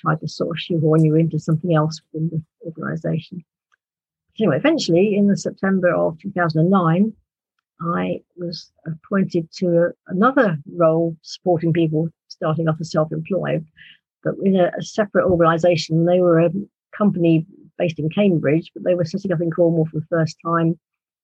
tried 0.05 0.21
to 0.21 0.29
sort 0.29 0.51
of 0.51 0.61
shoehorn 0.61 1.05
you 1.05 1.15
into 1.15 1.39
something 1.39 1.75
else 1.75 2.01
within 2.13 2.31
the 2.31 2.43
organisation. 2.67 3.45
Anyway, 4.39 4.57
eventually 4.57 5.17
in 5.17 5.29
the 5.29 5.37
September 5.37 5.95
of 5.95 6.19
2009, 6.21 7.13
I 7.81 8.21
was 8.37 8.71
appointed 8.87 9.51
to 9.59 9.91
another 10.09 10.59
role 10.73 11.17
supporting 11.23 11.73
people 11.73 12.09
starting 12.29 12.69
off 12.69 12.77
as 12.81 12.91
self-employed, 12.91 13.65
but 14.23 14.35
in 14.43 14.57
a, 14.57 14.71
a 14.79 14.83
separate 14.83 15.27
organisation. 15.27 16.05
They 16.05 16.21
were 16.21 16.41
a 16.41 16.51
company 16.97 17.47
based 17.79 17.99
in 17.99 18.09
Cambridge, 18.11 18.71
but 18.75 18.85
they 18.85 18.95
were 18.95 19.05
setting 19.05 19.33
up 19.33 19.41
in 19.41 19.51
Cornwall 19.51 19.87
for 19.87 20.01
the 20.01 20.07
first 20.07 20.37
time, 20.45 20.79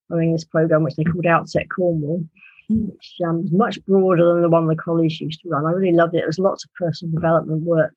running 0.08 0.32
this 0.32 0.44
program 0.44 0.82
which 0.82 0.96
they 0.96 1.04
called 1.04 1.26
Outset 1.26 1.66
Cornwall 1.74 2.24
which 2.70 3.14
um, 3.26 3.42
was 3.42 3.52
much 3.52 3.84
broader 3.84 4.32
than 4.32 4.42
the 4.42 4.48
one 4.48 4.66
the 4.66 4.76
college 4.76 5.20
used 5.20 5.40
to 5.42 5.48
run. 5.48 5.66
I 5.66 5.72
really 5.72 5.92
loved 5.92 6.14
it. 6.14 6.18
There 6.18 6.26
was 6.26 6.38
lots 6.38 6.64
of 6.64 6.70
personal 6.74 7.12
development 7.12 7.62
work 7.62 7.96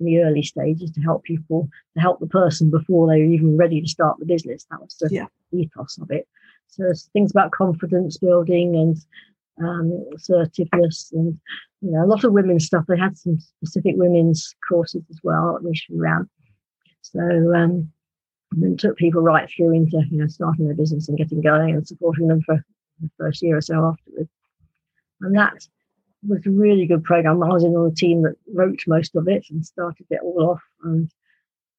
in 0.00 0.06
the 0.06 0.18
early 0.18 0.42
stages 0.42 0.90
to 0.92 1.00
help 1.00 1.22
people, 1.24 1.68
to 1.94 2.00
help 2.00 2.18
the 2.18 2.26
person 2.26 2.70
before 2.70 3.06
they 3.06 3.20
were 3.20 3.32
even 3.32 3.56
ready 3.56 3.80
to 3.80 3.88
start 3.88 4.18
the 4.18 4.26
business. 4.26 4.66
That 4.70 4.80
was 4.80 4.96
the 4.96 5.08
yeah. 5.10 5.26
ethos 5.52 5.98
of 5.98 6.10
it. 6.10 6.26
So 6.68 6.84
things 7.12 7.30
about 7.30 7.52
confidence 7.52 8.16
building 8.16 8.74
and 8.76 8.96
um, 9.62 10.04
assertiveness 10.14 11.10
and 11.12 11.38
you 11.82 11.90
know 11.90 12.04
a 12.04 12.06
lot 12.06 12.24
of 12.24 12.32
women's 12.32 12.66
stuff. 12.66 12.84
They 12.88 12.98
had 12.98 13.18
some 13.18 13.38
specific 13.38 13.94
women's 13.96 14.54
courses 14.66 15.02
as 15.10 15.18
well 15.22 15.58
initially 15.62 15.98
around. 15.98 16.28
So 17.02 17.20
um, 17.20 17.92
and 18.52 18.62
then 18.62 18.76
took 18.76 18.96
people 18.96 19.22
right 19.22 19.48
through 19.48 19.74
into 19.74 20.02
you 20.10 20.18
know 20.18 20.26
starting 20.26 20.66
their 20.66 20.74
business 20.74 21.08
and 21.08 21.18
getting 21.18 21.40
going 21.40 21.74
and 21.74 21.86
supporting 21.86 22.28
them 22.28 22.42
for 22.42 22.64
the 23.00 23.10
first 23.18 23.42
year 23.42 23.56
or 23.56 23.60
so 23.60 23.84
afterwards. 23.84 24.30
And 25.20 25.36
that 25.36 25.66
was 26.26 26.44
a 26.46 26.50
really 26.50 26.86
good 26.86 27.04
program. 27.04 27.42
I 27.42 27.48
was 27.48 27.64
in 27.64 27.74
on 27.74 27.88
the 27.88 27.94
team 27.94 28.22
that 28.22 28.36
wrote 28.54 28.80
most 28.86 29.16
of 29.16 29.28
it 29.28 29.46
and 29.50 29.64
started 29.64 30.06
it 30.10 30.20
all 30.22 30.50
off. 30.50 30.62
And 30.82 31.10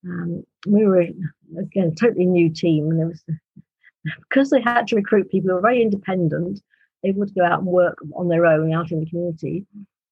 um, 0.06 0.44
we 0.68 0.86
were 0.86 1.02
again 1.02 1.92
a 1.92 1.96
totally 1.96 2.26
new 2.26 2.50
team, 2.50 2.90
and 2.90 3.02
it 3.02 3.06
was 3.06 3.24
because 4.30 4.50
they 4.50 4.62
had 4.62 4.88
to 4.88 4.96
recruit 4.96 5.30
people 5.30 5.50
who 5.50 5.56
were 5.56 5.62
very 5.62 5.82
independent, 5.82 6.62
able 7.06 7.26
to 7.26 7.34
go 7.34 7.46
out 7.46 7.60
and 7.60 7.68
work 7.68 7.98
on 8.16 8.28
their 8.28 8.46
own 8.46 8.74
out 8.74 8.92
in 8.92 9.00
the 9.00 9.06
community. 9.06 9.66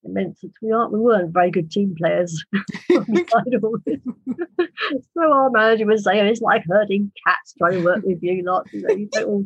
It 0.04 0.12
meant 0.12 0.40
that 0.42 0.52
we 0.62 0.72
aren't 0.72 0.94
we 0.94 1.00
weren't 1.00 1.34
very 1.34 1.52
good 1.52 1.72
team 1.72 1.96
players. 1.98 2.46
so 2.90 3.04
our 5.18 5.50
manager 5.50 5.86
was 5.86 6.04
saying 6.04 6.26
it's 6.28 6.42
like 6.42 6.64
herding 6.68 7.12
cats 7.26 7.54
trying 7.58 7.74
to 7.74 7.84
work 7.84 8.04
with 8.04 8.20
you 8.22 8.44
lot. 8.44 8.68
You 8.72 8.82
know, 8.82 8.94
you 8.94 9.10
don't 9.12 9.26
all 9.26 9.46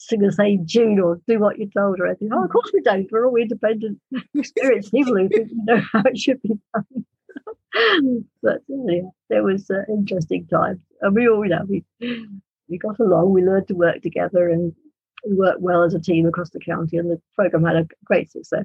sing 0.00 0.20
the 0.20 0.32
same 0.32 0.66
tune 0.66 0.98
or 0.98 1.20
do 1.28 1.38
what 1.38 1.58
you're 1.58 1.68
told 1.68 2.00
or 2.00 2.06
anything. 2.06 2.30
Oh, 2.32 2.44
of 2.44 2.50
course 2.50 2.70
we 2.72 2.80
don't. 2.80 3.06
We're 3.12 3.26
all 3.26 3.36
independent, 3.36 4.00
experienced 4.34 4.92
people 4.92 5.14
who 5.16 5.28
think 5.28 5.50
we 5.50 5.58
know 5.64 5.82
how 5.92 6.02
it 6.06 6.18
should 6.18 6.40
be 6.40 6.54
done. 6.74 8.24
but 8.42 8.62
yeah, 8.66 9.02
there 9.28 9.44
was 9.44 9.70
uh, 9.70 9.82
interesting 9.88 10.46
times, 10.46 10.80
and 11.02 11.14
we 11.14 11.28
all, 11.28 11.44
you 11.44 11.50
know, 11.50 11.64
we 11.68 11.84
we 12.68 12.78
got 12.78 12.98
along. 12.98 13.32
We 13.32 13.42
learned 13.42 13.68
to 13.68 13.74
work 13.74 14.00
together, 14.00 14.48
and 14.48 14.72
we 15.28 15.36
worked 15.36 15.60
well 15.60 15.84
as 15.84 15.94
a 15.94 16.00
team 16.00 16.26
across 16.26 16.50
the 16.50 16.60
county, 16.60 16.96
and 16.96 17.10
the 17.10 17.20
program 17.36 17.64
had 17.64 17.76
a 17.76 17.86
great 18.04 18.32
success. 18.32 18.64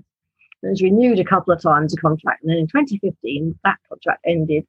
It 0.63 0.69
was 0.69 0.81
renewed 0.81 1.19
a 1.19 1.25
couple 1.25 1.53
of 1.53 1.61
times, 1.61 1.91
the 1.91 2.01
contract, 2.01 2.43
and 2.43 2.49
then 2.49 2.59
in 2.59 2.67
2015, 2.67 3.59
that 3.63 3.77
contract 3.89 4.23
ended 4.25 4.65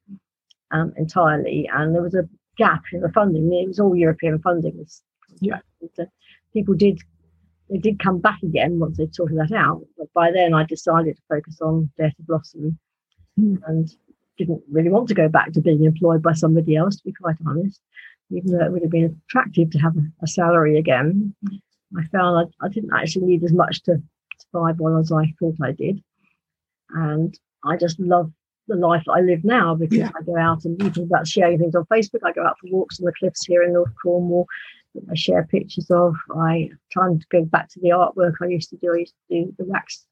um, 0.73 0.93
entirely, 0.99 1.71
and 1.73 1.95
there 1.95 2.03
was 2.03 2.15
a 2.15 2.29
gap 2.59 2.83
in 2.93 3.01
the 3.01 3.13
funding. 3.13 3.51
It 3.53 3.69
was 3.69 3.79
all 3.79 3.97
European 3.97 4.41
funding. 4.41 4.77
This 4.77 5.01
contract. 5.27 5.65
Yeah. 5.97 6.05
People 6.57 6.75
did 6.75 6.99
they 7.69 7.79
did 7.79 7.99
come 7.99 8.19
back 8.19 8.43
again 8.43 8.79
once 8.79 8.97
they'd 8.97 9.15
sorted 9.15 9.39
that 9.39 9.53
out. 9.53 9.85
But 9.99 10.13
by 10.15 10.31
then, 10.31 10.55
I 10.55 10.65
decided 10.65 11.17
to 11.17 11.23
focus 11.29 11.61
on 11.61 11.91
Dare 11.99 12.11
to 12.11 12.23
Blossom 12.23 12.79
mm. 13.39 13.59
and 13.67 13.91
didn't 14.39 14.63
really 14.71 14.89
want 14.89 15.09
to 15.09 15.15
go 15.15 15.29
back 15.29 15.53
to 15.53 15.61
being 15.61 15.85
employed 15.85 16.23
by 16.23 16.33
somebody 16.33 16.77
else, 16.77 16.97
to 16.97 17.05
be 17.05 17.13
quite 17.13 17.37
honest, 17.47 17.81
even 18.31 18.53
though 18.53 18.65
it 18.65 18.73
would 18.73 18.83
have 18.83 18.91
been 18.91 19.21
attractive 19.29 19.71
to 19.71 19.79
have 19.79 19.97
a, 19.97 20.03
a 20.23 20.27
salary 20.27 20.79
again. 20.79 21.35
I 21.97 22.07
found 22.13 22.51
I, 22.63 22.67
I, 22.67 22.69
didn't 22.69 22.95
actually 22.95 23.27
need 23.27 23.45
as 23.45 23.53
much 23.53 23.83
to 23.85 24.03
survive 24.39 24.81
on 24.81 25.01
as 25.01 25.13
I 25.13 25.33
thought 25.39 25.57
I 25.63 25.73
did. 25.73 26.03
And 26.91 27.37
I 27.65 27.77
just 27.77 27.99
love 27.99 28.31
the 28.69 28.77
life 28.77 29.05
I 29.09 29.21
live 29.21 29.45
now 29.45 29.75
because 29.75 29.99
yeah. 29.99 30.11
I 30.17 30.23
go 30.23 30.37
out 30.37 30.65
and 30.65 30.81
even 30.83 31.05
about 31.05 31.27
sharing 31.27 31.59
things 31.59 31.75
on 31.75 31.85
Facebook. 31.87 32.21
I 32.25 32.33
go 32.33 32.45
out 32.45 32.59
for 32.61 32.69
walks 32.71 33.01
on 33.01 33.07
the 33.07 33.13
cliffs 33.13 33.45
here 33.45 33.63
in 33.63 33.73
North 33.73 33.93
Cornwall 34.03 34.47
I 35.11 35.15
share 35.15 35.45
pictures 35.45 35.91
of. 35.91 36.15
I 36.35 36.71
trying 36.91 37.19
to 37.19 37.27
go 37.31 37.45
back 37.45 37.69
to 37.71 37.81
the 37.81 37.91
artwork 37.91 38.35
I 38.43 38.47
used 38.47 38.71
to 38.71 38.77
do. 38.77 38.93
I 38.95 38.99
used 38.99 39.15
to 39.31 39.45
do 39.45 39.55
the 39.59 39.65
wax 39.65 40.05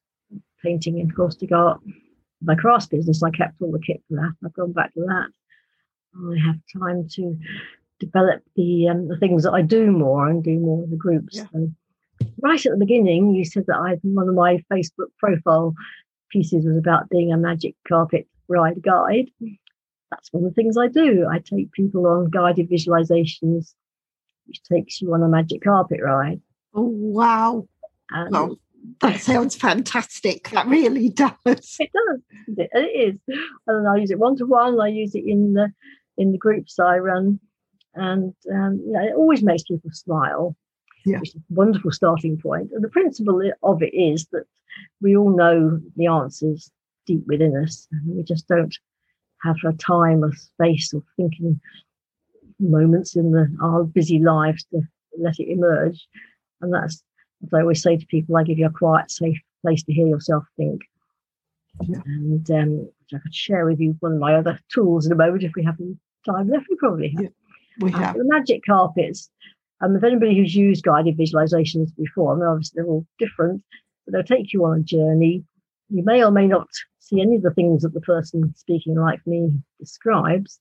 painting 0.63 0.99
encaustic 0.99 1.51
art. 1.51 1.81
My 2.41 2.55
crafts 2.55 2.87
business, 2.87 3.23
I 3.23 3.31
kept 3.31 3.61
all 3.61 3.71
the 3.71 3.79
kit 3.79 4.01
for 4.07 4.15
that. 4.15 4.33
I've 4.43 4.53
gone 4.53 4.73
back 4.73 4.93
to 4.93 5.01
that. 5.01 5.29
I 6.15 6.45
have 6.45 6.57
time 6.79 7.07
to 7.09 7.37
develop 7.99 8.41
the 8.55 8.89
um, 8.89 9.07
the 9.07 9.17
things 9.17 9.43
that 9.43 9.53
I 9.53 9.61
do 9.61 9.91
more 9.91 10.27
and 10.27 10.43
do 10.43 10.59
more 10.59 10.83
of 10.83 10.89
the 10.89 10.97
groups. 10.97 11.37
Yeah. 11.37 11.45
And 11.53 11.75
right 12.41 12.63
at 12.65 12.71
the 12.71 12.77
beginning, 12.77 13.33
you 13.33 13.45
said 13.45 13.65
that 13.67 13.77
I 13.77 13.97
one 14.03 14.29
of 14.29 14.35
my 14.35 14.63
Facebook 14.71 15.09
profile 15.17 15.73
pieces 16.29 16.65
was 16.65 16.77
about 16.77 17.09
being 17.09 17.31
a 17.31 17.37
magic 17.37 17.75
carpet 17.87 18.27
ride 18.47 18.81
guide. 18.81 19.29
That's 20.11 20.31
one 20.31 20.43
of 20.43 20.49
the 20.49 20.55
things 20.55 20.77
I 20.77 20.87
do. 20.87 21.27
I 21.29 21.39
take 21.39 21.71
people 21.71 22.05
on 22.07 22.29
guided 22.29 22.69
visualizations 22.69 23.73
which 24.47 24.61
takes 24.63 25.01
you 25.01 25.13
on 25.13 25.23
a 25.23 25.27
magic 25.27 25.63
carpet 25.63 25.99
ride. 26.01 26.41
Oh, 26.73 26.83
wow. 26.83 27.67
And 28.11 28.31
well, 28.31 28.59
that 29.01 29.19
sounds 29.19 29.55
fantastic. 29.55 30.49
That 30.49 30.67
really 30.67 31.09
does. 31.09 31.31
It 31.45 31.91
does. 31.91 32.19
It, 32.57 32.69
it 32.73 33.13
is. 33.13 33.37
And 33.67 33.87
I 33.87 33.97
use 33.97 34.11
it 34.11 34.19
one 34.19 34.35
to 34.37 34.45
one. 34.45 34.79
I 34.79 34.89
use 34.89 35.15
it 35.15 35.25
in 35.25 35.53
the 35.53 35.71
in 36.17 36.31
the 36.31 36.37
groups 36.37 36.79
I 36.79 36.97
run, 36.97 37.39
and 37.93 38.33
um, 38.53 38.81
you 38.85 38.93
know, 38.93 39.03
it 39.03 39.15
always 39.15 39.43
makes 39.43 39.63
people 39.63 39.89
smile. 39.91 40.55
Yeah. 41.05 41.19
Which 41.19 41.29
is 41.29 41.35
a 41.35 41.53
wonderful 41.53 41.91
starting 41.91 42.37
point. 42.37 42.71
And 42.73 42.83
the 42.83 42.89
principle 42.89 43.39
of 43.61 43.83
it 43.83 43.93
is 43.93 44.25
that 44.31 44.45
we 45.01 45.15
all 45.15 45.35
know 45.35 45.79
the 45.95 46.07
answers 46.07 46.71
deep 47.05 47.23
within 47.27 47.55
us, 47.55 47.87
and 47.91 48.15
we 48.15 48.23
just 48.23 48.47
don't 48.47 48.75
have 49.43 49.57
a 49.65 49.73
time 49.73 50.23
or 50.23 50.33
space 50.33 50.93
or 50.93 51.03
thinking 51.15 51.59
moments 52.59 53.15
in 53.15 53.31
the, 53.31 53.53
our 53.61 53.83
busy 53.83 54.19
lives 54.19 54.65
to 54.71 54.81
let 55.19 55.39
it 55.39 55.51
emerge. 55.51 56.07
And 56.61 56.73
that's, 56.73 57.03
as 57.43 57.53
I 57.53 57.61
always 57.61 57.81
say 57.81 57.97
to 57.97 58.05
people, 58.07 58.37
I 58.37 58.43
give 58.43 58.57
you 58.57 58.67
a 58.67 58.71
quiet, 58.71 59.11
safe 59.11 59.39
place 59.61 59.83
to 59.83 59.93
hear 59.93 60.07
yourself 60.07 60.43
think. 60.57 60.81
Yeah. 61.81 62.01
And 62.05 62.49
um, 62.51 62.89
I 63.13 63.19
could 63.19 63.35
share 63.35 63.65
with 63.65 63.79
you 63.79 63.95
one 63.99 64.13
of 64.13 64.19
my 64.19 64.35
other 64.35 64.59
tools 64.73 65.05
in 65.05 65.11
a 65.11 65.15
moment 65.15 65.43
if 65.43 65.51
we 65.55 65.63
have 65.63 65.77
time 66.25 66.49
left. 66.49 66.67
We 66.69 66.75
probably 66.77 67.09
have. 67.09 67.23
Yeah, 67.23 67.29
we 67.79 67.93
uh, 67.93 67.97
have. 67.97 68.15
the 68.15 68.23
magic 68.23 68.61
carpets. 68.65 69.29
Um, 69.81 69.95
if 69.95 70.03
anybody 70.03 70.37
who's 70.37 70.55
used 70.55 70.85
guided 70.85 71.17
visualizations 71.17 71.95
before, 71.97 72.33
I 72.33 72.35
mean, 72.37 72.47
obviously 72.47 72.81
they're 72.81 72.89
all 72.89 73.05
different, 73.19 73.61
but 74.05 74.13
they'll 74.13 74.37
take 74.37 74.53
you 74.53 74.63
on 74.65 74.79
a 74.79 74.83
journey. 74.83 75.43
You 75.89 76.03
may 76.03 76.23
or 76.23 76.31
may 76.31 76.47
not 76.47 76.67
see 76.99 77.21
any 77.21 77.35
of 77.35 77.43
the 77.43 77.51
things 77.51 77.83
that 77.83 77.93
the 77.93 78.01
person 78.01 78.53
speaking 78.55 78.95
like 78.95 79.19
me 79.27 79.51
describes, 79.79 80.59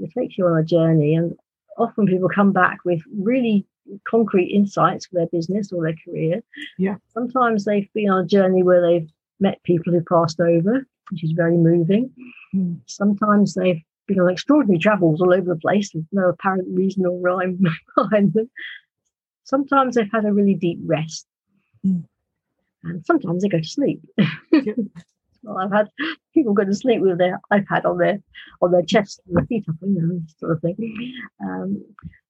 it 0.00 0.10
takes 0.16 0.38
you 0.38 0.46
on 0.46 0.58
a 0.58 0.64
journey 0.64 1.14
and 1.14 1.34
often 1.76 2.06
people 2.06 2.28
come 2.28 2.52
back 2.52 2.78
with 2.84 3.00
really 3.16 3.66
concrete 4.08 4.48
insights 4.48 5.06
for 5.06 5.14
their 5.14 5.26
business 5.28 5.72
or 5.72 5.82
their 5.82 5.96
career 6.04 6.42
yeah 6.78 6.96
sometimes 7.12 7.64
they've 7.64 7.92
been 7.94 8.10
on 8.10 8.24
a 8.24 8.26
journey 8.26 8.62
where 8.62 8.82
they've 8.82 9.08
met 9.40 9.62
people 9.62 9.92
who 9.92 10.02
passed 10.02 10.40
over 10.40 10.86
which 11.10 11.24
is 11.24 11.32
very 11.32 11.56
moving 11.56 12.10
mm. 12.54 12.78
sometimes 12.86 13.54
they've 13.54 13.82
been 14.06 14.20
on 14.20 14.30
extraordinary 14.30 14.78
travels 14.78 15.20
all 15.20 15.32
over 15.32 15.54
the 15.54 15.60
place 15.60 15.90
with 15.94 16.06
no 16.12 16.28
apparent 16.28 16.66
reason 16.70 17.06
or 17.06 17.18
rhyme 17.20 17.58
behind 17.96 18.32
them 18.34 18.50
sometimes 19.44 19.94
they've 19.94 20.12
had 20.12 20.24
a 20.24 20.32
really 20.32 20.54
deep 20.54 20.78
rest 20.84 21.26
mm. 21.86 22.04
and 22.84 23.06
sometimes 23.06 23.42
they 23.42 23.48
go 23.48 23.58
to 23.58 23.64
sleep 23.64 24.00
yeah. 24.52 24.74
Well, 25.42 25.58
I've 25.58 25.72
had 25.72 25.88
people 26.34 26.52
go 26.52 26.64
to 26.64 26.74
sleep 26.74 27.00
with 27.00 27.18
their 27.18 27.40
iPad 27.52 27.84
on 27.84 27.98
their 27.98 28.20
on 28.60 28.72
their 28.72 28.82
chest 28.82 29.20
and 29.26 29.36
their 29.36 29.46
feet 29.46 29.64
up, 29.68 29.76
you 29.82 30.02
know, 30.02 30.20
sort 30.38 30.52
of 30.52 30.60
thing. 30.60 31.14
Um, 31.42 31.84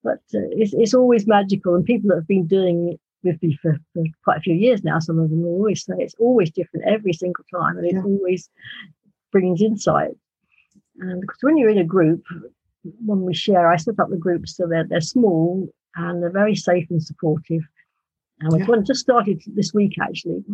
but 0.05 0.21
uh, 0.35 0.49
it's, 0.53 0.75
it's 0.75 0.95
always 0.95 1.27
magical, 1.27 1.75
and 1.75 1.85
people 1.85 2.09
that 2.11 2.17
have 2.17 2.29
been 2.29 2.47
doing 2.47 2.93
it 2.93 3.01
with 3.25 3.43
me 3.43 3.59
for, 3.61 3.77
for, 3.93 4.05
quite 4.25 4.39
a 4.39 4.41
few 4.41 4.55
years 4.55 4.85
now, 4.85 4.99
some 4.99 5.19
of 5.19 5.31
them 5.31 5.45
always 5.45 5.85
say 5.85 5.95
it's 5.99 6.15
always 6.19 6.51
different 6.51 6.87
every 6.87 7.13
single 7.13 7.45
time, 7.53 7.77
and 7.77 7.87
it 7.87 7.95
yeah. 7.95 8.03
always 8.03 8.49
brings 9.33 9.63
insight. 9.63 10.13
And 11.01 11.21
because 11.21 11.39
when 11.43 11.57
you're 11.57 11.71
in 11.71 11.79
a 11.79 11.85
group, 11.85 12.23
when 13.05 13.23
we 13.23 13.35
share, 13.35 13.71
I 13.71 13.77
set 13.77 13.99
up 13.99 14.11
the 14.11 14.17
groups 14.17 14.57
so 14.57 14.67
they're 14.67 14.87
they're 14.87 15.01
small 15.01 15.69
and 15.97 16.23
they're 16.23 16.31
very 16.31 16.55
safe 16.55 16.87
and 16.91 17.03
supportive. 17.03 17.63
And 18.41 18.53
we've 18.69 18.87
just 18.87 19.01
started 19.01 19.43
this 19.47 19.75
week 19.75 19.97
actually, 20.01 20.45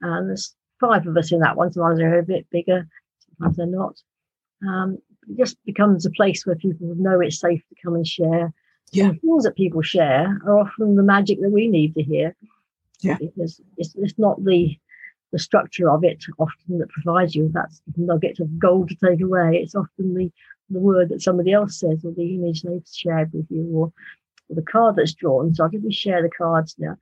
and 0.00 0.28
there's 0.28 0.54
five 0.80 1.06
of 1.06 1.16
us 1.16 1.32
in 1.32 1.40
that 1.40 1.56
one. 1.56 1.72
Sometimes 1.72 1.98
they're 1.98 2.18
a 2.18 2.22
bit 2.22 2.46
bigger, 2.50 2.86
sometimes 3.38 3.56
they're 3.56 3.66
not. 3.66 4.00
Um, 4.66 4.98
it 5.28 5.36
just 5.38 5.56
becomes 5.64 6.06
a 6.06 6.10
place 6.10 6.46
where 6.46 6.56
people 6.56 6.94
know 6.96 7.20
it's 7.20 7.40
safe 7.40 7.62
to 7.68 7.74
come 7.82 7.94
and 7.94 8.06
share. 8.06 8.52
Yeah. 8.92 9.08
The 9.08 9.18
things 9.18 9.44
that 9.44 9.56
people 9.56 9.82
share 9.82 10.40
are 10.46 10.60
often 10.60 10.94
the 10.94 11.02
magic 11.02 11.40
that 11.40 11.50
we 11.50 11.68
need 11.68 11.94
to 11.94 12.02
hear. 12.02 12.36
Yeah. 13.00 13.18
Because 13.18 13.60
it's, 13.76 13.94
it's 13.96 14.18
not 14.18 14.42
the 14.44 14.78
the 15.32 15.38
structure 15.38 15.90
of 15.90 16.04
it 16.04 16.24
often 16.38 16.78
that 16.78 16.88
provides 16.88 17.34
you 17.34 17.42
with 17.42 17.52
that 17.52 17.70
nugget 17.96 18.38
of 18.40 18.58
gold 18.58 18.88
to 18.88 18.94
take 18.94 19.20
away. 19.20 19.56
It's 19.56 19.74
often 19.74 20.14
the, 20.14 20.30
the 20.70 20.78
word 20.78 21.08
that 21.08 21.20
somebody 21.20 21.52
else 21.52 21.80
says 21.80 22.04
or 22.04 22.12
the 22.12 22.34
image 22.36 22.62
they've 22.62 22.82
shared 22.90 23.32
with 23.32 23.46
you 23.50 23.68
or, 23.74 23.92
or 24.48 24.54
the 24.54 24.62
card 24.62 24.96
that's 24.96 25.14
drawn. 25.14 25.54
So 25.54 25.64
I 25.64 25.68
think 25.68 25.84
we 25.84 25.92
share 25.92 26.22
the 26.22 26.30
cards 26.30 26.76
now. 26.78 26.96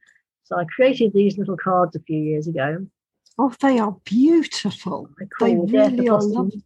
So 0.45 0.57
I 0.57 0.65
created 0.65 1.13
these 1.13 1.39
little 1.39 1.57
cards 1.57 1.95
a 1.97 2.01
few 2.01 2.19
years 2.19 2.49
ago 2.49 2.87
Oh, 3.39 3.53
they 3.61 3.79
are 3.79 3.97
beautiful. 4.05 5.09
Oh 5.21 5.27
they 5.45 5.57
really 5.57 6.09
are 6.09 6.23
lovely. 6.23 6.63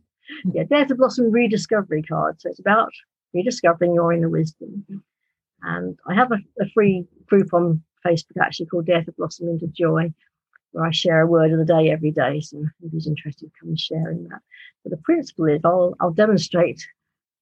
Yeah, 0.52 0.64
Dare 0.64 0.84
to 0.86 0.94
Blossom 0.94 1.30
rediscovery 1.30 2.02
card. 2.02 2.40
So 2.40 2.50
it's 2.50 2.60
about 2.60 2.90
rediscovering 3.32 3.94
your 3.94 4.12
inner 4.12 4.28
wisdom. 4.28 4.84
Mm-hmm. 4.90 4.98
And 5.62 5.98
I 6.06 6.14
have 6.14 6.30
a, 6.30 6.38
a 6.60 6.68
free 6.74 7.06
group 7.26 7.52
on 7.54 7.82
Facebook 8.06 8.42
actually 8.42 8.66
called 8.66 8.86
Dare 8.86 9.04
to 9.04 9.12
Blossom 9.12 9.48
into 9.48 9.66
Joy, 9.68 10.12
where 10.72 10.84
I 10.84 10.90
share 10.90 11.22
a 11.22 11.26
word 11.26 11.52
of 11.52 11.58
the 11.58 11.64
day 11.64 11.90
every 11.90 12.10
day. 12.10 12.40
So 12.40 12.62
if 12.82 12.92
who's 12.92 13.06
interested, 13.06 13.50
come 13.58 13.70
and 13.70 13.80
share 13.80 14.10
in 14.10 14.24
that. 14.28 14.40
But 14.84 14.90
the 14.90 14.98
principle 14.98 15.46
is 15.46 15.60
I'll 15.64 15.94
I'll 16.00 16.12
demonstrate 16.12 16.86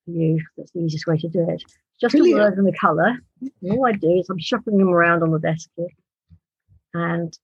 for 0.05 0.11
you. 0.11 0.41
That's 0.57 0.71
the 0.71 0.79
easiest 0.79 1.07
way 1.07 1.17
to 1.17 1.27
do 1.27 1.47
it. 1.49 1.63
Just 1.99 2.13
Brilliant. 2.13 2.39
a 2.39 2.43
word 2.43 2.57
and 2.57 2.67
a 2.67 2.77
colour. 2.77 3.17
Mm-hmm. 3.43 3.71
All 3.71 3.85
I 3.85 3.91
do 3.91 4.11
is 4.19 4.29
I'm 4.29 4.39
shuffling 4.39 4.77
them 4.77 4.89
around 4.89 5.23
on 5.23 5.31
the 5.31 5.39
desk 5.39 5.69
here. 5.75 5.87
And 6.93 7.37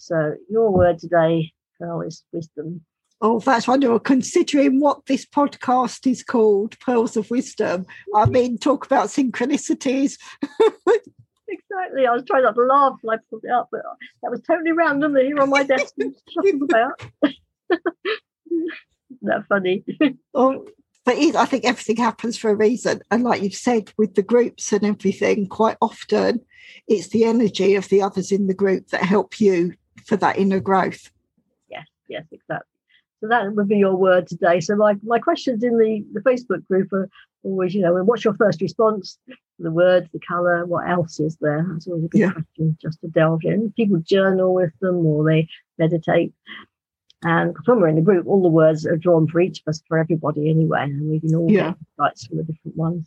so 0.00 0.34
your 0.48 0.70
word 0.72 0.98
today, 0.98 1.52
Pearl, 1.78 2.00
is 2.00 2.24
wisdom. 2.32 2.80
Oh, 3.20 3.38
that's 3.38 3.68
wonderful. 3.68 3.98
Considering 4.00 4.80
what 4.80 5.04
this 5.04 5.26
podcast 5.26 6.10
is 6.10 6.22
called, 6.22 6.80
Pearls 6.80 7.18
of 7.18 7.30
Wisdom, 7.30 7.84
I 8.14 8.22
mm-hmm. 8.22 8.32
mean, 8.32 8.58
talk 8.58 8.86
about 8.86 9.08
synchronicities. 9.08 10.16
exactly. 10.42 12.06
I 12.06 12.12
was 12.12 12.24
trying 12.26 12.44
not 12.44 12.54
to 12.54 12.62
laugh 12.62 12.96
when 13.02 13.18
I 13.18 13.22
pulled 13.28 13.44
it 13.44 13.50
up, 13.50 13.68
but 13.70 13.82
that 14.22 14.30
was 14.30 14.40
totally 14.40 14.72
random 14.72 15.16
here 15.16 15.38
on 15.38 15.50
my 15.50 15.64
desk 15.64 15.92
and 15.98 16.14
about. 16.62 17.02
that 19.20 19.44
funny? 19.50 19.84
oh, 20.32 20.66
but 21.04 21.16
I 21.18 21.44
think 21.44 21.66
everything 21.66 21.96
happens 21.96 22.38
for 22.38 22.50
a 22.50 22.56
reason. 22.56 23.02
And 23.10 23.22
like 23.22 23.42
you've 23.42 23.54
said, 23.54 23.92
with 23.98 24.14
the 24.14 24.22
groups 24.22 24.72
and 24.72 24.84
everything, 24.84 25.46
quite 25.46 25.76
often 25.82 26.40
it's 26.88 27.08
the 27.08 27.24
energy 27.24 27.74
of 27.74 27.88
the 27.88 28.00
others 28.00 28.32
in 28.32 28.46
the 28.46 28.54
group 28.54 28.88
that 28.88 29.02
help 29.02 29.40
you 29.40 29.74
for 30.06 30.16
that 30.16 30.38
inner 30.38 30.60
growth. 30.60 31.10
Yes, 31.68 31.86
yes, 32.08 32.24
exactly. 32.32 32.66
So 33.20 33.28
that 33.28 33.54
would 33.54 33.68
be 33.68 33.76
your 33.76 33.96
word 33.96 34.26
today. 34.26 34.60
So 34.60 34.76
my, 34.76 34.94
my 35.02 35.18
questions 35.18 35.62
in 35.62 35.76
the, 35.76 36.04
the 36.14 36.20
Facebook 36.20 36.66
group 36.66 36.90
are 36.92 37.08
always, 37.42 37.74
you 37.74 37.82
know, 37.82 37.92
what's 38.02 38.24
your 38.24 38.34
first 38.34 38.62
response? 38.62 39.18
The 39.58 39.70
words, 39.70 40.08
the 40.12 40.20
colour, 40.26 40.64
what 40.64 40.88
else 40.88 41.20
is 41.20 41.36
there? 41.36 41.66
That's 41.70 41.86
always 41.86 42.04
a 42.04 42.08
good 42.08 42.18
yeah. 42.18 42.32
question 42.32 42.78
just 42.80 43.00
to 43.02 43.08
delve 43.08 43.44
in. 43.44 43.72
People 43.76 43.98
journal 43.98 44.54
with 44.54 44.72
them 44.80 45.04
or 45.04 45.24
they 45.24 45.48
meditate. 45.78 46.32
And 47.22 47.54
when 47.66 47.80
we're 47.80 47.88
in 47.88 47.96
the 47.96 48.00
group, 48.00 48.26
all 48.26 48.42
the 48.42 48.48
words 48.48 48.86
are 48.86 48.96
drawn 48.96 49.28
for 49.28 49.40
each 49.40 49.60
of 49.60 49.68
us, 49.68 49.82
for 49.86 49.98
everybody 49.98 50.48
anyway, 50.48 50.84
and 50.84 51.10
we 51.10 51.20
can 51.20 51.34
all 51.34 51.50
yeah. 51.50 51.72
get 51.72 51.76
insights 51.98 52.26
from 52.26 52.38
the 52.38 52.44
different 52.44 52.76
ones. 52.78 53.06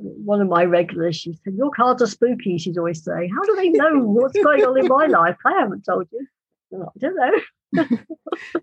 One 0.00 0.40
of 0.40 0.48
my 0.48 0.64
regulars, 0.64 1.16
she 1.16 1.38
said, 1.44 1.54
Your 1.54 1.70
cards 1.70 2.02
are 2.02 2.06
spooky, 2.06 2.58
she'd 2.58 2.78
always 2.78 3.02
say. 3.04 3.28
How 3.34 3.42
do 3.44 3.56
they 3.56 3.68
know 3.70 3.98
what's 3.98 4.38
going 4.38 4.64
on 4.64 4.78
in 4.78 4.88
my 4.88 5.06
life? 5.20 5.36
I 5.44 5.52
haven't 5.60 5.84
told 5.84 6.08
you. 6.12 6.26
I 6.74 6.98
don't 6.98 7.16
know. 7.16 7.40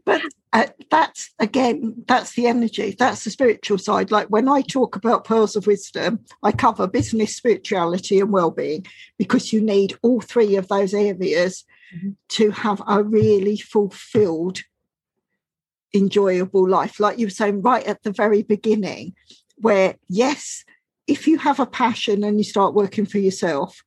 but 0.06 0.22
uh, 0.54 0.68
that's 0.92 1.32
again, 1.40 2.04
that's 2.08 2.34
the 2.34 2.48
energy, 2.48 2.96
that's 2.98 3.24
the 3.24 3.32
spiritual 3.32 3.78
side. 3.78 4.12
Like 4.12 4.28
when 4.28 4.48
I 4.48 4.62
talk 4.62 4.96
about 4.96 5.26
pearls 5.26 5.56
of 5.56 5.68
wisdom, 5.68 6.20
I 6.44 6.52
cover 6.52 6.88
business, 6.88 7.36
spirituality, 7.36 8.20
and 8.20 8.32
well-being 8.32 8.86
because 9.18 9.52
you 9.52 9.62
need 9.62 9.96
all 10.02 10.22
three 10.22 10.56
of 10.56 10.68
those 10.68 10.94
areas 10.94 11.66
mm-hmm. 11.96 12.10
to 12.30 12.52
have 12.52 12.82
a 12.88 13.04
really 13.04 13.58
fulfilled, 13.58 14.60
enjoyable 15.94 16.68
life. 16.68 17.00
Like 17.00 17.18
you 17.18 17.28
were 17.28 17.32
saying 17.32 17.62
right 17.62 17.86
at 17.86 18.04
the 18.04 18.12
very 18.12 18.44
beginning, 18.44 19.16
where 19.58 19.96
yes, 20.08 20.64
if 21.10 21.28
you 21.28 21.38
have 21.40 21.60
a 21.60 21.66
passion 21.66 22.24
and 22.24 22.38
you 22.38 22.44
start 22.44 22.76
working 22.76 23.06
for 23.06 23.18
yourself, 23.18 23.84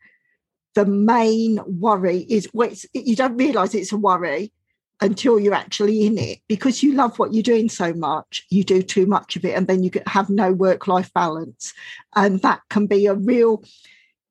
the 0.75 0.85
main 0.85 1.61
worry 1.67 2.27
is 2.29 2.49
well, 2.53 2.71
you 2.93 3.15
don't 3.15 3.37
realize 3.37 3.75
it's 3.75 3.93
a 3.93 3.97
worry 3.97 4.53
until 5.01 5.39
you're 5.39 5.55
actually 5.55 6.07
in 6.07 6.17
it 6.19 6.41
because 6.49 6.83
you 6.83 6.95
love 6.95 7.19
what 7.19 7.35
you're 7.35 7.43
doing 7.43 7.69
so 7.69 7.93
much 7.95 8.47
you 8.51 8.63
do 8.63 8.83
too 8.83 9.05
much 9.05 9.35
of 9.35 9.45
it 9.45 9.57
and 9.57 9.67
then 9.67 9.83
you 9.83 9.91
have 10.07 10.31
no 10.31 10.53
work 10.53 10.87
life 10.87 11.13
balance. 11.13 11.73
And 12.15 12.41
that 12.43 12.61
can 12.71 12.87
be 12.87 13.07
a 13.07 13.15
real 13.15 13.63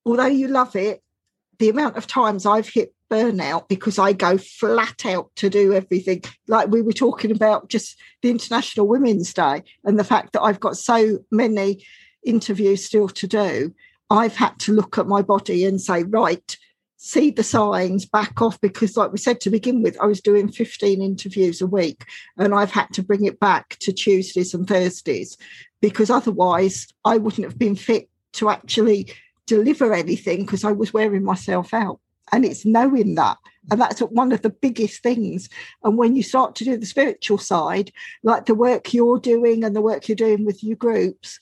although 0.06 0.26
you 0.26 0.48
love 0.48 0.76
it 0.76 1.02
the 1.60 1.70
amount 1.70 1.96
of 1.96 2.08
times 2.08 2.46
i've 2.46 2.70
hit 2.70 2.94
burnout 3.12 3.68
because 3.68 4.00
i 4.00 4.14
go 4.14 4.38
flat 4.38 5.06
out 5.06 5.30
to 5.36 5.50
do 5.50 5.74
everything. 5.74 6.24
Like 6.48 6.70
we 6.70 6.82
were 6.82 6.94
talking 6.94 7.32
about 7.32 7.70
just 7.70 8.00
the 8.22 8.32
international 8.32 8.88
women's 8.88 9.34
day 9.34 9.64
and 9.84 10.00
the 10.00 10.04
fact 10.04 10.34
that 10.34 10.42
i've 10.42 10.60
got 10.60 10.78
so 10.78 11.20
many 11.30 11.84
interviews 12.24 12.86
still 12.86 13.08
to 13.10 13.28
do 13.28 13.74
I've 14.12 14.36
had 14.36 14.60
to 14.60 14.74
look 14.74 14.98
at 14.98 15.08
my 15.08 15.22
body 15.22 15.64
and 15.64 15.80
say, 15.80 16.04
right, 16.04 16.58
see 16.98 17.32
the 17.32 17.44
signs, 17.44 18.06
back 18.06 18.42
off, 18.42 18.60
because, 18.60 18.98
like 18.98 19.14
we 19.14 19.18
said 19.18 19.40
to 19.42 19.50
begin 19.50 19.82
with, 19.82 19.98
I 20.02 20.06
was 20.06 20.20
doing 20.20 20.52
15 20.52 21.02
interviews 21.02 21.62
a 21.62 21.68
week 21.68 22.04
and 22.38 22.54
I've 22.54 22.72
had 22.72 22.88
to 22.94 23.04
bring 23.04 23.24
it 23.24 23.40
back 23.40 23.78
to 23.80 23.94
Tuesdays 23.94 24.54
and 24.54 24.68
Thursdays 24.68 25.38
because 25.82 26.10
otherwise 26.10 26.88
I 27.06 27.18
wouldn't 27.18 27.48
have 27.48 27.58
been 27.58 27.78
fit 27.78 28.10
to 28.34 28.50
actually 28.50 29.14
deliver 29.48 29.94
anything 29.94 30.42
because 30.42 30.66
I 30.66 30.74
was 30.74 30.94
wearing 30.94 31.24
myself 31.24 31.74
out. 31.74 32.02
And 32.34 32.44
it's 32.44 32.66
knowing 32.66 33.16
that. 33.16 33.38
And 33.70 33.80
that's 33.80 34.02
one 34.02 34.34
of 34.34 34.42
the 34.42 34.50
biggest 34.50 35.04
things. 35.04 35.48
And 35.84 35.98
when 35.98 36.18
you 36.18 36.24
start 36.24 36.56
to 36.56 36.66
do 36.66 36.76
the 36.76 36.86
spiritual 36.86 37.38
side, 37.38 37.94
like 38.24 38.46
the 38.46 38.56
work 38.56 38.94
you're 38.94 39.20
doing 39.20 39.64
and 39.64 39.74
the 39.74 39.82
work 39.82 40.10
you're 40.10 40.16
doing 40.16 40.46
with 40.46 40.64
your 40.64 40.78
groups, 40.78 41.40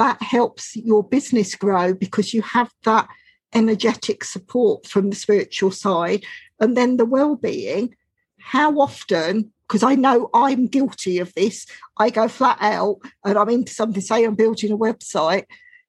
that 0.00 0.22
helps 0.22 0.74
your 0.76 1.04
business 1.04 1.54
grow 1.54 1.92
because 1.92 2.32
you 2.32 2.40
have 2.40 2.70
that 2.84 3.06
energetic 3.52 4.24
support 4.24 4.86
from 4.86 5.10
the 5.10 5.16
spiritual 5.16 5.70
side. 5.70 6.24
And 6.58 6.74
then 6.74 6.96
the 6.96 7.04
well-being 7.04 7.94
how 8.38 8.80
often 8.80 9.52
because 9.68 9.82
I 9.82 9.94
know 9.94 10.30
I'm 10.32 10.66
guilty 10.66 11.18
of 11.18 11.34
this 11.34 11.66
I 11.98 12.08
go 12.08 12.26
flat 12.26 12.56
out 12.62 12.96
and 13.26 13.36
I'm 13.36 13.50
into 13.50 13.74
something 13.74 14.00
say 14.00 14.24
I'm 14.24 14.34
building 14.34 14.72
a 14.72 14.78
website 14.78 15.44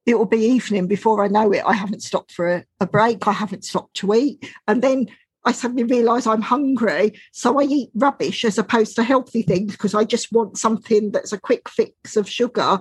it 0.06 0.18
will 0.18 0.26
be 0.26 0.40
evening 0.40 0.88
before 0.88 1.24
I 1.24 1.30
know 1.30 1.54
it. 1.54 1.64
I 1.66 1.74
haven't 1.74 2.04
stopped 2.04 2.34
for 2.34 2.56
a, 2.56 2.66
a 2.82 2.88
break. 2.88 3.28
I 3.28 3.32
haven't 3.32 3.64
stopped 3.64 3.96
to 3.98 4.14
eat. 4.14 4.52
And 4.68 4.82
then 4.82 5.08
I 5.46 5.52
suddenly 5.52 5.84
realize 5.84 6.28
I'm 6.28 6.42
hungry. 6.42 7.14
So 7.32 7.60
I 7.62 7.64
eat 7.64 7.92
rubbish 7.96 8.44
as 8.44 8.58
opposed 8.58 8.96
to 8.96 9.04
healthy 9.04 9.44
things 9.44 9.72
because 9.72 9.94
I 9.94 10.04
just 10.04 10.32
want 10.32 10.58
something 10.58 11.12
that's 11.12 11.32
a 11.32 11.40
quick 11.40 11.70
fix 11.70 12.18
of 12.18 12.28
sugar 12.28 12.80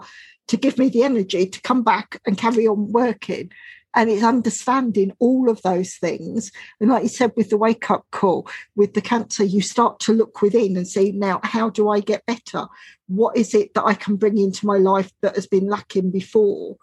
to 0.50 0.56
give 0.56 0.78
me 0.78 0.88
the 0.88 1.04
energy 1.04 1.46
to 1.46 1.60
come 1.62 1.84
back 1.84 2.20
and 2.26 2.36
carry 2.36 2.66
on 2.66 2.90
working. 2.90 3.52
And 3.94 4.10
it's 4.10 4.24
understanding 4.24 5.12
all 5.20 5.48
of 5.48 5.62
those 5.62 5.94
things. 5.94 6.50
And 6.80 6.90
like 6.90 7.04
you 7.04 7.08
said, 7.08 7.32
with 7.36 7.50
the 7.50 7.56
wake 7.56 7.88
up 7.88 8.04
call, 8.10 8.48
with 8.74 8.94
the 8.94 9.00
cancer, 9.00 9.44
you 9.44 9.62
start 9.62 10.00
to 10.00 10.12
look 10.12 10.42
within 10.42 10.76
and 10.76 10.86
see 10.88 11.12
now, 11.12 11.40
how 11.44 11.70
do 11.70 11.88
I 11.88 12.00
get 12.00 12.26
better? 12.26 12.66
What 13.06 13.36
is 13.36 13.54
it 13.54 13.74
that 13.74 13.84
I 13.84 13.94
can 13.94 14.16
bring 14.16 14.38
into 14.38 14.66
my 14.66 14.76
life 14.76 15.12
that 15.22 15.36
has 15.36 15.46
been 15.46 15.68
lacking 15.68 16.10
before? 16.10 16.76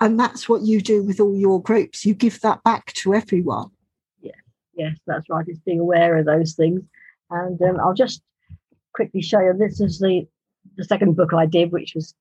And 0.00 0.18
that's 0.18 0.48
what 0.48 0.62
you 0.62 0.80
do 0.80 1.02
with 1.02 1.18
all 1.18 1.36
your 1.36 1.60
groups. 1.60 2.06
You 2.06 2.14
give 2.14 2.40
that 2.42 2.62
back 2.62 2.92
to 2.94 3.14
everyone. 3.14 3.70
Yeah, 4.20 4.30
yes, 4.76 4.96
that's 5.08 5.28
right. 5.28 5.44
It's 5.48 5.58
being 5.60 5.80
aware 5.80 6.16
of 6.18 6.26
those 6.26 6.54
things. 6.54 6.82
And 7.30 7.60
um, 7.62 7.80
I'll 7.80 7.94
just 7.94 8.22
quickly 8.92 9.22
show 9.22 9.40
you 9.40 9.54
this 9.54 9.80
is 9.80 9.98
the 9.98 10.26
the 10.76 10.84
second 10.84 11.16
book 11.16 11.34
I 11.34 11.46
did, 11.46 11.72
which 11.72 11.94
was 11.94 12.14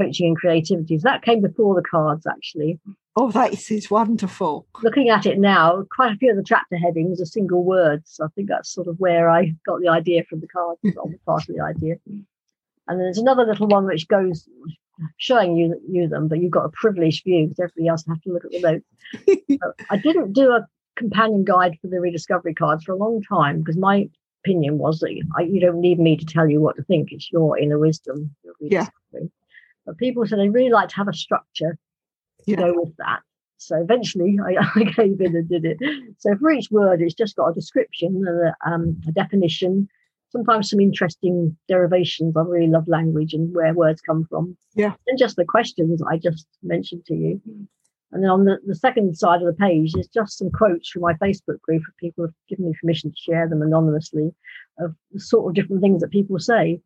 coaching 0.00 0.28
and 0.28 0.36
creativity. 0.36 0.98
So 0.98 1.08
that 1.08 1.22
came 1.22 1.40
before 1.40 1.74
the 1.74 1.82
cards, 1.82 2.26
actually. 2.26 2.78
Oh, 3.16 3.30
that 3.32 3.52
is 3.70 3.90
wonderful. 3.90 4.66
Looking 4.82 5.08
at 5.08 5.26
it 5.26 5.38
now, 5.38 5.84
quite 5.94 6.12
a 6.12 6.16
few 6.16 6.30
of 6.30 6.36
the 6.36 6.44
chapter 6.44 6.76
headings 6.76 7.20
are 7.20 7.26
single 7.26 7.64
words. 7.64 8.12
So 8.14 8.24
I 8.24 8.28
think 8.28 8.48
that's 8.48 8.72
sort 8.72 8.86
of 8.86 8.98
where 8.98 9.28
I 9.28 9.54
got 9.66 9.80
the 9.80 9.88
idea 9.88 10.24
from 10.24 10.40
the 10.40 10.48
cards, 10.48 10.80
or 10.96 11.10
part 11.26 11.48
of 11.48 11.54
the 11.54 11.62
idea. 11.62 11.96
And 12.06 12.98
then 12.98 12.98
there's 12.98 13.18
another 13.18 13.44
little 13.44 13.66
one 13.66 13.86
which 13.86 14.08
goes 14.08 14.48
showing 15.16 15.56
you 15.56 15.80
you 15.88 16.08
them, 16.08 16.28
but 16.28 16.40
you've 16.40 16.50
got 16.50 16.66
a 16.66 16.70
privileged 16.70 17.24
view 17.24 17.46
because 17.46 17.60
everybody 17.60 17.88
else 17.88 18.04
has 18.06 18.20
to 18.20 18.32
look 18.32 18.44
at 18.44 18.50
the 18.52 18.60
notes. 18.60 19.60
so 19.60 19.72
I 19.90 19.96
didn't 19.96 20.32
do 20.32 20.50
a 20.50 20.66
companion 20.96 21.44
guide 21.44 21.78
for 21.80 21.88
the 21.88 22.00
rediscovery 22.00 22.54
cards 22.54 22.84
for 22.84 22.92
a 22.92 22.96
long 22.96 23.22
time 23.22 23.60
because 23.60 23.76
my 23.76 24.08
opinion 24.44 24.78
was 24.78 25.00
that 25.00 25.22
I, 25.36 25.42
you 25.42 25.60
don't 25.60 25.80
need 25.80 25.98
me 25.98 26.16
to 26.16 26.24
tell 26.24 26.48
you 26.48 26.60
what 26.60 26.76
to 26.76 26.82
think. 26.82 27.12
It's 27.12 27.30
your 27.32 27.58
inner 27.58 27.78
wisdom. 27.78 28.34
Yeah. 28.60 28.88
But 29.86 29.98
people 29.98 30.26
said 30.26 30.38
they 30.38 30.48
really 30.48 30.70
like 30.70 30.88
to 30.90 30.96
have 30.96 31.08
a 31.08 31.14
structure 31.14 31.78
to 32.44 32.50
yeah. 32.50 32.56
go 32.56 32.72
with 32.76 32.96
that. 32.98 33.20
So 33.58 33.76
eventually 33.76 34.38
I, 34.44 34.56
I, 34.74 34.84
gave 34.84 35.20
in 35.20 35.36
and 35.36 35.48
did 35.48 35.64
it. 35.64 35.78
So 36.18 36.36
for 36.36 36.50
each 36.50 36.70
word, 36.70 37.02
it's 37.02 37.14
just 37.14 37.36
got 37.36 37.48
a 37.48 37.54
description, 37.54 38.24
a, 38.26 38.70
um, 38.70 39.00
a 39.08 39.12
definition, 39.12 39.88
sometimes 40.30 40.70
some 40.70 40.80
interesting 40.80 41.56
derivations. 41.68 42.36
I 42.36 42.42
really 42.42 42.68
love 42.68 42.88
language 42.88 43.34
and 43.34 43.54
where 43.54 43.74
words 43.74 44.00
come 44.00 44.26
from. 44.28 44.56
Yeah. 44.74 44.94
And 45.06 45.18
just 45.18 45.36
the 45.36 45.44
questions 45.44 46.00
I 46.02 46.16
just 46.16 46.46
mentioned 46.62 47.04
to 47.06 47.14
you. 47.14 47.40
And 48.12 48.24
then 48.24 48.30
on 48.30 48.44
the, 48.44 48.58
the 48.66 48.74
second 48.74 49.16
side 49.16 49.40
of 49.40 49.46
the 49.46 49.52
page 49.52 49.94
is 49.96 50.08
just 50.08 50.38
some 50.38 50.50
quotes 50.50 50.90
from 50.90 51.02
my 51.02 51.14
Facebook 51.14 51.60
group 51.62 51.82
of 51.88 51.96
people 51.98 52.24
have 52.24 52.34
given 52.48 52.66
me 52.66 52.74
permission 52.80 53.10
to 53.10 53.16
share 53.16 53.48
them 53.48 53.62
anonymously 53.62 54.34
of 54.78 54.94
the 55.12 55.20
sort 55.20 55.48
of 55.48 55.54
different 55.54 55.80
things 55.80 56.00
that 56.00 56.10
people 56.10 56.38
say. 56.38 56.80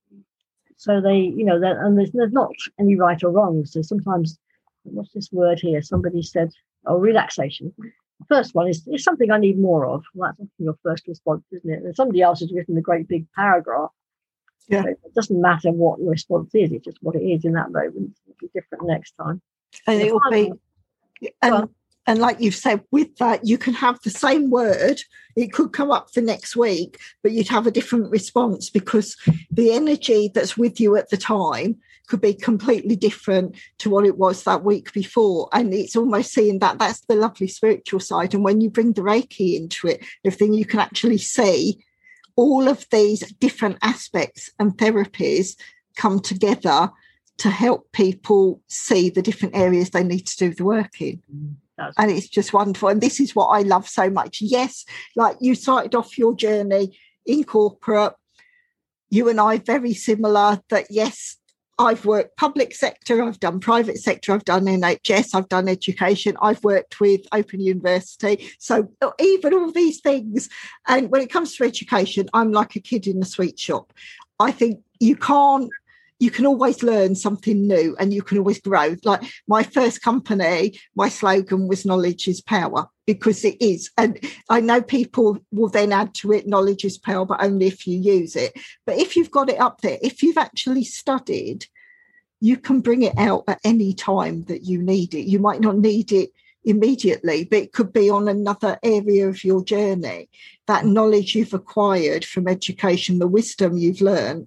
So 0.85 1.01
they, 1.01 1.17
you 1.17 1.47
know, 1.47 1.57
and 1.63 1.97
there's, 1.97 2.11
there's 2.13 2.33
not 2.33 2.53
any 2.79 2.95
right 2.95 3.23
or 3.25 3.31
wrong. 3.31 3.65
So 3.65 3.81
sometimes, 3.81 4.39
what's 4.83 5.13
this 5.13 5.33
word 5.33 5.59
here? 5.59 5.81
Somebody 5.81 6.21
said, 6.21 6.51
oh, 6.85 6.99
relaxation. 6.99 7.73
The 7.79 8.27
first 8.29 8.55
one 8.55 8.69
is, 8.69 8.87
is 8.87 9.03
something 9.03 9.31
I 9.31 9.39
need 9.39 9.59
more 9.59 9.87
of. 9.87 10.05
Well, 10.13 10.35
that's 10.39 10.51
your 10.59 10.77
first 10.83 11.09
response, 11.09 11.43
isn't 11.53 11.71
it? 11.71 11.83
And 11.85 11.97
somebody 11.97 12.21
else 12.21 12.41
has 12.41 12.53
written 12.53 12.77
a 12.77 12.83
great 12.83 13.09
big 13.09 13.25
paragraph. 13.35 13.93
Yeah. 14.69 14.83
So 14.83 14.89
it 14.89 15.15
doesn't 15.15 15.41
matter 15.41 15.73
what 15.73 16.01
your 16.01 16.11
response 16.11 16.55
is, 16.55 16.71
it's 16.71 16.85
just 16.85 16.99
what 17.01 17.17
it 17.17 17.25
is 17.25 17.47
in 17.47 17.55
that 17.55 17.73
moment. 17.73 18.19
It'll 18.27 18.37
be 18.39 18.51
different 18.55 18.87
next 18.87 19.13
time. 19.13 19.41
And 19.87 20.03
it 20.03 20.13
will 20.13 20.21
be, 20.31 20.53
and 21.41 21.71
and 22.07 22.19
like 22.19 22.41
you've 22.41 22.55
said, 22.55 22.83
with 22.91 23.17
that, 23.17 23.47
you 23.47 23.57
can 23.57 23.75
have 23.75 24.01
the 24.03 24.11
same 24.11 24.51
word. 24.51 25.01
It 25.37 25.53
could 25.53 25.73
come 25.73 25.91
up 25.91 26.13
for 26.13 26.21
next 26.21 26.55
week, 26.55 26.99
but 27.23 27.33
you'd 27.33 27.49
have 27.49 27.67
a 27.67 27.71
different 27.71 28.11
response 28.11 28.71
because 28.71 29.17
the 29.51 29.73
energy 29.73 30.31
that's 30.33 30.57
with 30.57 30.81
you 30.81 30.97
at 30.97 31.11
the 31.11 31.17
time 31.17 31.77
could 32.07 32.21
be 32.21 32.35
completely 32.35 32.97
different 32.97 33.57
to 33.79 33.89
what 33.89 34.05
it 34.05 34.19
was 34.19 34.43
that 34.43 34.63
week 34.63 34.93
before. 34.93 35.49
And 35.53 35.73
it's 35.73 35.97
almost 35.97 36.33
seeing 36.33 36.59
that 36.59 36.79
that's 36.79 37.01
the 37.01 37.15
lovely 37.15 37.49
spiritual 37.49 38.01
side. 38.01 38.35
And 38.35 38.45
when 38.45 38.61
you 38.61 38.69
bring 38.69 38.93
the 38.93 39.01
Reiki 39.01 39.57
into 39.57 39.89
it, 39.89 40.05
everything 40.25 40.53
you 40.53 40.67
can 40.67 40.81
actually 40.81 41.19
see 41.19 41.83
all 42.37 42.69
of 42.69 42.87
these 42.91 43.21
different 43.35 43.79
aspects 43.81 44.51
and 44.59 44.77
therapies 44.77 45.57
come 45.97 46.21
together 46.21 46.91
to 47.39 47.51
help 47.51 47.91
people 47.93 48.61
see 48.69 49.09
the 49.09 49.23
different 49.23 49.57
areas 49.57 49.91
they 49.91 50.05
need 50.05 50.27
to 50.27 50.37
do 50.37 50.55
the 50.55 50.65
work 50.65 51.01
in. 51.01 51.23
Mm. 51.35 51.55
And 51.79 52.11
it's 52.11 52.29
just 52.29 52.53
wonderful. 52.53 52.89
And 52.89 53.01
this 53.01 53.21
is 53.21 53.35
what 53.35 53.47
I 53.47 53.63
love 53.63 53.89
so 53.89 54.09
much. 54.11 54.39
Yes, 54.41 54.85
like 55.17 55.37
you 55.41 55.55
started 55.55 55.95
off 55.95 56.19
your 56.19 56.35
journey 56.35 56.99
in 57.27 57.45
corporate. 57.45 58.15
You 59.11 59.29
and 59.29 59.41
I 59.41 59.59
very 59.59 59.95
similar 59.95 60.61
that 60.71 60.87
yes, 60.91 61.37
I've 61.79 62.05
worked 62.05 62.37
public 62.37 62.75
sector, 62.75 63.23
I've 63.23 63.41
done 63.41 63.59
private 63.59 63.99
sector, 63.99 64.33
I've 64.33 64.45
done 64.45 64.67
NHS, 64.67 65.35
I've 65.35 65.49
done 65.49 65.69
education, 65.69 66.37
I've 66.41 66.63
worked 66.63 67.01
with 67.01 67.23
Open 67.33 67.61
University. 67.61 68.49
So 68.59 68.93
uh, 69.03 69.11
even 69.19 69.55
all 69.55 69.73
these 69.73 70.01
things. 70.01 70.49
And 70.87 71.11
when 71.11 71.23
it 71.23 71.31
comes 71.31 71.57
to 71.57 71.65
education, 71.65 72.29
I'm 72.33 72.53
like 72.53 72.77
a 72.77 72.81
kid 72.81 73.07
in 73.07 73.21
a 73.21 73.27
sweet 73.27 73.59
shop. 73.59 73.93
I 74.39 74.53
think 74.53 74.81
you 75.01 75.17
can't 75.17 75.71
you 76.19 76.31
can 76.31 76.47
always 76.47 76.83
learn 76.83 77.15
something 77.15 77.67
new 77.67 77.97
and 77.99 78.13
you 78.15 78.23
can 78.23 78.39
always 78.39 78.61
grow. 78.61 78.97
Like 79.05 79.23
my 79.49 79.63
first 79.63 80.03
company, 80.03 80.79
my 80.95 81.09
slogan 81.09 81.69
was 81.69 81.85
knowledge 81.85 82.29
is 82.29 82.41
power 82.41 82.89
because 83.07 83.45
it 83.45 83.61
is. 83.61 83.91
And 83.99 84.19
I 84.49 84.61
know 84.61 84.81
people 84.81 85.39
will 85.53 85.69
then 85.69 85.93
add 85.93 86.15
to 86.17 86.33
it 86.33 86.47
knowledge 86.47 86.85
is 86.85 86.99
power, 86.99 87.27
but 87.27 87.43
only 87.43 87.67
if 87.67 87.87
you 87.87 87.99
use 87.99 88.37
it. 88.37 88.53
But 88.87 88.99
if 88.99 89.17
you've 89.17 89.31
got 89.31 89.51
it 89.51 89.61
up 89.61 89.81
there, 89.81 89.99
if 90.03 90.23
you've 90.23 90.39
actually 90.39 90.85
studied, 90.85 91.67
you 92.41 92.57
can 92.59 92.81
bring 92.81 93.03
it 93.03 93.17
out 93.19 93.45
at 93.49 93.61
any 93.65 93.93
time 93.93 94.45
that 94.45 94.65
you 94.65 94.83
need 94.83 95.15
it. 95.15 95.27
You 95.27 95.41
might 95.41 95.61
not 95.61 95.79
need 95.79 96.13
it 96.13 96.31
immediately, 96.65 97.45
but 97.45 97.59
it 97.59 97.73
could 97.73 97.93
be 97.93 98.09
on 98.09 98.29
another 98.29 98.79
area 98.83 99.29
of 99.29 99.45
your 99.45 99.65
journey. 99.65 100.29
That 100.67 100.87
knowledge 100.87 101.35
you've 101.35 101.55
acquired 101.55 102.25
from 102.25 102.49
education, 102.49 103.19
the 103.19 103.27
wisdom 103.27 103.77
you've 103.77 104.01
learned, 104.01 104.47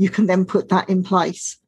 you 0.00 0.08
can 0.08 0.24
then 0.24 0.46
put 0.46 0.70
that 0.70 0.88
in 0.88 1.04
place 1.04 1.58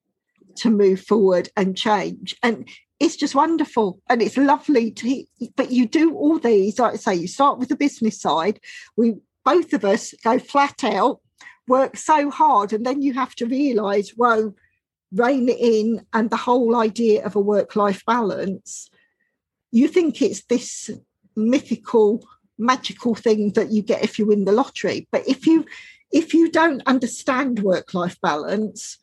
to 0.57 0.71
move 0.71 0.99
forward 1.03 1.51
and 1.55 1.77
change. 1.77 2.35
And 2.43 2.67
it's 2.99 3.15
just 3.15 3.35
wonderful 3.35 4.01
and 4.09 4.23
it's 4.23 4.39
lovely 4.39 4.91
to 4.91 5.25
but 5.55 5.71
you 5.71 5.87
do 5.87 6.15
all 6.15 6.39
these 6.39 6.79
like 6.79 6.93
i 6.93 6.97
say 6.97 7.15
you 7.15 7.27
start 7.27 7.59
with 7.59 7.69
the 7.69 7.75
business 7.75 8.21
side 8.21 8.61
we 8.97 9.17
both 9.45 9.73
of 9.73 9.85
us 9.85 10.15
go 10.23 10.39
flat 10.39 10.85
out 10.85 11.19
work 11.67 11.97
so 11.97 12.31
hard 12.31 12.73
and 12.73 12.87
then 12.87 13.03
you 13.03 13.13
have 13.13 13.35
to 13.35 13.45
realize 13.45 14.11
whoa 14.11 14.55
rein 15.13 15.49
it 15.49 15.59
in 15.59 16.07
and 16.13 16.31
the 16.31 16.37
whole 16.37 16.77
idea 16.77 17.25
of 17.25 17.35
a 17.35 17.41
work 17.41 17.75
life 17.75 18.05
balance 18.07 18.89
you 19.73 19.89
think 19.89 20.23
it's 20.23 20.45
this 20.45 20.89
mythical 21.35 22.25
magical 22.57 23.17
thing 23.17 23.51
that 23.55 23.73
you 23.73 23.83
get 23.83 24.05
if 24.05 24.17
you 24.17 24.27
win 24.27 24.45
the 24.45 24.53
lottery 24.53 25.09
but 25.11 25.27
if 25.27 25.45
you 25.45 25.67
if 26.13 26.35
you 26.35 26.51
don't 26.51 26.83
understand 26.87 27.61
work 27.61 27.95
life 27.95 28.21
balance 28.21 28.99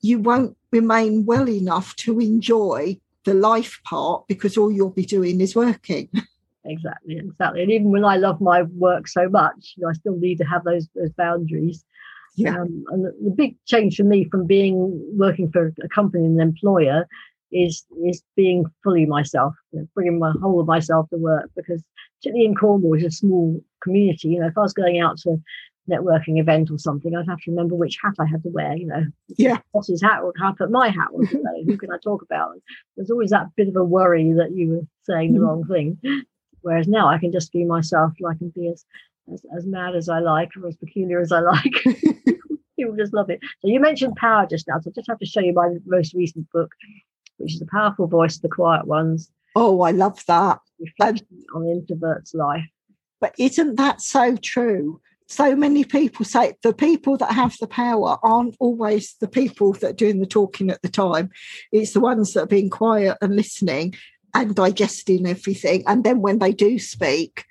you 0.00 0.18
won't 0.18 0.56
remain 0.70 1.24
well 1.26 1.48
enough 1.48 1.96
to 1.96 2.20
enjoy 2.20 2.98
the 3.24 3.34
life 3.34 3.80
part 3.84 4.26
because 4.28 4.56
all 4.56 4.70
you'll 4.70 4.90
be 4.90 5.04
doing 5.04 5.40
is 5.40 5.54
working. 5.54 6.08
Exactly 6.64 7.16
exactly. 7.16 7.62
And 7.62 7.70
even 7.70 7.90
when 7.92 8.04
i 8.04 8.16
love 8.16 8.42
my 8.42 8.62
work 8.62 9.08
so 9.08 9.26
much 9.28 9.72
you 9.76 9.82
know, 9.82 9.90
i 9.90 9.94
still 9.94 10.16
need 10.18 10.36
to 10.38 10.44
have 10.44 10.64
those 10.64 10.86
those 10.94 11.12
boundaries. 11.12 11.82
Yeah. 12.36 12.60
Um, 12.60 12.84
and 12.90 13.06
the, 13.06 13.14
the 13.24 13.30
big 13.30 13.56
change 13.64 13.96
for 13.96 14.04
me 14.04 14.28
from 14.30 14.46
being 14.46 15.00
working 15.16 15.50
for 15.50 15.72
a 15.82 15.88
company 15.88 16.26
and 16.26 16.38
an 16.38 16.48
employer 16.48 17.06
is 17.52 17.86
is 18.04 18.22
being 18.36 18.66
fully 18.84 19.06
myself, 19.06 19.54
you 19.72 19.80
know, 19.80 19.88
bringing 19.94 20.18
my 20.18 20.32
whole 20.42 20.60
of 20.60 20.66
myself 20.66 21.08
to 21.10 21.16
work. 21.16 21.50
Because 21.56 21.82
particularly 22.18 22.46
in 22.46 22.54
Cornwall, 22.54 22.94
it's 22.94 23.04
a 23.04 23.10
small 23.10 23.62
community. 23.82 24.28
You 24.28 24.40
know, 24.40 24.46
if 24.46 24.58
I 24.58 24.62
was 24.62 24.72
going 24.72 25.00
out 25.00 25.18
to 25.18 25.30
a 25.30 25.36
networking 25.90 26.40
event 26.40 26.70
or 26.70 26.78
something, 26.78 27.16
I'd 27.16 27.28
have 27.28 27.40
to 27.42 27.50
remember 27.50 27.74
which 27.74 27.98
hat 28.02 28.14
I 28.18 28.26
had 28.26 28.42
to 28.42 28.50
wear. 28.50 28.76
You 28.76 28.86
know, 28.86 29.04
yeah, 29.36 29.58
boss's 29.72 30.02
hat 30.02 30.22
or 30.22 30.32
how 30.38 30.50
I 30.50 30.54
put 30.56 30.70
my 30.70 30.88
hat 30.88 31.08
on 31.14 31.26
today. 31.26 31.64
Who 31.66 31.76
can 31.76 31.92
I 31.92 31.98
talk 32.02 32.22
about? 32.22 32.54
There's 32.96 33.10
always 33.10 33.30
that 33.30 33.54
bit 33.56 33.68
of 33.68 33.76
a 33.76 33.84
worry 33.84 34.32
that 34.32 34.52
you 34.52 34.68
were 34.68 34.86
saying 35.04 35.32
the 35.32 35.40
mm-hmm. 35.40 35.46
wrong 35.46 35.64
thing. 35.66 36.24
Whereas 36.60 36.88
now 36.88 37.08
I 37.08 37.18
can 37.18 37.32
just 37.32 37.52
be 37.52 37.64
myself. 37.64 38.12
I 38.28 38.34
can 38.34 38.50
be 38.50 38.68
as 38.68 38.84
as, 39.32 39.42
as 39.56 39.66
mad 39.66 39.94
as 39.94 40.08
I 40.08 40.20
like 40.20 40.50
or 40.56 40.68
as 40.68 40.76
peculiar 40.76 41.20
as 41.20 41.32
I 41.32 41.40
like. 41.40 41.62
People 42.76 42.96
just 42.96 43.12
love 43.12 43.30
it. 43.30 43.40
So 43.60 43.68
you 43.68 43.80
mentioned 43.80 44.16
power 44.16 44.46
just 44.46 44.68
now, 44.68 44.78
so 44.80 44.90
I 44.90 44.92
just 44.94 45.08
have 45.08 45.18
to 45.18 45.26
show 45.26 45.40
you 45.40 45.52
my 45.52 45.74
most 45.86 46.14
recent 46.14 46.48
book, 46.52 46.70
which 47.38 47.54
is 47.54 47.60
the 47.60 47.66
powerful 47.66 48.06
voice 48.06 48.36
of 48.36 48.42
the 48.42 48.48
quiet 48.48 48.86
ones. 48.86 49.30
Oh, 49.56 49.80
I 49.80 49.90
love 49.90 50.24
that. 50.26 50.60
Reflection 50.78 51.26
on 51.54 51.68
introvert's 51.68 52.34
life. 52.34 52.64
But 53.20 53.34
isn't 53.38 53.76
that 53.76 54.00
so 54.00 54.36
true? 54.36 55.00
So 55.26 55.54
many 55.54 55.84
people 55.84 56.24
say 56.24 56.54
the 56.62 56.72
people 56.72 57.18
that 57.18 57.32
have 57.32 57.56
the 57.60 57.66
power 57.66 58.16
aren't 58.22 58.56
always 58.58 59.14
the 59.20 59.28
people 59.28 59.74
that 59.74 59.90
are 59.90 59.92
doing 59.92 60.20
the 60.20 60.26
talking 60.26 60.70
at 60.70 60.80
the 60.80 60.88
time. 60.88 61.30
It's 61.70 61.92
the 61.92 62.00
ones 62.00 62.32
that 62.32 62.44
are 62.44 62.46
being 62.46 62.70
quiet 62.70 63.18
and 63.20 63.36
listening 63.36 63.94
and 64.32 64.54
digesting 64.54 65.26
everything. 65.26 65.84
And 65.86 66.02
then 66.02 66.22
when 66.22 66.38
they 66.38 66.52
do 66.52 66.78
speak, 66.78 67.44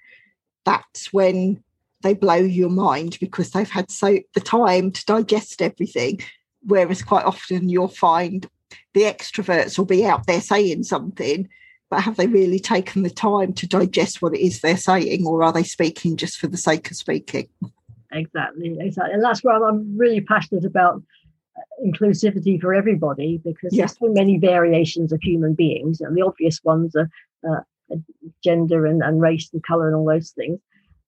that's 0.65 1.13
when 1.13 1.63
they 2.01 2.13
blow 2.13 2.36
your 2.36 2.70
mind 2.70 3.18
because 3.20 3.51
they've 3.51 3.70
had 3.70 3.91
so 3.91 4.20
the 4.34 4.41
time 4.41 4.91
to 4.91 5.05
digest 5.05 5.61
everything. 5.61 6.22
Whereas 6.63 7.03
quite 7.03 7.26
often 7.26 7.70
you'll 7.70 7.88
find 7.88 8.49
the 8.93 9.03
extroverts 9.03 9.78
will 9.78 9.86
be 9.86 10.05
out 10.05 10.26
there 10.26 10.41
saying 10.41 10.84
something, 10.84 11.47
but 11.89 12.01
have 12.01 12.17
they 12.17 12.27
really 12.27 12.59
taken 12.59 13.03
the 13.03 13.09
time 13.09 13.53
to 13.53 13.67
digest 13.67 14.21
what 14.21 14.33
it 14.33 14.41
is 14.41 14.61
they're 14.61 14.77
saying, 14.77 15.25
or 15.25 15.43
are 15.43 15.53
they 15.53 15.63
speaking 15.63 16.17
just 16.17 16.38
for 16.38 16.47
the 16.47 16.57
sake 16.57 16.89
of 16.91 16.97
speaking? 16.97 17.47
Exactly, 18.11 18.77
exactly. 18.79 19.13
And 19.13 19.23
that's 19.23 19.43
why 19.43 19.55
I'm 19.57 19.97
really 19.97 20.21
passionate 20.21 20.65
about 20.65 21.01
uh, 21.57 21.85
inclusivity 21.85 22.59
for 22.59 22.73
everybody 22.73 23.39
because 23.43 23.73
Yes. 23.73 23.95
there's 23.97 24.09
so 24.09 24.13
many 24.13 24.38
variations 24.38 25.11
of 25.11 25.21
human 25.21 25.53
beings, 25.53 26.01
and 26.01 26.15
the 26.15 26.21
obvious 26.21 26.59
ones 26.63 26.95
are 26.95 27.09
uh, 27.49 27.95
gender 28.43 28.85
and, 28.85 29.01
and 29.01 29.21
race 29.21 29.49
and 29.53 29.63
color 29.63 29.88
and 29.88 29.95
all 29.95 30.05
those 30.05 30.31
things. 30.31 30.59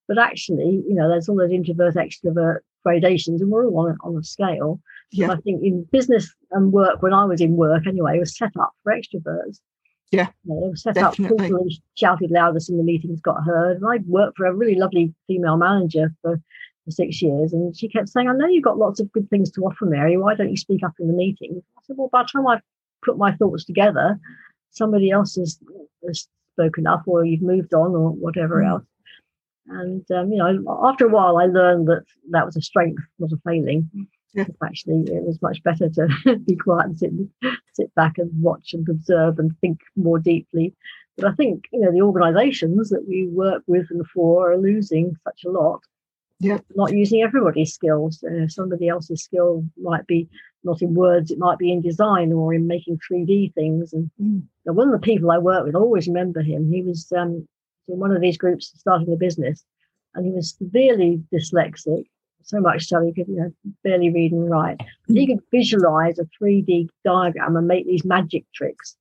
But 0.07 0.17
actually, 0.17 0.84
you 0.88 0.95
know, 0.95 1.07
there's 1.07 1.30
all 1.30 1.36
those 1.38 1.51
introvert, 1.51 1.95
extrovert 1.95 2.59
gradations, 2.84 3.41
and 3.41 3.51
we're 3.51 3.67
all 3.67 3.88
on 3.88 3.91
a, 3.91 4.07
on 4.07 4.17
a 4.17 4.23
scale. 4.23 4.80
Yeah. 5.11 5.32
I 5.32 5.36
think 5.38 5.63
in 5.63 5.84
business 5.91 6.34
and 6.51 6.71
work, 6.71 7.01
when 7.01 7.13
I 7.13 7.25
was 7.25 7.41
in 7.41 7.55
work 7.55 7.86
anyway, 7.88 8.17
it 8.17 8.19
was 8.19 8.38
set 8.38 8.51
up 8.59 8.71
for 8.84 8.93
extroverts. 8.93 9.59
Yeah, 10.12 10.30
You 10.43 10.55
know, 10.55 10.68
it 10.68 10.72
was 10.72 10.84
set 10.84 10.95
definitely. 10.95 11.36
up, 11.38 11.41
people 11.43 11.68
shouted 11.95 12.32
loudest 12.32 12.70
in 12.70 12.78
the 12.78 12.84
meetings 12.84 13.22
got 13.22 13.43
heard. 13.43 13.78
And 13.78 13.86
I 13.86 13.97
worked 14.07 14.38
for 14.38 14.45
a 14.45 14.53
really 14.55 14.76
lovely 14.76 15.14
female 15.28 15.57
manager 15.57 16.14
for, 16.22 16.38
for 16.86 16.91
six 16.91 17.22
years, 17.22 17.53
and 17.53 17.76
she 17.78 17.88
kept 17.89 18.10
saying, 18.10 18.28
I 18.28 18.34
know 18.34 18.47
you've 18.47 18.64
got 18.64 18.78
lots 18.78 18.99
of 18.99 19.12
good 19.12 19.30
things 19.30 19.51
to 19.51 19.62
offer, 19.62 19.86
Mary. 19.86 20.18
Why 20.18 20.34
don't 20.36 20.49
you 20.49 20.57
speak 20.57 20.84
up 20.84 20.93
in 20.99 21.07
the 21.07 21.14
meetings? 21.14 21.62
I 21.78 21.82
said, 21.86 21.97
Well, 21.97 22.10
by 22.12 22.24
the 22.24 22.30
time 22.34 22.47
I've 22.47 22.62
put 23.05 23.18
my 23.18 23.36
thoughts 23.36 23.66
together, 23.66 24.20
somebody 24.72 25.12
else 25.12 25.36
has, 25.36 25.60
has 26.07 26.28
spoken 26.53 26.88
up, 26.88 27.03
or 27.05 27.24
you've 27.26 27.41
moved 27.43 27.74
on, 27.74 27.91
or 27.91 28.10
whatever 28.12 28.62
Mm. 28.64 28.70
else. 28.70 28.84
And 29.68 30.10
um, 30.12 30.32
you 30.32 30.38
know, 30.39 30.82
after 30.86 31.05
a 31.05 31.10
while, 31.10 31.38
I 31.38 31.45
learned 31.45 31.88
that 31.88 32.03
that 32.32 32.45
was 32.45 32.55
a 32.57 32.62
strength, 32.62 33.03
not 33.20 33.32
a 33.32 33.38
failing. 33.45 33.89
Actually, 34.63 35.03
it 35.11 35.23
was 35.23 35.41
much 35.41 35.61
better 35.63 35.89
to 35.89 36.38
be 36.47 36.55
quiet 36.55 36.86
and 36.88 36.99
sit, 36.99 37.11
sit 37.73 37.95
back 37.95 38.17
and 38.17 38.30
watch 38.41 38.73
and 38.73 38.88
observe 38.88 39.39
and 39.39 39.51
think 39.59 39.80
more 39.95 40.19
deeply. 40.19 40.73
But 41.17 41.32
I 41.32 41.36
think 41.36 41.65
you 41.73 41.80
know 41.82 41.91
the 41.91 42.01
organisations 42.01 42.89
that 42.89 43.07
we 43.07 43.27
work 43.27 43.63
with 43.67 43.88
and 43.89 44.05
for 44.07 44.51
are 44.51 44.57
losing 44.57 45.15
such 45.23 45.43
a 45.45 45.49
lot. 45.49 45.82
Yeah. 46.41 46.59
not 46.73 46.93
using 46.93 47.21
everybody's 47.21 47.73
skills. 47.73 48.23
Uh, 48.23 48.47
somebody 48.47 48.88
else's 48.88 49.23
skill 49.23 49.65
might 49.77 50.07
be 50.07 50.30
not 50.63 50.82
in 50.82 50.93
words; 50.93 51.32
it 51.32 51.38
might 51.39 51.57
be 51.57 51.71
in 51.71 51.82
design 51.82 52.32
or 52.32 52.53
in 52.53 52.65
making 52.67 52.99
three 53.05 53.25
D 53.25 53.51
things. 53.55 53.91
And 53.93 54.09
Mm. 54.21 54.43
one 54.63 54.88
of 54.88 54.93
the 54.93 55.05
people 55.05 55.32
I 55.32 55.38
work 55.38 55.65
with, 55.65 55.75
I 55.75 55.80
always 55.80 56.07
remember 56.07 56.41
him. 56.41 56.71
He 56.71 56.82
was 56.82 57.11
um, 57.11 57.45
in 57.89 57.99
one 57.99 58.11
of 58.15 58.21
these 58.21 58.38
groups 58.38 58.71
starting 58.77 59.11
a 59.11 59.17
business, 59.17 59.65
and 60.15 60.25
he 60.25 60.32
was 60.32 60.55
severely 60.57 61.21
dyslexic, 61.34 62.05
so 62.43 62.59
much 62.59 62.87
so 62.87 63.01
he 63.01 63.13
could 63.13 63.27
you 63.27 63.35
know 63.35 63.51
barely 63.83 64.09
read 64.09 64.31
and 64.31 64.49
write. 64.49 64.77
But 65.07 65.17
he 65.17 65.27
could 65.27 65.43
visualize 65.51 66.19
a 66.19 66.25
3D 66.41 66.89
diagram 67.03 67.55
and 67.55 67.67
make 67.67 67.85
these 67.85 68.05
magic 68.05 68.45
tricks. 68.53 68.95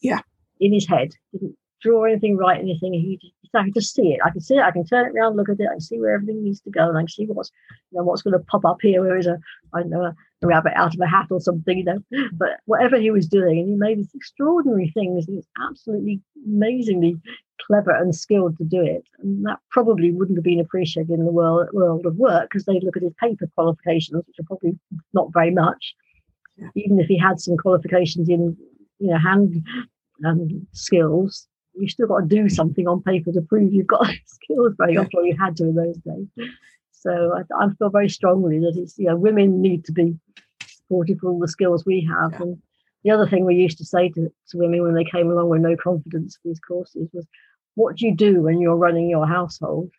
Yeah. 0.00 0.20
In 0.60 0.72
his 0.72 0.86
head, 0.86 1.10
didn't 1.32 1.56
draw 1.84 2.04
anything, 2.04 2.36
write 2.36 2.60
anything. 2.60 2.94
He 2.94 3.18
just, 3.20 3.54
I 3.54 3.64
could 3.64 3.74
just 3.74 3.94
see 3.94 4.12
it. 4.12 4.20
I 4.24 4.30
can 4.30 4.40
see 4.40 4.56
it. 4.56 4.62
I 4.62 4.70
can 4.70 4.86
turn 4.86 5.06
it 5.06 5.16
around, 5.16 5.36
look 5.36 5.48
at 5.48 5.60
it. 5.60 5.68
I 5.68 5.74
can 5.74 5.80
see 5.80 5.98
where 5.98 6.14
everything 6.14 6.42
needs 6.42 6.60
to 6.62 6.70
go, 6.70 6.88
and 6.88 6.96
I 6.96 7.02
can 7.02 7.08
see 7.08 7.26
what's 7.26 7.50
you 7.90 7.98
know 7.98 8.04
what's 8.04 8.22
going 8.22 8.32
to 8.32 8.44
pop 8.44 8.64
up 8.64 8.78
here. 8.80 9.02
Where 9.02 9.16
is 9.16 9.26
a 9.26 9.38
I 9.72 9.80
don't 9.80 9.90
know 9.90 10.02
a, 10.02 10.14
a 10.42 10.46
rabbit 10.46 10.72
out 10.76 10.94
of 10.94 11.00
a 11.00 11.06
hat 11.06 11.26
or 11.30 11.40
something, 11.40 11.78
you 11.78 11.84
know. 11.84 11.98
But 12.32 12.60
whatever 12.64 12.98
he 12.98 13.10
was 13.10 13.28
doing, 13.28 13.58
and 13.58 13.68
he 13.68 13.74
made 13.74 13.98
these 13.98 14.14
extraordinary 14.14 14.90
things. 14.94 15.26
He 15.26 15.36
was 15.36 15.46
absolutely 15.68 16.20
amazingly 16.46 17.16
clever 17.66 17.90
and 17.90 18.14
skilled 18.14 18.56
to 18.58 18.64
do 18.64 18.82
it. 18.82 19.04
And 19.20 19.44
that 19.46 19.58
probably 19.70 20.12
wouldn't 20.12 20.36
have 20.38 20.44
been 20.44 20.60
appreciated 20.60 21.10
in 21.12 21.24
the 21.24 21.32
world, 21.32 21.68
world 21.72 22.06
of 22.06 22.16
work 22.16 22.50
because 22.50 22.64
they'd 22.64 22.82
look 22.82 22.96
at 22.96 23.02
his 23.02 23.14
paper 23.20 23.48
qualifications, 23.54 24.22
which 24.26 24.36
are 24.38 24.44
probably 24.46 24.78
not 25.12 25.32
very 25.32 25.50
much. 25.50 25.94
Yeah. 26.56 26.68
Even 26.76 27.00
if 27.00 27.06
he 27.06 27.18
had 27.18 27.40
some 27.40 27.56
qualifications 27.56 28.28
in, 28.28 28.56
you 28.98 29.08
know, 29.10 29.18
hand 29.18 29.64
um, 30.24 30.66
skills, 30.72 31.48
you've 31.74 31.90
still 31.90 32.06
got 32.06 32.20
to 32.20 32.26
do 32.26 32.48
something 32.48 32.86
on 32.86 33.02
paper 33.02 33.32
to 33.32 33.40
prove 33.42 33.72
you've 33.72 33.86
got 33.86 34.06
skills 34.26 34.74
very 34.78 34.94
Yeah. 34.94 35.00
often, 35.00 35.20
or 35.20 35.26
you 35.26 35.36
had 35.38 35.56
to 35.56 35.64
in 35.64 35.74
those 35.74 35.96
days. 35.96 36.26
So 36.92 37.34
I, 37.36 37.64
I 37.64 37.68
feel 37.78 37.90
very 37.90 38.08
strongly 38.08 38.58
that 38.60 38.74
it's, 38.76 38.98
you 38.98 39.06
know, 39.06 39.16
women 39.16 39.60
need 39.60 39.84
to 39.86 39.92
be 39.92 40.14
supported 40.66 41.18
for 41.20 41.30
all 41.30 41.38
the 41.38 41.48
skills 41.48 41.84
we 41.84 42.08
have. 42.08 42.32
Yeah. 42.32 42.42
And 42.42 42.62
the 43.04 43.10
other 43.10 43.28
thing 43.28 43.44
we 43.44 43.54
used 43.54 43.78
to 43.78 43.84
say 43.84 44.08
to, 44.10 44.32
to 44.48 44.58
women 44.58 44.82
when 44.82 44.94
they 44.94 45.04
came 45.04 45.30
along 45.30 45.50
with 45.50 45.60
no 45.60 45.76
confidence 45.76 46.36
for 46.36 46.48
these 46.48 46.60
courses 46.60 47.08
was, 47.12 47.26
what 47.74 47.96
do 47.96 48.06
you 48.06 48.14
do 48.14 48.42
when 48.42 48.60
you're 48.60 48.76
running 48.76 49.10
your 49.10 49.26
household? 49.26 49.90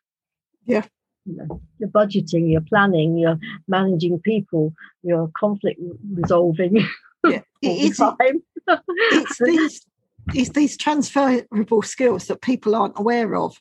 Yeah. 0.65 0.85
You 1.25 1.37
know, 1.37 1.61
you're 1.79 1.89
budgeting, 1.89 2.51
you're 2.51 2.61
planning, 2.61 3.17
you're 3.17 3.39
managing 3.67 4.19
people, 4.19 4.73
you're 5.03 5.31
conflict 5.37 5.79
resolving 6.13 6.77
Yeah. 7.27 7.37
all 7.37 7.43
It 7.61 7.91
is, 7.91 7.97
the 7.97 8.15
time. 8.19 8.43
it's 8.87 9.39
these 9.39 9.85
it's 10.33 10.49
these 10.51 10.77
transferable 10.77 11.81
skills 11.83 12.25
that 12.27 12.41
people 12.41 12.75
aren't 12.75 12.99
aware 12.99 13.35
of. 13.35 13.59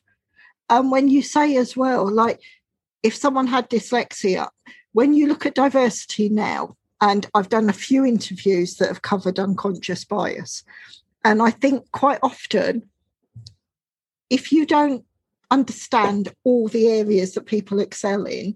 And 0.69 0.91
when 0.91 1.07
you 1.09 1.21
say 1.21 1.55
as 1.57 1.77
well, 1.77 2.09
like 2.09 2.41
if 3.03 3.15
someone 3.15 3.47
had 3.47 3.69
dyslexia, 3.69 4.49
when 4.93 5.13
you 5.13 5.27
look 5.27 5.45
at 5.45 5.55
diversity 5.55 6.29
now, 6.29 6.75
and 7.05 7.27
I've 7.35 7.49
done 7.49 7.69
a 7.69 7.73
few 7.87 8.03
interviews 8.03 8.77
that 8.77 8.87
have 8.87 9.03
covered 9.03 9.37
unconscious 9.37 10.03
bias, 10.03 10.63
and 11.23 11.39
I 11.39 11.51
think 11.51 11.91
quite 11.91 12.17
often, 12.23 12.89
if 14.31 14.51
you 14.51 14.65
don't 14.65 15.05
understand 15.51 16.33
all 16.43 16.67
the 16.67 16.87
areas 16.87 17.35
that 17.35 17.45
people 17.45 17.79
excel 17.79 18.25
in, 18.25 18.55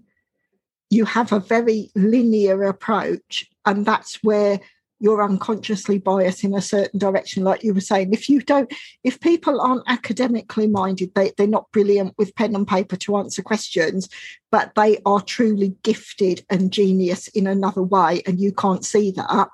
you 0.90 1.04
have 1.04 1.30
a 1.32 1.38
very 1.38 1.92
linear 1.94 2.64
approach, 2.64 3.48
and 3.64 3.86
that's 3.86 4.16
where 4.24 4.58
you're 5.00 5.22
unconsciously 5.22 5.98
biased 5.98 6.44
in 6.44 6.54
a 6.54 6.60
certain 6.60 6.98
direction 6.98 7.42
like 7.42 7.64
you 7.64 7.74
were 7.74 7.80
saying. 7.80 8.12
If 8.12 8.28
you 8.28 8.40
don't 8.42 8.72
if 9.02 9.18
people 9.20 9.60
aren't 9.60 9.88
academically 9.88 10.68
minded 10.68 11.12
they, 11.14 11.32
they're 11.36 11.46
not 11.46 11.72
brilliant 11.72 12.14
with 12.18 12.34
pen 12.36 12.54
and 12.54 12.68
paper 12.68 12.96
to 12.96 13.16
answer 13.16 13.42
questions 13.42 14.08
but 14.50 14.74
they 14.74 14.98
are 15.06 15.20
truly 15.20 15.74
gifted 15.82 16.44
and 16.50 16.72
genius 16.72 17.28
in 17.28 17.46
another 17.46 17.82
way 17.82 18.22
and 18.26 18.40
you 18.40 18.52
can't 18.52 18.84
see 18.84 19.10
that 19.10 19.48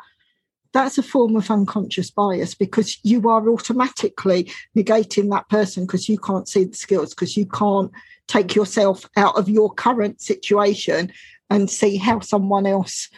that's 0.73 0.99
a 0.99 1.03
form 1.03 1.37
of 1.37 1.51
unconscious 1.51 2.11
bias 2.11 2.55
because 2.55 2.99
you 3.03 3.29
are 3.29 3.49
automatically 3.49 4.51
negating 4.77 5.31
that 5.31 5.49
person 5.49 5.85
because 5.87 6.09
you 6.09 6.19
can't 6.19 6.49
see 6.49 6.65
the 6.65 6.75
skills 6.75 7.15
because 7.15 7.37
you 7.37 7.47
can't 7.47 7.91
take 8.27 8.55
yourself 8.55 9.09
out 9.17 9.39
of 9.39 9.49
your 9.49 9.73
current 9.73 10.21
situation 10.21 11.11
and 11.49 11.71
see 11.71 11.97
how 11.97 12.21
someone 12.21 12.67
else 12.67 13.09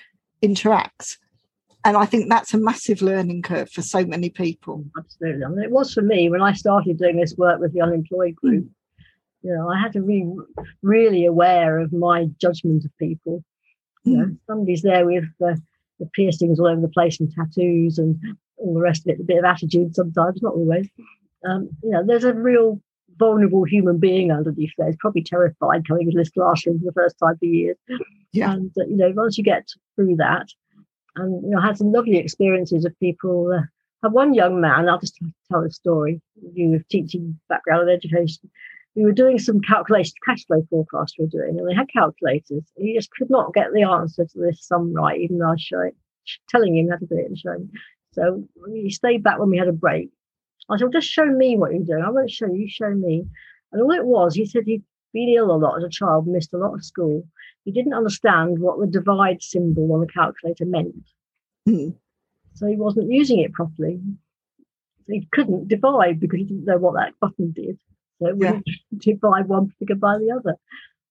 interacts 0.43 1.17
and 1.85 1.97
I 1.97 2.05
think 2.07 2.29
that's 2.29 2.55
a 2.55 2.59
massive 2.59 3.03
learning 3.03 3.43
curve 3.43 3.71
for 3.71 3.83
so 3.83 4.05
many 4.05 4.31
people. 4.31 4.85
Absolutely. 4.99 5.45
I 5.45 5.49
mean, 5.49 5.63
it 5.63 5.71
was 5.71 5.95
for 5.95 6.03
me 6.03 6.29
when 6.29 6.43
I 6.43 6.53
started 6.53 6.99
doing 6.99 7.17
this 7.17 7.37
work 7.37 7.61
with 7.61 7.73
the 7.73 7.81
unemployed 7.81 8.35
hmm. 8.41 8.49
group. 8.49 8.65
Mm. 8.65 8.71
You 9.43 9.55
know, 9.55 9.71
I 9.71 9.79
had 9.79 9.93
to 9.93 10.01
be 10.01 10.27
really 10.83 11.25
aware 11.25 11.79
of 11.79 11.93
my 11.93 12.27
judgment 12.41 12.85
of 12.85 12.91
people. 12.99 13.45
You 14.05 14.17
know, 14.17 14.25
hmm. 14.25 14.35
somebody's 14.47 14.83
there 14.83 15.07
with 15.07 15.25
the, 15.39 15.61
the 16.01 16.07
piercings 16.07 16.59
all 16.59 16.67
over 16.67 16.81
the 16.81 16.89
place 16.89 17.21
and 17.21 17.33
tattoos 17.33 17.99
and 17.99 18.19
all 18.57 18.75
the 18.75 18.81
rest 18.81 19.07
of 19.07 19.15
it, 19.15 19.21
a 19.21 19.25
bit 19.25 19.39
of 19.39 19.45
attitude 19.45 19.95
sometimes, 19.95 20.43
not 20.43 20.55
always. 20.55 20.89
Um, 21.49 21.69
you 21.83 21.91
know, 21.91 22.05
there's 22.05 22.25
a 22.25 22.35
real 22.35 22.81
vulnerable 23.19 23.65
human 23.65 23.99
being 23.99 24.33
underneath 24.33 24.73
there. 24.79 24.89
He's 24.89 24.97
probably 24.99 25.23
terrified 25.23 25.87
coming 25.87 26.07
into 26.07 26.19
this 26.19 26.31
classroom 26.31 26.79
for 26.79 26.87
the 26.87 26.93
first 26.93 27.17
time 27.19 27.37
for 27.39 27.45
years. 27.45 27.77
Yeah. 28.33 28.53
And, 28.53 28.73
uh, 28.79 28.85
you 28.87 28.97
know, 28.97 29.13
once 29.15 29.39
you 29.39 29.45
get 29.45 29.69
through 29.97 30.17
that, 30.17 30.49
and 31.19 31.43
you 31.43 31.51
know, 31.51 31.59
I 31.59 31.67
had 31.67 31.79
some 31.79 31.93
lovely 31.93 32.17
experiences 32.17 32.85
of 32.85 32.99
people. 33.01 33.53
Uh, 33.53 33.63
had 34.03 34.13
one 34.13 34.33
young 34.33 34.61
man, 34.61 34.89
I'll 34.89 35.01
just 35.01 35.19
tell 35.51 35.63
the 35.63 35.71
story, 35.71 36.21
you 36.55 36.71
with 36.71 36.89
teaching 36.89 37.39
background 37.49 37.89
and 37.89 37.91
education. 37.91 38.49
We 38.95 39.05
were 39.05 39.13
doing 39.13 39.39
some 39.39 39.61
calculation, 39.61 40.15
cash 40.25 40.47
flow 40.47 40.67
forecast 40.71 41.17
we 41.19 41.25
were 41.25 41.31
doing, 41.31 41.59
and 41.59 41.69
they 41.69 41.75
had 41.75 41.89
calculators. 41.89 42.65
He 42.77 42.95
just 42.95 43.11
could 43.11 43.31
not 43.31 43.55
get 43.55 43.73
the 43.73 43.83
answer 43.83 44.25
to 44.25 44.39
this 44.39 44.65
sum 44.65 44.93
right, 44.93 45.21
even 45.21 45.39
though 45.39 45.49
I 45.49 45.53
was 45.53 45.63
showing, 45.63 45.93
telling 46.49 46.77
him 46.77 46.89
how 46.89 46.97
to 46.97 47.07
do 47.07 47.17
it 47.17 47.27
and 47.27 47.39
showing. 47.39 47.71
So 48.13 48.45
he 48.73 48.91
stayed 48.91 49.23
back 49.23 49.39
when 49.39 49.51
we 49.51 49.59
had 49.59 49.69
a 49.69 49.73
break. 49.73 50.11
I 50.71 50.77
said, 50.77 50.85
well, 50.85 50.93
just 50.93 51.09
show 51.09 51.27
me 51.27 51.57
what 51.57 51.73
you're 51.73 51.85
doing. 51.85 52.03
I 52.05 52.11
won't 52.11 52.31
show 52.31 52.53
you, 52.53 52.69
show 52.69 52.91
me. 52.91 53.25
And 53.73 53.83
all 53.83 53.93
it 53.93 54.05
was, 54.05 54.35
he 54.35 54.47
said 54.47 54.65
he'd 54.65 54.83
been 55.13 55.29
ill 55.29 55.51
a 55.51 55.57
lot 55.57 55.79
as 55.79 55.85
a 55.85 55.89
child, 55.89 56.27
missed 56.27 56.53
a 56.53 56.59
lot 56.59 56.75
of 56.75 56.85
school. 56.85 57.27
He 57.65 57.73
didn't 57.73 57.95
understand 57.95 58.59
what 58.61 58.79
the 58.81 58.87
divide 58.87 59.43
symbol 59.43 59.93
on 59.93 60.01
the 60.01 60.07
calculator 60.07 60.65
meant. 60.65 60.95
Mm. 61.69 61.95
So 62.55 62.67
he 62.67 62.77
wasn't 62.77 63.11
using 63.11 63.41
it 63.41 63.53
properly. 63.53 64.01
He 65.07 65.29
couldn't 65.33 65.69
divide 65.69 66.21
because 66.21 66.39
he 66.39 66.45
didn't 66.45 66.65
know 66.65 66.79
what 66.79 66.95
that 66.95 67.15
button 67.21 67.53
did. 67.53 67.79
So 68.21 68.29
it 68.29 68.37
yeah. 68.39 68.61
divide 68.99 69.49
one 69.49 69.73
figure 69.79 69.97
by 69.97 70.19
the 70.19 70.31
other. 70.31 70.55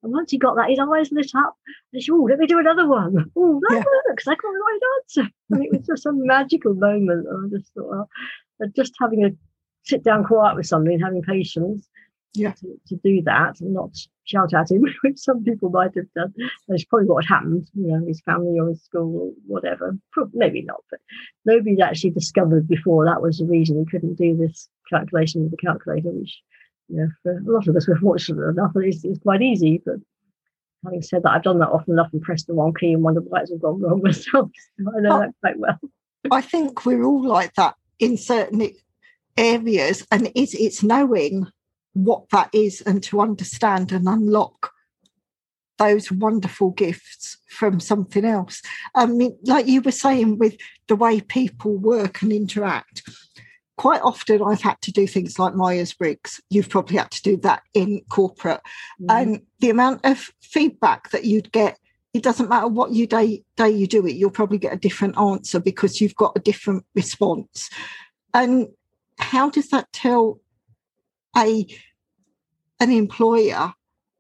And 0.04 0.12
once 0.12 0.32
he 0.32 0.38
got 0.38 0.56
that, 0.56 0.70
his 0.70 0.80
eyes 0.80 1.12
lit 1.12 1.32
up. 1.36 1.56
And 1.92 2.00
he 2.00 2.02
said, 2.02 2.14
Oh, 2.14 2.28
let 2.30 2.40
me 2.40 2.48
do 2.48 2.60
another 2.60 2.88
one. 2.88 3.32
Oh, 3.36 3.60
that 3.70 3.76
yeah. 3.76 3.84
works. 4.10 4.28
I 4.28 4.32
got 4.32 4.42
the 4.42 4.64
right 4.66 4.80
answer. 5.02 5.30
And 5.52 5.64
it 5.64 5.72
was 5.72 5.88
just 5.88 6.06
a 6.06 6.12
magical 6.14 6.74
moment. 6.74 7.28
And 7.28 7.46
I 7.54 7.58
just 7.58 7.74
thought, 7.74 8.08
well, 8.60 8.70
just 8.76 8.94
having 9.00 9.26
a 9.26 9.30
sit 9.84 10.04
down 10.04 10.26
quiet 10.26 10.56
with 10.56 10.66
somebody 10.68 10.96
and 10.96 11.04
having 11.04 11.22
patience 11.22 11.88
yeah. 12.34 12.52
to, 12.52 12.80
to 12.88 12.96
do 13.04 13.22
that 13.24 13.60
and 13.60 13.74
not 13.74 13.92
shout 14.26 14.54
at 14.54 14.72
him, 14.72 14.84
which 15.02 15.18
some 15.18 15.44
people 15.44 15.70
might 15.70 15.96
have 15.96 16.12
done. 16.16 16.34
That's 16.68 16.86
probably 16.86 17.08
what 17.08 17.26
happened, 17.26 17.68
you 17.74 17.88
know, 17.88 18.06
his 18.06 18.22
family 18.22 18.60
or 18.60 18.70
his 18.70 18.84
school 18.84 19.18
or 19.18 19.32
whatever. 19.46 19.98
Maybe 20.34 20.62
not, 20.62 20.84
but 20.90 21.00
nobody'd 21.46 21.82
actually 21.82 22.12
discovered 22.12 22.68
before 22.68 23.06
that 23.06 23.22
was 23.22 23.38
the 23.38 23.46
reason 23.46 23.80
he 23.80 23.86
couldn't 23.90 24.16
do 24.16 24.36
this 24.36 24.70
calculation 24.90 25.44
with 25.44 25.52
the 25.52 25.58
calculator, 25.58 26.10
which, 26.10 26.42
you 26.90 26.98
know, 26.98 27.08
for 27.24 27.38
a 27.38 27.52
lot 27.52 27.68
of 27.68 27.76
us, 27.76 27.88
we're 27.88 27.98
fortunate 28.00 28.48
enough 28.48 28.72
it's, 28.76 29.04
it's 29.04 29.20
quite 29.20 29.42
easy. 29.42 29.82
But 29.84 29.96
having 30.84 31.02
said 31.02 31.24
that, 31.24 31.32
I've 31.32 31.44
done 31.44 31.60
that 31.60 31.70
often 31.70 31.94
enough 31.94 32.14
and 32.14 32.22
pressed 32.22 32.48
the 32.48 32.54
wrong 32.54 32.74
key 32.74 32.94
and 32.94 33.04
wondered 33.04 33.26
why 33.28 33.42
it's 33.42 33.52
all 33.52 33.58
gone 33.58 33.82
wrong 33.82 34.02
myself. 34.04 34.50
I 34.80 35.00
know 35.00 35.20
that 35.20 35.34
quite 35.42 35.60
well. 35.60 35.80
I 36.30 36.42
think 36.42 36.86
we're 36.86 37.04
all 37.04 37.26
like 37.26 37.54
that 37.56 37.76
in 38.00 38.18
certain 38.18 38.70
areas, 39.38 40.06
and 40.12 40.30
it's, 40.36 40.54
it's 40.54 40.84
knowing 40.84 41.48
what 42.04 42.30
that 42.30 42.50
is 42.54 42.82
and 42.82 43.04
to 43.04 43.22
understand 43.22 43.92
and 43.92 44.08
unlock 44.08 44.72
those 45.78 46.12
wonderful 46.12 46.72
gifts 46.72 47.38
from 47.50 47.80
something 47.80 48.26
else. 48.26 48.62
I 48.96 49.06
mean, 49.06 49.38
like 49.44 49.68
you 49.68 49.82
were 49.82 49.92
saying, 49.92 50.38
with 50.38 50.58
the 50.88 50.96
way 50.96 51.22
people 51.22 51.78
work 51.78 52.22
and 52.22 52.32
interact, 52.32 53.04
quite 53.78 54.02
often 54.02 54.42
I've 54.42 54.62
had 54.62 54.82
to 54.82 54.92
do 54.92 55.08
things 55.08 55.40
like 55.40 55.56
Myers 55.56 55.94
Briggs. 55.94 56.42
You've 56.50 56.70
probably 56.70 56.98
had 56.98 57.12
to 57.12 57.22
do 57.22 57.38
that 57.38 57.62
in 57.74 58.02
corporate. 58.10 58.62
Mm. 59.02 59.22
And 59.22 59.42
the 59.60 59.70
amount 59.70 60.04
of 60.04 60.32
feedback 60.42 61.12
that 61.12 61.26
you'd 61.26 61.52
get, 61.52 61.78
it 62.14 62.24
doesn't 62.24 62.50
matter 62.50 62.68
what 62.68 62.92
you 62.92 63.06
day, 63.06 63.44
day 63.56 63.70
you 63.70 63.88
do 63.88 64.06
it, 64.08 64.16
you'll 64.16 64.32
probably 64.32 64.58
get 64.58 64.74
a 64.74 64.78
different 64.78 65.18
answer 65.18 65.60
because 65.60 66.02
you've 66.02 66.16
got 66.16 66.34
a 66.36 66.42
different 66.42 66.86
response. 66.96 67.70
And 68.34 68.68
how 69.20 69.50
does 69.50 69.70
that 69.70 69.92
tell 69.94 70.40
a 71.36 71.66
an 72.80 72.92
employer 72.92 73.74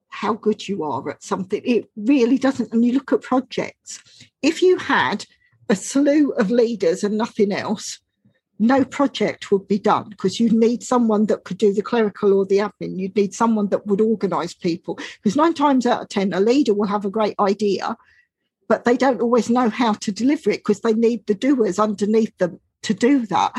how 0.10 0.34
good 0.34 0.68
you 0.68 0.84
are 0.84 1.08
at 1.12 1.22
something. 1.22 1.62
It 1.64 1.89
really 1.95 2.39
doesn't. 2.39 2.74
And 2.74 2.84
you 2.84 2.93
look 2.93 3.14
at 3.14 3.22
projects, 3.22 4.01
if 4.41 4.64
you 4.64 4.78
had 4.78 5.26
a 5.70 5.76
slew 5.76 6.32
of 6.32 6.49
leaders 6.49 7.03
and 7.03 7.18
nothing 7.18 7.51
else, 7.51 7.99
no 8.60 8.84
project 8.84 9.51
would 9.51 9.68
be 9.68 9.78
done 9.78 10.10
because 10.10 10.39
you 10.39 10.49
need 10.49 10.82
someone 10.82 11.28
that 11.28 11.43
could 11.43 11.60
do 11.60 11.72
the 11.72 11.84
clerical 11.84 12.34
or 12.34 12.45
the 12.45 12.58
admin. 12.58 12.97
You'd 12.97 13.16
need 13.16 13.36
someone 13.36 13.68
that 13.70 13.86
would 13.86 14.01
organize 14.01 14.55
people. 14.55 14.97
Because 15.22 15.36
nine 15.36 15.53
times 15.53 15.86
out 15.86 16.01
of 16.01 16.10
10, 16.10 16.34
a 16.34 16.39
leader 16.39 16.74
will 16.74 16.88
have 16.88 17.05
a 17.05 17.12
great 17.12 17.36
idea, 17.39 17.95
but 18.68 18.86
they 18.86 18.97
don't 18.97 19.22
always 19.22 19.49
know 19.49 19.70
how 19.70 19.93
to 19.93 20.12
deliver 20.12 20.49
it 20.49 20.62
because 20.62 20.82
they 20.82 20.93
need 20.93 21.28
the 21.28 21.36
doers 21.36 21.78
underneath 21.78 22.36
them 22.39 22.60
to 22.82 22.95
do 22.95 23.28
that. 23.28 23.51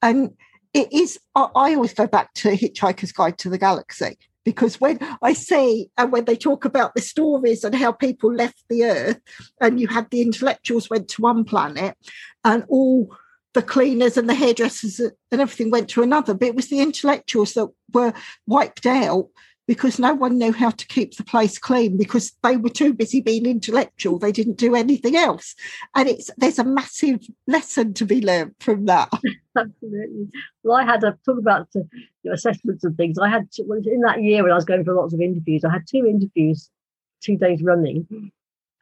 And 0.00 0.36
it 0.74 0.92
is, 0.92 1.18
I 1.34 1.48
always 1.54 1.94
go 1.94 2.06
back 2.06 2.34
to 2.34 2.50
Hitchhiker's 2.50 3.12
Guide 3.12 3.38
to 3.38 3.48
the 3.48 3.58
Galaxy 3.58 4.18
because 4.44 4.80
when 4.80 4.98
I 5.22 5.32
see 5.32 5.88
and 5.96 6.12
when 6.12 6.24
they 6.24 6.36
talk 6.36 6.64
about 6.64 6.94
the 6.94 7.00
stories 7.00 7.64
and 7.64 7.74
how 7.74 7.92
people 7.92 8.32
left 8.32 8.62
the 8.68 8.84
earth 8.84 9.20
and 9.60 9.80
you 9.80 9.86
had 9.88 10.10
the 10.10 10.20
intellectuals 10.20 10.90
went 10.90 11.08
to 11.10 11.22
one 11.22 11.44
planet 11.44 11.96
and 12.44 12.64
all 12.68 13.16
the 13.54 13.62
cleaners 13.62 14.16
and 14.16 14.28
the 14.28 14.34
hairdressers 14.34 14.98
and 14.98 15.40
everything 15.40 15.70
went 15.70 15.88
to 15.88 16.02
another 16.02 16.34
but 16.34 16.48
it 16.48 16.56
was 16.56 16.68
the 16.68 16.80
intellectuals 16.80 17.54
that 17.54 17.68
were 17.92 18.12
wiped 18.46 18.84
out 18.84 19.28
because 19.66 19.98
no 19.98 20.14
one 20.14 20.38
knew 20.38 20.52
how 20.52 20.70
to 20.70 20.86
keep 20.86 21.16
the 21.16 21.24
place 21.24 21.58
clean 21.58 21.96
because 21.96 22.32
they 22.42 22.56
were 22.56 22.68
too 22.68 22.92
busy 22.92 23.20
being 23.20 23.46
intellectual. 23.46 24.18
They 24.18 24.32
didn't 24.32 24.58
do 24.58 24.74
anything 24.74 25.16
else. 25.16 25.54
And 25.94 26.08
it's 26.08 26.30
there's 26.36 26.58
a 26.58 26.64
massive 26.64 27.20
lesson 27.46 27.94
to 27.94 28.04
be 28.04 28.20
learned 28.20 28.54
from 28.60 28.86
that. 28.86 29.10
Absolutely. 29.56 30.28
Well 30.62 30.76
i 30.76 30.84
had 30.84 31.00
to 31.02 31.16
talk 31.24 31.38
about 31.38 31.70
the, 31.72 31.86
you 31.92 32.30
know, 32.30 32.32
assessments 32.32 32.84
and 32.84 32.96
things. 32.96 33.18
I 33.18 33.28
had 33.28 33.50
to, 33.52 33.62
in 33.86 34.00
that 34.00 34.22
year 34.22 34.42
when 34.42 34.52
i 34.52 34.56
was 34.56 34.64
going 34.64 34.84
for 34.84 34.94
lots 34.94 35.14
of 35.14 35.20
interviews 35.20 35.64
i 35.64 35.72
had 35.72 35.86
two 35.88 36.06
interviews 36.06 36.70
two 37.22 37.36
days 37.36 37.62
running. 37.62 38.30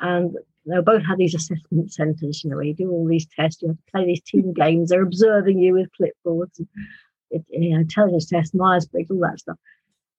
And 0.00 0.36
they 0.66 0.80
both 0.80 1.04
had 1.04 1.18
these 1.18 1.34
assessment 1.34 1.92
centres 1.92 2.42
you 2.42 2.50
know 2.50 2.56
where 2.56 2.64
you 2.64 2.74
do 2.74 2.90
all 2.90 3.06
these 3.06 3.26
tests 3.26 3.62
you 3.62 3.68
have 3.68 3.76
to 3.76 3.90
play 3.90 4.06
these 4.06 4.22
team 4.22 4.52
games 4.62 4.90
they're 4.90 5.02
observing 5.02 5.58
you 5.58 5.74
with 5.74 5.88
clipboards 6.00 6.58
and 6.58 6.68
it, 7.32 7.44
you 7.48 7.70
know, 7.70 7.80
intelligence 7.80 8.26
tests 8.26 8.54
myers-briggs 8.54 9.10
all 9.10 9.20
that 9.20 9.40
stuff. 9.40 9.56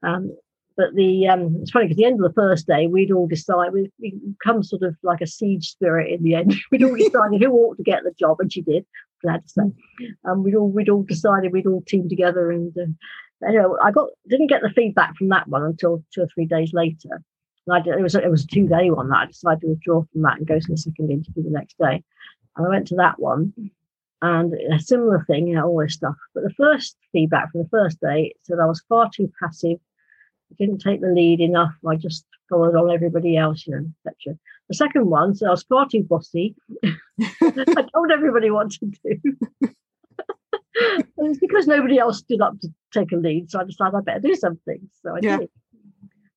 Um, 0.01 0.35
but 0.75 0.93
the 0.95 1.27
um, 1.27 1.57
it's 1.61 1.71
funny 1.71 1.85
because 1.85 1.97
the 1.97 2.05
end 2.05 2.23
of 2.23 2.27
the 2.27 2.41
first 2.41 2.67
day 2.67 2.87
we'd 2.87 3.11
all 3.11 3.27
decide 3.27 3.71
we 3.73 3.91
come 4.43 4.63
sort 4.63 4.83
of 4.83 4.95
like 5.03 5.21
a 5.21 5.27
siege 5.27 5.69
spirit 5.69 6.11
in 6.11 6.23
the 6.23 6.35
end. 6.35 6.55
we'd 6.71 6.83
all 6.83 6.95
decided 6.95 7.41
who 7.41 7.51
ought 7.51 7.77
to 7.77 7.83
get 7.83 8.03
the 8.03 8.13
job, 8.19 8.37
and 8.39 8.51
she 8.51 8.61
did. 8.61 8.85
Glad 9.21 9.43
to 9.43 9.49
say. 9.49 10.07
Um, 10.25 10.43
we'd 10.43 10.55
all 10.55 10.69
we'd 10.69 10.89
all 10.89 11.03
decided 11.03 11.53
we'd 11.53 11.67
all 11.67 11.83
team 11.87 12.09
together, 12.09 12.51
and 12.51 12.75
uh, 12.77 13.51
know 13.51 13.77
I 13.81 13.91
got 13.91 14.09
didn't 14.27 14.47
get 14.47 14.61
the 14.61 14.69
feedback 14.69 15.15
from 15.15 15.29
that 15.29 15.47
one 15.47 15.63
until 15.63 16.03
two 16.13 16.21
or 16.21 16.27
three 16.33 16.45
days 16.45 16.73
later. 16.73 17.21
And 17.65 17.75
I 17.75 17.79
did, 17.79 17.97
it 17.97 18.01
was 18.01 18.15
it 18.15 18.29
was 18.29 18.43
a 18.43 18.47
two 18.47 18.67
day 18.67 18.89
one 18.89 19.09
that 19.09 19.17
I 19.17 19.25
decided 19.27 19.61
to 19.61 19.67
withdraw 19.67 20.03
from 20.11 20.21
that 20.23 20.37
and 20.37 20.47
go 20.47 20.59
to 20.59 20.67
the 20.67 20.77
second 20.77 21.11
interview 21.11 21.43
the 21.43 21.49
next 21.49 21.77
day. 21.77 22.03
And 22.55 22.65
I 22.65 22.69
went 22.69 22.87
to 22.87 22.95
that 22.95 23.19
one, 23.19 23.53
and 24.21 24.53
a 24.53 24.79
similar 24.79 25.23
thing, 25.25 25.47
you 25.47 25.55
know, 25.55 25.67
all 25.67 25.79
this 25.79 25.93
stuff. 25.93 26.15
But 26.33 26.43
the 26.43 26.53
first 26.53 26.97
feedback 27.11 27.51
from 27.51 27.61
the 27.61 27.69
first 27.69 27.99
day 28.01 28.33
said 28.43 28.57
I 28.61 28.65
was 28.65 28.83
far 28.89 29.09
too 29.13 29.31
passive 29.41 29.79
didn't 30.57 30.79
take 30.79 31.01
the 31.01 31.07
lead 31.07 31.39
enough. 31.39 31.73
I 31.87 31.95
just 31.95 32.25
followed 32.49 32.75
on 32.75 32.91
everybody 32.91 33.37
else, 33.37 33.65
you 33.65 33.75
know, 33.75 33.85
etc. 34.05 34.37
The 34.69 34.75
second 34.75 35.09
one, 35.09 35.35
so 35.35 35.47
I 35.47 35.51
was 35.51 35.63
far 35.63 35.87
too 35.87 36.03
bossy. 36.03 36.55
I 36.83 37.85
told 37.93 38.11
everybody 38.11 38.49
what 38.49 38.71
to 38.71 38.85
do. 38.85 39.37
it's 41.17 41.39
because 41.39 41.67
nobody 41.67 41.99
else 41.99 42.19
stood 42.19 42.41
up 42.41 42.59
to 42.61 42.69
take 42.93 43.11
a 43.11 43.15
lead, 43.15 43.51
so 43.51 43.59
I 43.59 43.65
decided 43.65 43.95
I 43.95 44.01
better 44.01 44.19
do 44.19 44.35
something. 44.35 44.89
So 45.01 45.15
I 45.15 45.19
yeah. 45.21 45.37
did. 45.37 45.49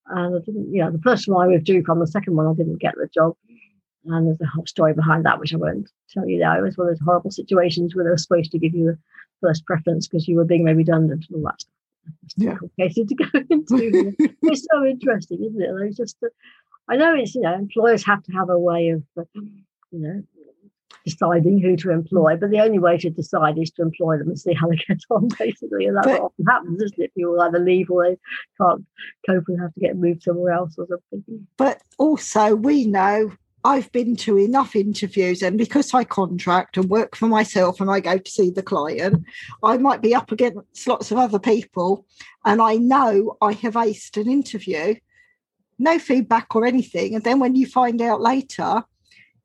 And 0.09 0.37
I 0.37 0.39
didn't, 0.45 0.73
you 0.73 0.83
know, 0.83 0.91
the 0.91 1.01
first 1.01 1.29
one 1.29 1.45
I 1.45 1.49
withdrew 1.49 1.85
from, 1.85 2.01
the 2.01 2.07
second 2.07 2.37
one 2.37 2.47
I 2.47 2.55
didn't 2.55 2.81
get 2.81 2.95
the 2.95 3.09
job. 3.12 3.37
And 4.05 4.29
there's 4.29 4.41
a 4.41 4.47
whole 4.47 4.67
story 4.67 4.95
behind 4.95 5.27
that, 5.27 5.41
which 5.41 5.53
I 5.53 5.57
won't 5.57 5.91
tell 6.11 6.29
you 6.29 6.39
now. 6.39 6.57
It 6.57 6.62
was 6.62 6.77
one 6.77 6.89
of 6.89 6.95
those 6.95 7.05
horrible 7.05 7.33
situations 7.33 7.95
where 7.95 8.05
they 8.05 8.11
were 8.11 8.19
supposed 8.19 8.53
to 8.53 8.59
give 8.59 8.73
you 8.73 8.91
a 8.91 8.97
first 9.41 9.67
preference 9.67 10.07
because 10.07 10.29
you 10.29 10.37
were 10.37 10.45
being 10.45 10.64
made 10.64 10.77
redundant 10.77 11.27
and 11.29 11.37
all 11.37 11.51
that 11.51 11.64
Yeah. 12.37 12.57
complicated 12.57 13.09
to 13.09 13.15
go 13.15 13.25
into. 13.51 14.15
it's 14.43 14.67
so 14.71 14.85
interesting, 14.85 15.45
isn't 15.45 15.61
it? 15.63 15.71
It's 15.87 15.97
just, 15.97 16.17
uh, 16.23 16.29
I 16.89 16.97
know 16.97 17.15
it's, 17.15 17.35
you 17.35 17.41
know, 17.43 17.55
employers 17.55 18.05
have 18.07 18.23
to 18.25 18.33
have 18.33 18.51
a 18.51 18.59
way 18.59 18.91
of, 18.91 19.03
uh, 19.19 19.23
you 19.91 19.99
know, 20.01 20.23
deciding 21.05 21.61
who 21.61 21.77
to 21.77 21.91
employ, 21.93 22.37
but 22.37 22.51
the 22.51 22.61
only 22.61 22.81
way 22.81 22.99
to 22.99 23.09
decide 23.11 23.57
is 23.59 23.71
to 23.71 23.83
employ 23.83 24.19
them 24.19 24.27
and 24.29 24.39
see 24.39 24.53
how 24.55 24.69
they 24.69 24.77
get 24.89 24.99
on, 25.11 25.29
basically. 25.39 25.87
And 25.87 25.97
that's 25.97 26.07
But- 26.07 26.21
what 26.23 26.33
often 26.33 26.47
happens, 26.47 26.83
isn't 26.83 27.01
it? 27.03 27.15
People 27.15 27.41
either 27.41 27.59
leave 27.61 27.91
or 27.91 28.09
they 28.09 28.17
can't 28.61 28.85
cope 29.29 29.45
and 29.49 29.61
have 29.61 29.73
to 29.75 29.81
get 29.81 29.97
moved 29.97 30.23
somewhere 30.25 30.53
else 30.53 30.75
or 30.79 30.87
something. 30.89 31.47
But 31.57 31.81
also, 31.99 32.55
we 32.57 32.87
know 32.87 33.33
I've 33.65 33.91
been 33.91 34.15
to 34.17 34.39
enough 34.39 34.77
interviews, 34.77 35.43
and 35.43 35.59
because 35.59 35.93
I 35.93 36.05
contract 36.05 36.77
and 36.77 36.89
work 36.89 37.17
for 37.17 37.27
myself 37.27 37.81
and 37.81 37.91
I 37.91 38.01
go 38.01 38.19
to 38.19 38.31
see 38.31 38.51
the 38.51 38.63
client, 38.63 39.25
I 39.63 39.77
might 39.79 40.03
be 40.03 40.15
up 40.15 40.31
against 40.31 40.87
lots 40.87 41.11
of 41.11 41.19
other 41.19 41.41
people. 41.41 42.07
And 42.45 42.63
I 42.63 42.77
know 42.77 43.37
I 43.41 43.53
have 43.53 43.75
aced 43.75 44.21
an 44.21 44.31
interview, 44.31 44.95
no 45.79 45.99
feedback 45.99 46.55
or 46.55 46.65
anything. 46.65 47.15
And 47.15 47.25
then 47.25 47.41
when 47.41 47.57
you 47.57 47.67
find 47.67 48.01
out 48.01 48.21
later, 48.21 48.85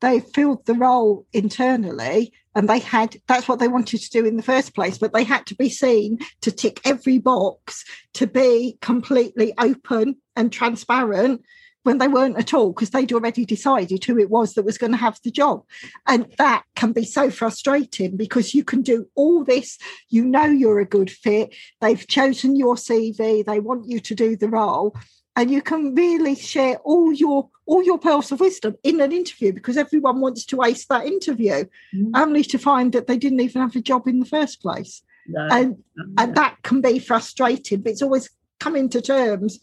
they 0.01 0.19
filled 0.19 0.65
the 0.65 0.73
role 0.73 1.25
internally 1.31 2.33
and 2.53 2.67
they 2.67 2.79
had 2.79 3.17
that's 3.27 3.47
what 3.47 3.59
they 3.59 3.67
wanted 3.67 4.01
to 4.01 4.09
do 4.09 4.25
in 4.25 4.35
the 4.35 4.43
first 4.43 4.75
place 4.75 4.97
but 4.97 5.13
they 5.13 5.23
had 5.23 5.45
to 5.45 5.55
be 5.55 5.69
seen 5.69 6.19
to 6.41 6.51
tick 6.51 6.81
every 6.83 7.17
box 7.17 7.85
to 8.13 8.27
be 8.27 8.77
completely 8.81 9.53
open 9.57 10.17
and 10.35 10.51
transparent 10.51 11.41
when 11.83 11.97
they 11.97 12.07
weren't 12.07 12.37
at 12.37 12.53
all 12.53 12.71
because 12.71 12.91
they'd 12.91 13.13
already 13.13 13.45
decided 13.45 14.03
who 14.03 14.17
it 14.19 14.29
was 14.29 14.53
that 14.53 14.65
was 14.65 14.77
going 14.77 14.91
to 14.91 14.97
have 14.97 15.19
the 15.23 15.31
job. 15.31 15.63
And 16.07 16.27
that 16.37 16.63
can 16.75 16.91
be 16.93 17.05
so 17.05 17.29
frustrating 17.29 18.17
because 18.17 18.53
you 18.53 18.63
can 18.63 18.81
do 18.81 19.07
all 19.15 19.43
this 19.43 19.77
you 20.09 20.25
know 20.25 20.45
you're 20.45 20.79
a 20.79 20.85
good 20.85 21.09
fit 21.09 21.53
they've 21.79 22.07
chosen 22.07 22.55
your 22.55 22.75
cv 22.75 23.45
they 23.45 23.59
want 23.59 23.87
you 23.87 23.99
to 23.99 24.15
do 24.15 24.35
the 24.35 24.49
role 24.49 24.95
and 25.35 25.49
you 25.51 25.61
can 25.61 25.93
really 25.95 26.35
share 26.35 26.77
all 26.79 27.13
your 27.13 27.49
all 27.65 27.83
your 27.83 27.99
pearls 27.99 28.31
of 28.31 28.39
wisdom 28.39 28.75
in 28.83 28.99
an 28.99 29.11
interview 29.11 29.53
because 29.53 29.77
everyone 29.77 30.19
wants 30.19 30.45
to 30.45 30.61
ace 30.63 30.85
that 30.87 31.05
interview 31.05 31.63
Mm. 31.95 32.11
only 32.15 32.43
to 32.43 32.57
find 32.57 32.93
that 32.93 33.07
they 33.07 33.17
didn't 33.17 33.41
even 33.41 33.61
have 33.61 33.75
a 33.75 33.81
job 33.81 34.07
in 34.07 34.19
the 34.19 34.25
first 34.25 34.61
place. 34.61 35.01
No, 35.27 35.47
and 35.51 35.77
no, 35.95 36.03
and 36.17 36.35
that 36.35 36.57
can 36.63 36.81
be 36.81 36.99
frustrating 36.99 37.81
but 37.81 37.91
it's 37.91 38.01
always 38.01 38.29
coming 38.59 38.89
to 38.89 39.01
terms 39.01 39.59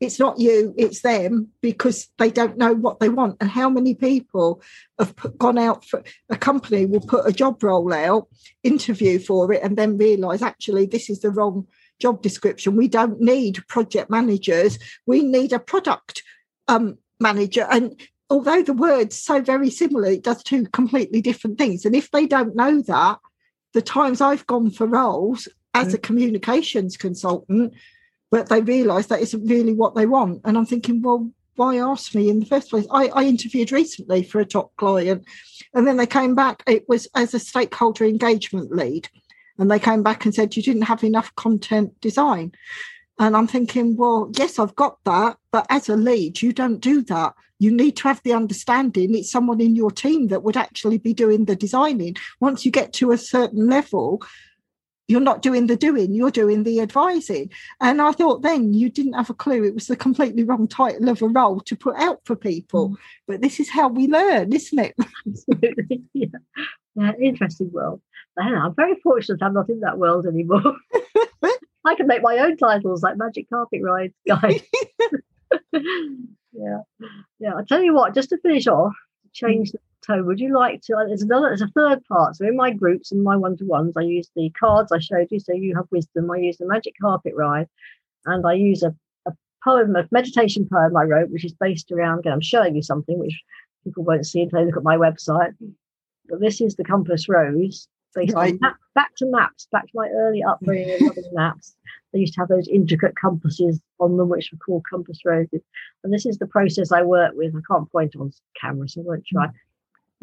it's 0.00 0.18
not 0.18 0.38
you 0.38 0.74
it's 0.76 1.02
them 1.02 1.48
because 1.60 2.08
they 2.18 2.30
don't 2.30 2.58
know 2.58 2.74
what 2.74 3.00
they 3.00 3.08
want. 3.08 3.36
And 3.40 3.50
how 3.50 3.70
many 3.70 3.94
people 3.94 4.62
have 4.98 5.14
put, 5.16 5.38
gone 5.38 5.58
out 5.58 5.84
for 5.84 6.02
a 6.28 6.36
company 6.36 6.86
will 6.86 7.00
put 7.00 7.28
a 7.28 7.32
job 7.32 7.62
role 7.62 7.92
out 7.92 8.28
interview 8.62 9.18
for 9.18 9.52
it 9.52 9.62
and 9.62 9.76
then 9.76 9.96
realize 9.96 10.42
actually 10.42 10.86
this 10.86 11.08
is 11.08 11.20
the 11.20 11.30
wrong 11.30 11.66
job 12.00 12.22
description. 12.22 12.76
We 12.76 12.88
don't 12.88 13.20
need 13.20 13.66
project 13.68 14.10
managers. 14.10 14.78
We 15.06 15.22
need 15.22 15.52
a 15.52 15.58
product 15.58 16.22
um, 16.68 16.98
manager. 17.20 17.66
And 17.70 18.00
although 18.30 18.62
the 18.62 18.72
words 18.72 19.16
so 19.16 19.40
very 19.40 19.70
similar 19.70 20.08
it 20.08 20.24
does 20.24 20.42
two 20.42 20.66
completely 20.66 21.22
different 21.22 21.56
things. 21.56 21.84
And 21.84 21.94
if 21.94 22.10
they 22.10 22.26
don't 22.26 22.56
know 22.56 22.82
that 22.82 23.18
the 23.74 23.82
times 23.82 24.20
i've 24.20 24.46
gone 24.46 24.70
for 24.70 24.86
roles 24.86 25.48
as 25.74 25.92
a 25.92 25.98
communications 25.98 26.96
consultant 26.96 27.74
but 28.34 28.48
they 28.48 28.62
realise 28.62 29.06
that 29.06 29.20
isn't 29.20 29.46
really 29.46 29.72
what 29.72 29.94
they 29.94 30.06
want. 30.06 30.40
And 30.44 30.58
I'm 30.58 30.66
thinking, 30.66 31.00
well, 31.00 31.30
why 31.54 31.76
ask 31.76 32.16
me 32.16 32.28
in 32.28 32.40
the 32.40 32.46
first 32.46 32.68
place? 32.68 32.84
I, 32.90 33.06
I 33.06 33.22
interviewed 33.22 33.70
recently 33.70 34.24
for 34.24 34.40
a 34.40 34.44
top 34.44 34.74
client, 34.74 35.24
and 35.72 35.86
then 35.86 35.98
they 35.98 36.06
came 36.08 36.34
back. 36.34 36.64
It 36.66 36.84
was 36.88 37.06
as 37.14 37.32
a 37.32 37.38
stakeholder 37.38 38.04
engagement 38.04 38.74
lead, 38.74 39.08
and 39.56 39.70
they 39.70 39.78
came 39.78 40.02
back 40.02 40.24
and 40.24 40.34
said 40.34 40.56
you 40.56 40.64
didn't 40.64 40.82
have 40.82 41.04
enough 41.04 41.32
content 41.36 41.92
design. 42.00 42.50
And 43.20 43.36
I'm 43.36 43.46
thinking, 43.46 43.96
well, 43.96 44.32
yes, 44.36 44.58
I've 44.58 44.74
got 44.74 44.98
that, 45.04 45.36
but 45.52 45.66
as 45.70 45.88
a 45.88 45.94
lead, 45.94 46.42
you 46.42 46.52
don't 46.52 46.80
do 46.80 47.02
that. 47.02 47.34
You 47.60 47.70
need 47.70 47.96
to 47.98 48.08
have 48.08 48.20
the 48.24 48.32
understanding 48.32 49.14
it's 49.14 49.30
someone 49.30 49.60
in 49.60 49.76
your 49.76 49.92
team 49.92 50.26
that 50.28 50.42
would 50.42 50.56
actually 50.56 50.98
be 50.98 51.14
doing 51.14 51.44
the 51.44 51.54
designing. 51.54 52.16
Once 52.40 52.66
you 52.66 52.72
get 52.72 52.92
to 52.94 53.12
a 53.12 53.16
certain 53.16 53.68
level, 53.68 54.24
you're 55.06 55.20
not 55.20 55.42
doing 55.42 55.66
the 55.66 55.76
doing, 55.76 56.14
you're 56.14 56.30
doing 56.30 56.64
the 56.64 56.80
advising. 56.80 57.50
And 57.80 58.00
I 58.00 58.12
thought 58.12 58.42
then 58.42 58.72
you 58.72 58.88
didn't 58.88 59.12
have 59.14 59.30
a 59.30 59.34
clue. 59.34 59.64
It 59.64 59.74
was 59.74 59.86
the 59.86 59.96
completely 59.96 60.44
wrong 60.44 60.66
title 60.66 61.08
of 61.08 61.20
a 61.20 61.28
role 61.28 61.60
to 61.60 61.76
put 61.76 61.96
out 61.96 62.20
for 62.24 62.36
people. 62.36 62.90
Mm. 62.90 62.96
But 63.26 63.42
this 63.42 63.60
is 63.60 63.68
how 63.68 63.88
we 63.88 64.06
learn, 64.06 64.52
isn't 64.52 64.78
it? 64.78 64.94
absolutely. 65.26 66.02
Yeah. 66.14 66.28
yeah, 66.94 67.12
interesting 67.20 67.72
world. 67.72 68.00
Man, 68.36 68.54
I'm 68.54 68.74
very 68.74 68.94
fortunate 69.02 69.42
I'm 69.42 69.52
not 69.52 69.68
in 69.68 69.80
that 69.80 69.98
world 69.98 70.26
anymore. 70.26 70.76
I 71.84 71.94
can 71.96 72.06
make 72.06 72.22
my 72.22 72.38
own 72.38 72.56
titles 72.56 73.02
like 73.02 73.16
Magic 73.16 73.48
Carpet 73.50 73.80
Ride 73.82 74.14
Guide. 74.26 74.62
yeah, 75.72 76.78
yeah. 77.40 77.54
I 77.56 77.62
tell 77.68 77.82
you 77.82 77.94
what, 77.94 78.14
just 78.14 78.30
to 78.30 78.38
finish 78.38 78.66
off, 78.66 78.94
change 79.32 79.70
mm. 79.70 79.72
the 79.72 79.78
tone. 80.06 80.26
Would 80.26 80.40
you 80.40 80.54
like 80.56 80.80
to? 80.82 80.94
There's 81.06 81.22
another. 81.22 81.48
There's 81.48 81.62
a 81.62 81.68
third 81.68 82.04
part. 82.06 82.36
So 82.36 82.46
in 82.46 82.56
my 82.56 82.70
groups 82.70 83.12
and 83.12 83.22
my 83.22 83.36
one-to-ones, 83.36 83.94
I 83.96 84.02
use 84.02 84.30
the 84.36 84.50
cards 84.58 84.92
I 84.92 84.98
showed 84.98 85.28
you. 85.30 85.40
So 85.40 85.52
you 85.52 85.74
have 85.76 85.86
wisdom. 85.90 86.30
I 86.30 86.38
use 86.38 86.58
the 86.58 86.66
Magic 86.66 86.94
Carpet 87.00 87.34
Ride, 87.36 87.68
and 88.26 88.46
I 88.46 88.54
use 88.54 88.82
a, 88.82 88.94
a 89.26 89.32
poem, 89.62 89.96
a 89.96 90.06
meditation 90.10 90.68
poem 90.70 90.96
I 90.96 91.04
wrote, 91.04 91.30
which 91.30 91.44
is 91.44 91.52
based 91.54 91.90
around. 91.92 92.20
Again, 92.20 92.32
I'm 92.32 92.40
showing 92.40 92.74
you 92.76 92.82
something 92.82 93.18
which 93.18 93.40
people 93.84 94.04
won't 94.04 94.26
see 94.26 94.42
until 94.42 94.60
they 94.60 94.66
look 94.66 94.76
at 94.76 94.82
my 94.82 94.96
website. 94.96 95.52
But 96.28 96.40
this 96.40 96.60
is 96.60 96.74
the 96.76 96.84
Compass 96.84 97.28
Rose, 97.28 97.86
based 98.14 98.34
Right. 98.34 98.52
on 98.54 98.58
map, 98.60 98.76
back 98.94 99.14
to 99.16 99.26
maps, 99.26 99.68
back 99.72 99.84
to 99.84 99.90
my 99.94 100.08
early 100.08 100.42
upbringing 100.42 100.88
in 100.88 101.06
loving 101.06 101.24
maps. 101.34 101.76
They 102.12 102.20
used 102.20 102.34
to 102.34 102.40
have 102.40 102.48
those 102.48 102.68
intricate 102.68 103.16
compasses 103.16 103.80
on 103.98 104.16
them, 104.16 104.28
which 104.28 104.50
were 104.52 104.58
called 104.58 104.84
compass 104.88 105.18
roses. 105.24 105.60
And 106.04 106.12
this 106.14 106.24
is 106.24 106.38
the 106.38 106.46
process 106.46 106.92
I 106.92 107.02
work 107.02 107.32
with. 107.34 107.54
I 107.56 107.60
can't 107.68 107.90
point 107.90 108.14
on 108.16 108.30
camera, 108.58 108.88
so 108.88 109.00
I 109.00 109.04
won't 109.04 109.26
try. 109.26 109.46
Hmm. 109.48 109.52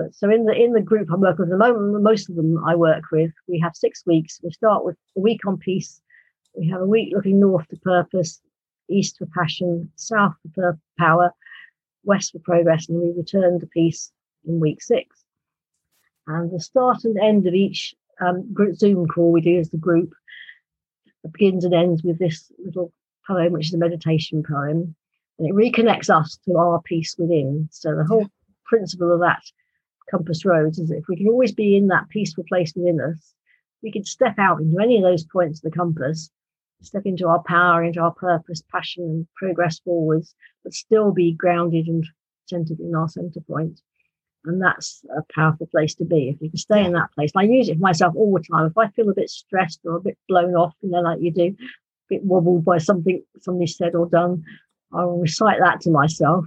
But 0.01 0.15
so 0.15 0.31
in 0.31 0.45
the 0.45 0.53
in 0.53 0.73
the 0.73 0.81
group 0.81 1.09
I 1.11 1.15
work 1.15 1.37
with 1.37 1.49
at 1.49 1.51
the 1.51 1.57
moment, 1.57 2.01
most 2.01 2.29
of 2.29 2.35
them 2.35 2.57
I 2.65 2.75
work 2.75 3.03
with, 3.11 3.31
we 3.47 3.59
have 3.59 3.75
six 3.75 4.03
weeks. 4.05 4.39
We 4.41 4.51
start 4.51 4.83
with 4.83 4.97
a 5.15 5.19
week 5.19 5.45
on 5.45 5.57
peace. 5.57 6.01
We 6.55 6.67
have 6.69 6.81
a 6.81 6.87
week 6.87 7.13
looking 7.13 7.39
north 7.39 7.67
to 7.67 7.77
purpose, 7.77 8.41
east 8.89 9.17
for 9.19 9.27
passion, 9.27 9.91
south 9.95 10.33
for 10.55 10.79
power, 10.97 11.33
west 12.03 12.31
for 12.31 12.39
progress, 12.39 12.89
and 12.89 12.99
we 12.99 13.11
return 13.11 13.59
to 13.59 13.67
peace 13.67 14.11
in 14.45 14.59
week 14.59 14.81
six. 14.81 15.23
And 16.25 16.51
the 16.51 16.59
start 16.59 17.03
and 17.03 17.19
end 17.19 17.45
of 17.45 17.53
each 17.53 17.93
um, 18.19 18.51
group 18.53 18.77
Zoom 18.77 19.07
call 19.07 19.31
we 19.31 19.41
do 19.41 19.59
as 19.59 19.69
the 19.69 19.77
group 19.77 20.13
it 21.23 21.31
begins 21.31 21.63
and 21.63 21.75
ends 21.75 22.01
with 22.01 22.17
this 22.17 22.51
little 22.57 22.91
poem, 23.27 23.53
which 23.53 23.67
is 23.67 23.73
a 23.75 23.77
meditation 23.77 24.41
poem, 24.41 24.95
and 25.37 25.47
it 25.47 25.53
reconnects 25.53 26.09
us 26.09 26.39
to 26.45 26.57
our 26.57 26.81
peace 26.81 27.15
within. 27.19 27.69
So 27.71 27.95
the 27.95 28.05
whole 28.05 28.27
principle 28.65 29.13
of 29.13 29.19
that 29.19 29.43
compass 30.11 30.45
rose 30.45 30.77
is 30.77 30.91
if 30.91 31.05
we 31.07 31.15
can 31.15 31.27
always 31.27 31.53
be 31.53 31.75
in 31.75 31.87
that 31.87 32.09
peaceful 32.09 32.43
place 32.47 32.73
within 32.75 32.99
us, 32.99 33.33
we 33.81 33.91
can 33.91 34.05
step 34.05 34.35
out 34.37 34.59
into 34.61 34.79
any 34.79 34.97
of 34.97 35.03
those 35.03 35.23
points 35.23 35.59
of 35.59 35.71
the 35.71 35.77
compass, 35.77 36.29
step 36.81 37.03
into 37.05 37.27
our 37.27 37.41
power, 37.43 37.83
into 37.83 37.99
our 38.01 38.13
purpose, 38.13 38.61
passion, 38.71 39.03
and 39.03 39.27
progress 39.35 39.79
forwards, 39.79 40.35
but 40.63 40.73
still 40.73 41.11
be 41.11 41.31
grounded 41.31 41.87
and 41.87 42.05
centered 42.45 42.79
in 42.79 42.93
our 42.93 43.07
center 43.07 43.39
point. 43.41 43.81
And 44.45 44.61
that's 44.61 45.03
a 45.15 45.21
powerful 45.33 45.67
place 45.67 45.93
to 45.95 46.05
be 46.05 46.29
if 46.29 46.41
you 46.41 46.49
can 46.49 46.57
stay 46.57 46.83
in 46.83 46.93
that 46.93 47.11
place. 47.13 47.31
And 47.33 47.41
I 47.41 47.53
use 47.53 47.69
it 47.69 47.75
for 47.75 47.81
myself 47.81 48.15
all 48.15 48.33
the 48.33 48.43
time. 48.43 48.65
If 48.67 48.77
I 48.77 48.89
feel 48.89 49.09
a 49.09 49.13
bit 49.13 49.29
stressed 49.29 49.81
or 49.85 49.97
a 49.97 50.01
bit 50.01 50.17
blown 50.27 50.55
off, 50.55 50.73
you 50.81 50.89
know, 50.89 51.01
like 51.01 51.21
you 51.21 51.31
do, 51.31 51.45
a 51.45 51.55
bit 52.09 52.23
wobbled 52.23 52.65
by 52.65 52.79
something 52.79 53.23
somebody 53.39 53.67
said 53.67 53.93
or 53.93 54.07
done, 54.07 54.43
I'll 54.93 55.19
recite 55.19 55.59
that 55.59 55.81
to 55.81 55.91
myself 55.91 56.45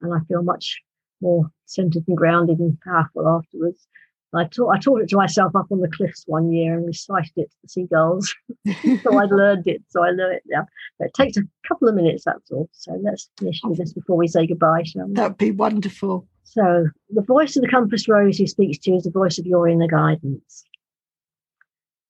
and 0.00 0.12
I 0.12 0.18
feel 0.26 0.42
much 0.42 0.80
more 1.22 1.50
centered 1.66 2.04
and 2.06 2.16
grounded 2.16 2.58
and 2.58 2.78
powerful 2.80 3.28
afterwards. 3.28 3.86
I 4.34 4.44
taught 4.44 4.74
I 4.74 4.78
taught 4.78 5.02
it 5.02 5.08
to 5.10 5.16
myself 5.16 5.54
up 5.54 5.66
on 5.70 5.80
the 5.80 5.90
cliffs 5.90 6.24
one 6.26 6.52
year 6.52 6.74
and 6.74 6.86
recited 6.86 7.32
it 7.36 7.50
to 7.50 7.56
the 7.62 7.68
seagulls. 7.68 8.34
so 9.02 9.18
I 9.18 9.24
learned 9.24 9.66
it. 9.66 9.82
So 9.88 10.02
I 10.02 10.10
know 10.12 10.30
it 10.30 10.42
now. 10.46 10.66
But 10.98 11.08
it 11.08 11.14
takes 11.14 11.36
a 11.36 11.42
couple 11.68 11.88
of 11.88 11.94
minutes, 11.94 12.24
that's 12.24 12.50
all. 12.50 12.68
So 12.72 12.98
let's 13.02 13.28
finish 13.38 13.60
with 13.62 13.78
this 13.78 13.92
before 13.92 14.16
we 14.16 14.28
say 14.28 14.46
goodbye, 14.46 14.84
shall 14.84 15.06
we? 15.06 15.14
That'd 15.14 15.36
be 15.36 15.50
wonderful. 15.50 16.26
So 16.44 16.88
the 17.10 17.22
voice 17.22 17.56
of 17.56 17.62
the 17.62 17.68
compass 17.68 18.08
rose 18.08 18.38
who 18.38 18.46
speaks 18.46 18.78
to 18.78 18.90
you 18.90 18.96
is 18.96 19.04
the 19.04 19.10
voice 19.10 19.38
of 19.38 19.46
your 19.46 19.68
inner 19.68 19.86
guidance. 19.86 20.64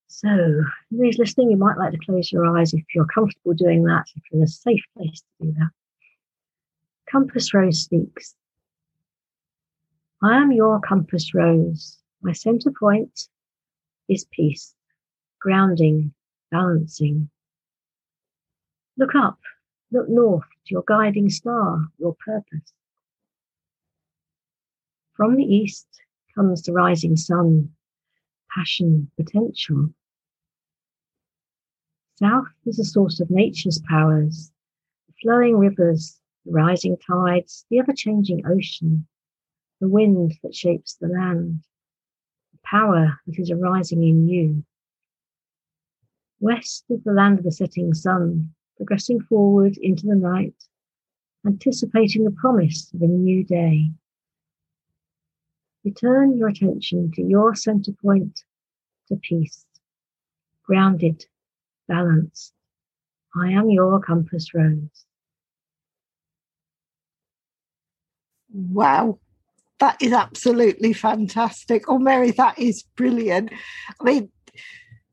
So 0.07 0.63
who's 0.91 1.19
listening, 1.19 1.51
you 1.51 1.57
might 1.57 1.79
like 1.79 1.93
to 1.93 1.99
close 1.99 2.31
your 2.31 2.57
eyes 2.57 2.73
if 2.73 2.85
you're 2.95 3.07
comfortable 3.07 3.55
doing 3.55 3.83
that, 3.85 4.05
if 4.15 4.23
you're 4.31 4.41
in 4.41 4.45
a 4.45 4.49
safe 4.49 4.83
place 4.97 5.21
to 5.21 5.47
do 5.47 5.53
that. 5.59 5.71
Compass 7.11 7.53
rose 7.53 7.81
speaks. 7.81 8.35
I 10.25 10.37
am 10.37 10.53
your 10.53 10.79
compass 10.79 11.35
rose. 11.35 11.99
My 12.23 12.31
center 12.31 12.71
point 12.71 13.29
is 14.09 14.25
peace, 14.31 14.73
grounding, 15.41 16.15
balancing. 16.49 17.29
Look 18.97 19.17
up, 19.17 19.41
look 19.91 20.09
north 20.09 20.45
to 20.67 20.75
your 20.75 20.85
guiding 20.87 21.29
star, 21.29 21.89
your 21.99 22.15
purpose. 22.25 22.73
From 25.15 25.35
the 25.35 25.43
east 25.43 25.89
comes 26.37 26.63
the 26.63 26.73
rising 26.73 27.17
sun, 27.17 27.71
passion, 28.55 29.11
potential. 29.17 29.91
South 32.15 32.47
is 32.65 32.79
a 32.79 32.85
source 32.85 33.19
of 33.19 33.29
nature's 33.29 33.81
powers, 33.89 34.53
the 35.09 35.15
flowing 35.21 35.59
rivers, 35.59 36.21
the 36.47 36.53
rising 36.53 36.97
tides, 36.97 37.67
the 37.71 37.81
ever 37.81 37.93
changing 37.93 38.47
ocean, 38.47 39.09
the 39.83 39.89
wind 39.89 40.39
that 40.45 40.55
shapes 40.55 40.95
the 40.95 41.09
land, 41.09 41.59
the 42.53 42.59
power 42.65 43.19
that 43.27 43.37
is 43.37 43.51
arising 43.51 44.05
in 44.05 44.29
you. 44.29 44.65
West 46.39 46.85
is 46.89 47.03
the 47.03 47.11
land 47.11 47.41
of 47.41 47.45
the 47.45 47.51
setting 47.51 47.93
sun, 47.93 48.49
progressing 48.77 49.21
forward 49.23 49.77
into 49.79 50.07
the 50.07 50.15
night, 50.15 50.55
anticipating 51.45 52.23
the 52.23 52.31
promise 52.31 52.93
of 52.95 53.03
a 53.03 53.09
new 53.09 53.43
day. 53.43 53.91
Return 55.85 56.39
your 56.39 56.51
attention 56.51 57.11
to 57.17 57.23
your 57.23 57.57
center 57.57 57.91
point, 57.91 58.45
to 59.09 59.17
peace, 59.17 59.67
grounded, 60.65 61.27
balanced. 61.89 62.53
I 63.35 63.51
am 63.51 63.69
your 63.69 63.99
compass 63.99 64.55
rose. 64.55 65.07
Wow. 68.53 69.19
That 69.83 70.01
is 70.01 70.13
absolutely 70.13 70.93
fantastic. 70.93 71.89
Oh, 71.89 71.99
Mary, 71.99 72.31
that 72.31 72.57
is 72.57 72.85
brilliant. 72.95 73.51
I 74.01 74.05
mean, 74.05 74.31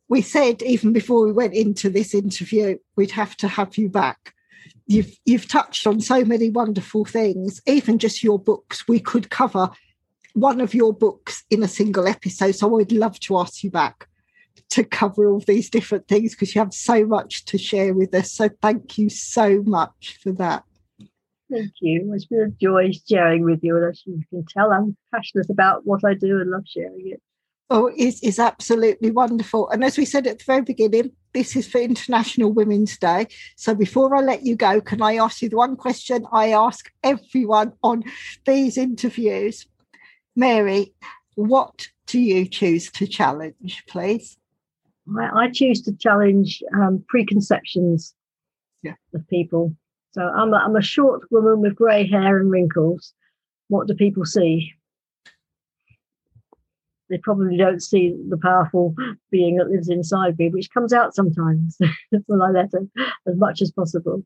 we 0.09 0.21
said 0.21 0.61
even 0.61 0.93
before 0.93 1.25
we 1.25 1.31
went 1.31 1.55
into 1.55 1.89
this 1.89 2.13
interview, 2.13 2.77
we'd 2.95 3.09
have 3.09 3.35
to 3.37 3.47
have 3.47 3.79
you 3.79 3.89
back. 3.89 4.35
You've 4.85 5.11
you've 5.25 5.47
touched 5.47 5.87
on 5.87 6.01
so 6.01 6.23
many 6.23 6.51
wonderful 6.51 7.03
things. 7.03 7.63
Even 7.65 7.97
just 7.97 8.21
your 8.21 8.37
books, 8.37 8.87
we 8.87 8.99
could 8.99 9.31
cover 9.31 9.71
one 10.33 10.61
of 10.61 10.75
your 10.75 10.93
books 10.93 11.43
in 11.49 11.63
a 11.63 11.67
single 11.67 12.07
episode. 12.07 12.51
So 12.51 12.67
I 12.67 12.71
would 12.73 12.91
love 12.91 13.19
to 13.21 13.39
ask 13.39 13.63
you 13.63 13.71
back 13.71 14.07
to 14.69 14.83
cover 14.83 15.31
all 15.31 15.39
these 15.39 15.71
different 15.71 16.07
things 16.07 16.35
because 16.35 16.53
you 16.53 16.61
have 16.61 16.75
so 16.75 17.07
much 17.07 17.43
to 17.45 17.57
share 17.57 17.95
with 17.95 18.13
us. 18.13 18.31
So 18.31 18.49
thank 18.61 18.99
you 18.99 19.09
so 19.09 19.63
much 19.63 20.19
for 20.21 20.31
that. 20.33 20.63
Thank 21.51 21.71
you. 21.81 22.11
It's 22.13 22.25
been 22.25 22.41
a 22.41 22.63
joy 22.63 22.91
sharing 23.07 23.43
with 23.43 23.59
you. 23.63 23.75
And 23.77 23.85
as 23.89 24.01
you 24.05 24.21
can 24.29 24.45
tell, 24.45 24.71
I'm 24.71 24.95
passionate 25.13 25.49
about 25.49 25.85
what 25.85 26.01
I 26.05 26.13
do 26.13 26.39
and 26.39 26.51
love 26.51 26.63
sharing 26.67 27.11
it. 27.11 27.21
Oh, 27.71 27.91
it's, 27.95 28.19
it's 28.21 28.39
absolutely 28.39 29.11
wonderful. 29.11 29.69
And 29.69 29.83
as 29.83 29.97
we 29.97 30.05
said 30.05 30.25
at 30.25 30.39
the 30.39 30.45
very 30.45 30.61
beginning, 30.61 31.11
this 31.33 31.55
is 31.55 31.67
for 31.67 31.79
International 31.79 32.51
Women's 32.51 32.97
Day. 32.97 33.27
So 33.55 33.75
before 33.75 34.15
I 34.15 34.21
let 34.21 34.43
you 34.43 34.55
go, 34.55 34.81
can 34.81 35.01
I 35.01 35.17
ask 35.17 35.41
you 35.41 35.49
the 35.49 35.57
one 35.57 35.75
question 35.75 36.25
I 36.31 36.49
ask 36.49 36.91
everyone 37.03 37.73
on 37.83 38.03
these 38.45 38.77
interviews? 38.77 39.67
Mary, 40.35 40.93
what 41.35 41.87
do 42.07 42.19
you 42.19 42.47
choose 42.47 42.89
to 42.91 43.05
challenge, 43.05 43.83
please? 43.87 44.37
I, 45.17 45.45
I 45.45 45.49
choose 45.51 45.81
to 45.83 45.93
challenge 45.93 46.63
um, 46.75 47.03
preconceptions 47.07 48.15
yeah. 48.81 48.95
of 49.13 49.27
people. 49.27 49.75
So 50.11 50.21
I'm 50.21 50.53
a, 50.53 50.57
I'm 50.57 50.75
a 50.75 50.81
short 50.81 51.23
woman 51.31 51.61
with 51.61 51.75
grey 51.75 52.07
hair 52.07 52.39
and 52.39 52.49
wrinkles. 52.49 53.13
What 53.67 53.87
do 53.87 53.93
people 53.93 54.25
see? 54.25 54.73
They 57.09 57.17
probably 57.17 57.57
don't 57.57 57.81
see 57.81 58.15
the 58.29 58.37
powerful 58.37 58.95
being 59.31 59.57
that 59.57 59.69
lives 59.69 59.89
inside 59.89 60.37
me, 60.37 60.49
which 60.49 60.71
comes 60.71 60.93
out 60.93 61.15
sometimes 61.15 61.77
when 62.25 62.41
I 62.41 62.51
let 62.51 62.73
it 62.73 62.89
as 63.27 63.35
much 63.35 63.61
as 63.61 63.71
possible. 63.71 64.23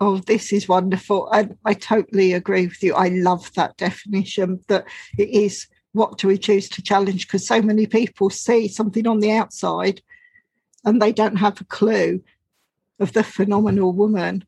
Oh, 0.00 0.18
this 0.18 0.52
is 0.52 0.68
wonderful. 0.68 1.30
And 1.32 1.56
I 1.64 1.74
totally 1.74 2.32
agree 2.32 2.66
with 2.66 2.82
you. 2.82 2.94
I 2.94 3.08
love 3.08 3.52
that 3.54 3.76
definition 3.76 4.60
that 4.68 4.84
it 5.18 5.28
is 5.30 5.66
what 5.92 6.18
do 6.18 6.28
we 6.28 6.38
choose 6.38 6.68
to 6.68 6.82
challenge? 6.82 7.26
Because 7.26 7.46
so 7.46 7.60
many 7.62 7.86
people 7.86 8.30
see 8.30 8.68
something 8.68 9.06
on 9.06 9.20
the 9.20 9.32
outside 9.32 10.02
and 10.84 11.00
they 11.00 11.12
don't 11.12 11.36
have 11.36 11.60
a 11.60 11.64
clue 11.64 12.22
of 13.00 13.12
the 13.12 13.24
phenomenal 13.24 13.92
woman 13.92 14.44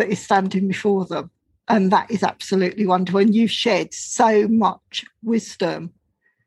that 0.00 0.08
is 0.08 0.18
standing 0.18 0.66
before 0.66 1.04
them. 1.04 1.30
And 1.68 1.92
that 1.92 2.10
is 2.10 2.22
absolutely 2.22 2.86
wonderful. 2.86 3.20
And 3.20 3.34
you've 3.34 3.50
shared 3.50 3.92
so 3.92 4.48
much 4.48 5.04
wisdom, 5.22 5.92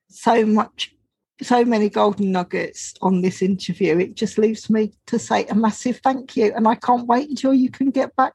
so 0.10 0.44
much, 0.44 0.92
so 1.40 1.64
many 1.64 1.88
golden 1.88 2.32
nuggets 2.32 2.96
on 3.04 3.22
this 3.22 3.44
interview. 3.44 4.00
It 4.00 4.16
just 4.16 4.40
leaves 4.40 4.72
me 4.72 4.92
to 5.06 5.20
say 5.20 5.46
a 5.46 5.56
massive 5.56 5.98
thank 6.04 6.36
you. 6.36 6.52
And 6.56 6.68
I 6.68 6.76
can't 6.76 7.08
wait 7.08 7.30
until 7.30 7.54
you 7.54 7.70
can 7.70 7.92
get 7.92 8.16
back 8.16 8.34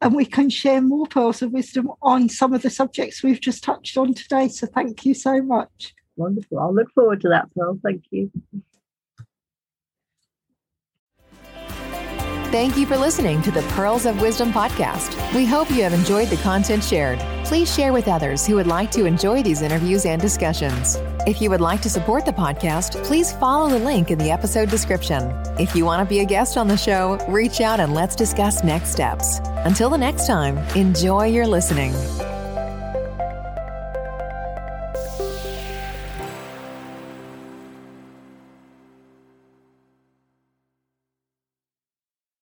and 0.00 0.14
we 0.14 0.24
can 0.24 0.48
share 0.50 0.80
more 0.80 1.06
pearls 1.06 1.42
of 1.42 1.50
wisdom 1.50 1.90
on 2.00 2.28
some 2.28 2.54
of 2.54 2.62
the 2.62 2.70
subjects 2.70 3.24
we've 3.24 3.40
just 3.40 3.64
touched 3.64 3.98
on 3.98 4.14
today. 4.14 4.46
So 4.46 4.68
thank 4.68 5.04
you 5.04 5.14
so 5.14 5.42
much. 5.42 5.94
Wonderful. 6.16 6.60
I'll 6.60 6.74
look 6.74 6.92
forward 6.92 7.20
to 7.22 7.28
that, 7.30 7.52
Pearl. 7.56 7.78
Thank 7.82 8.04
you. 8.10 8.30
Thank 12.54 12.76
you 12.76 12.86
for 12.86 12.96
listening 12.96 13.42
to 13.42 13.50
the 13.50 13.62
Pearls 13.70 14.06
of 14.06 14.20
Wisdom 14.20 14.52
podcast. 14.52 15.16
We 15.34 15.44
hope 15.44 15.68
you 15.72 15.82
have 15.82 15.92
enjoyed 15.92 16.28
the 16.28 16.36
content 16.36 16.84
shared. 16.84 17.18
Please 17.44 17.74
share 17.74 17.92
with 17.92 18.06
others 18.06 18.46
who 18.46 18.54
would 18.54 18.68
like 18.68 18.92
to 18.92 19.06
enjoy 19.06 19.42
these 19.42 19.60
interviews 19.60 20.06
and 20.06 20.22
discussions. 20.22 20.96
If 21.26 21.42
you 21.42 21.50
would 21.50 21.60
like 21.60 21.82
to 21.82 21.90
support 21.90 22.24
the 22.24 22.30
podcast, 22.30 23.02
please 23.02 23.32
follow 23.32 23.68
the 23.68 23.84
link 23.84 24.12
in 24.12 24.20
the 24.20 24.30
episode 24.30 24.70
description. 24.70 25.32
If 25.58 25.74
you 25.74 25.84
want 25.84 26.08
to 26.08 26.08
be 26.08 26.20
a 26.20 26.24
guest 26.24 26.56
on 26.56 26.68
the 26.68 26.76
show, 26.76 27.18
reach 27.28 27.60
out 27.60 27.80
and 27.80 27.92
let's 27.92 28.14
discuss 28.14 28.62
next 28.62 28.90
steps. 28.90 29.40
Until 29.64 29.90
the 29.90 29.98
next 29.98 30.28
time, 30.28 30.56
enjoy 30.76 31.26
your 31.26 31.48
listening. 31.48 31.92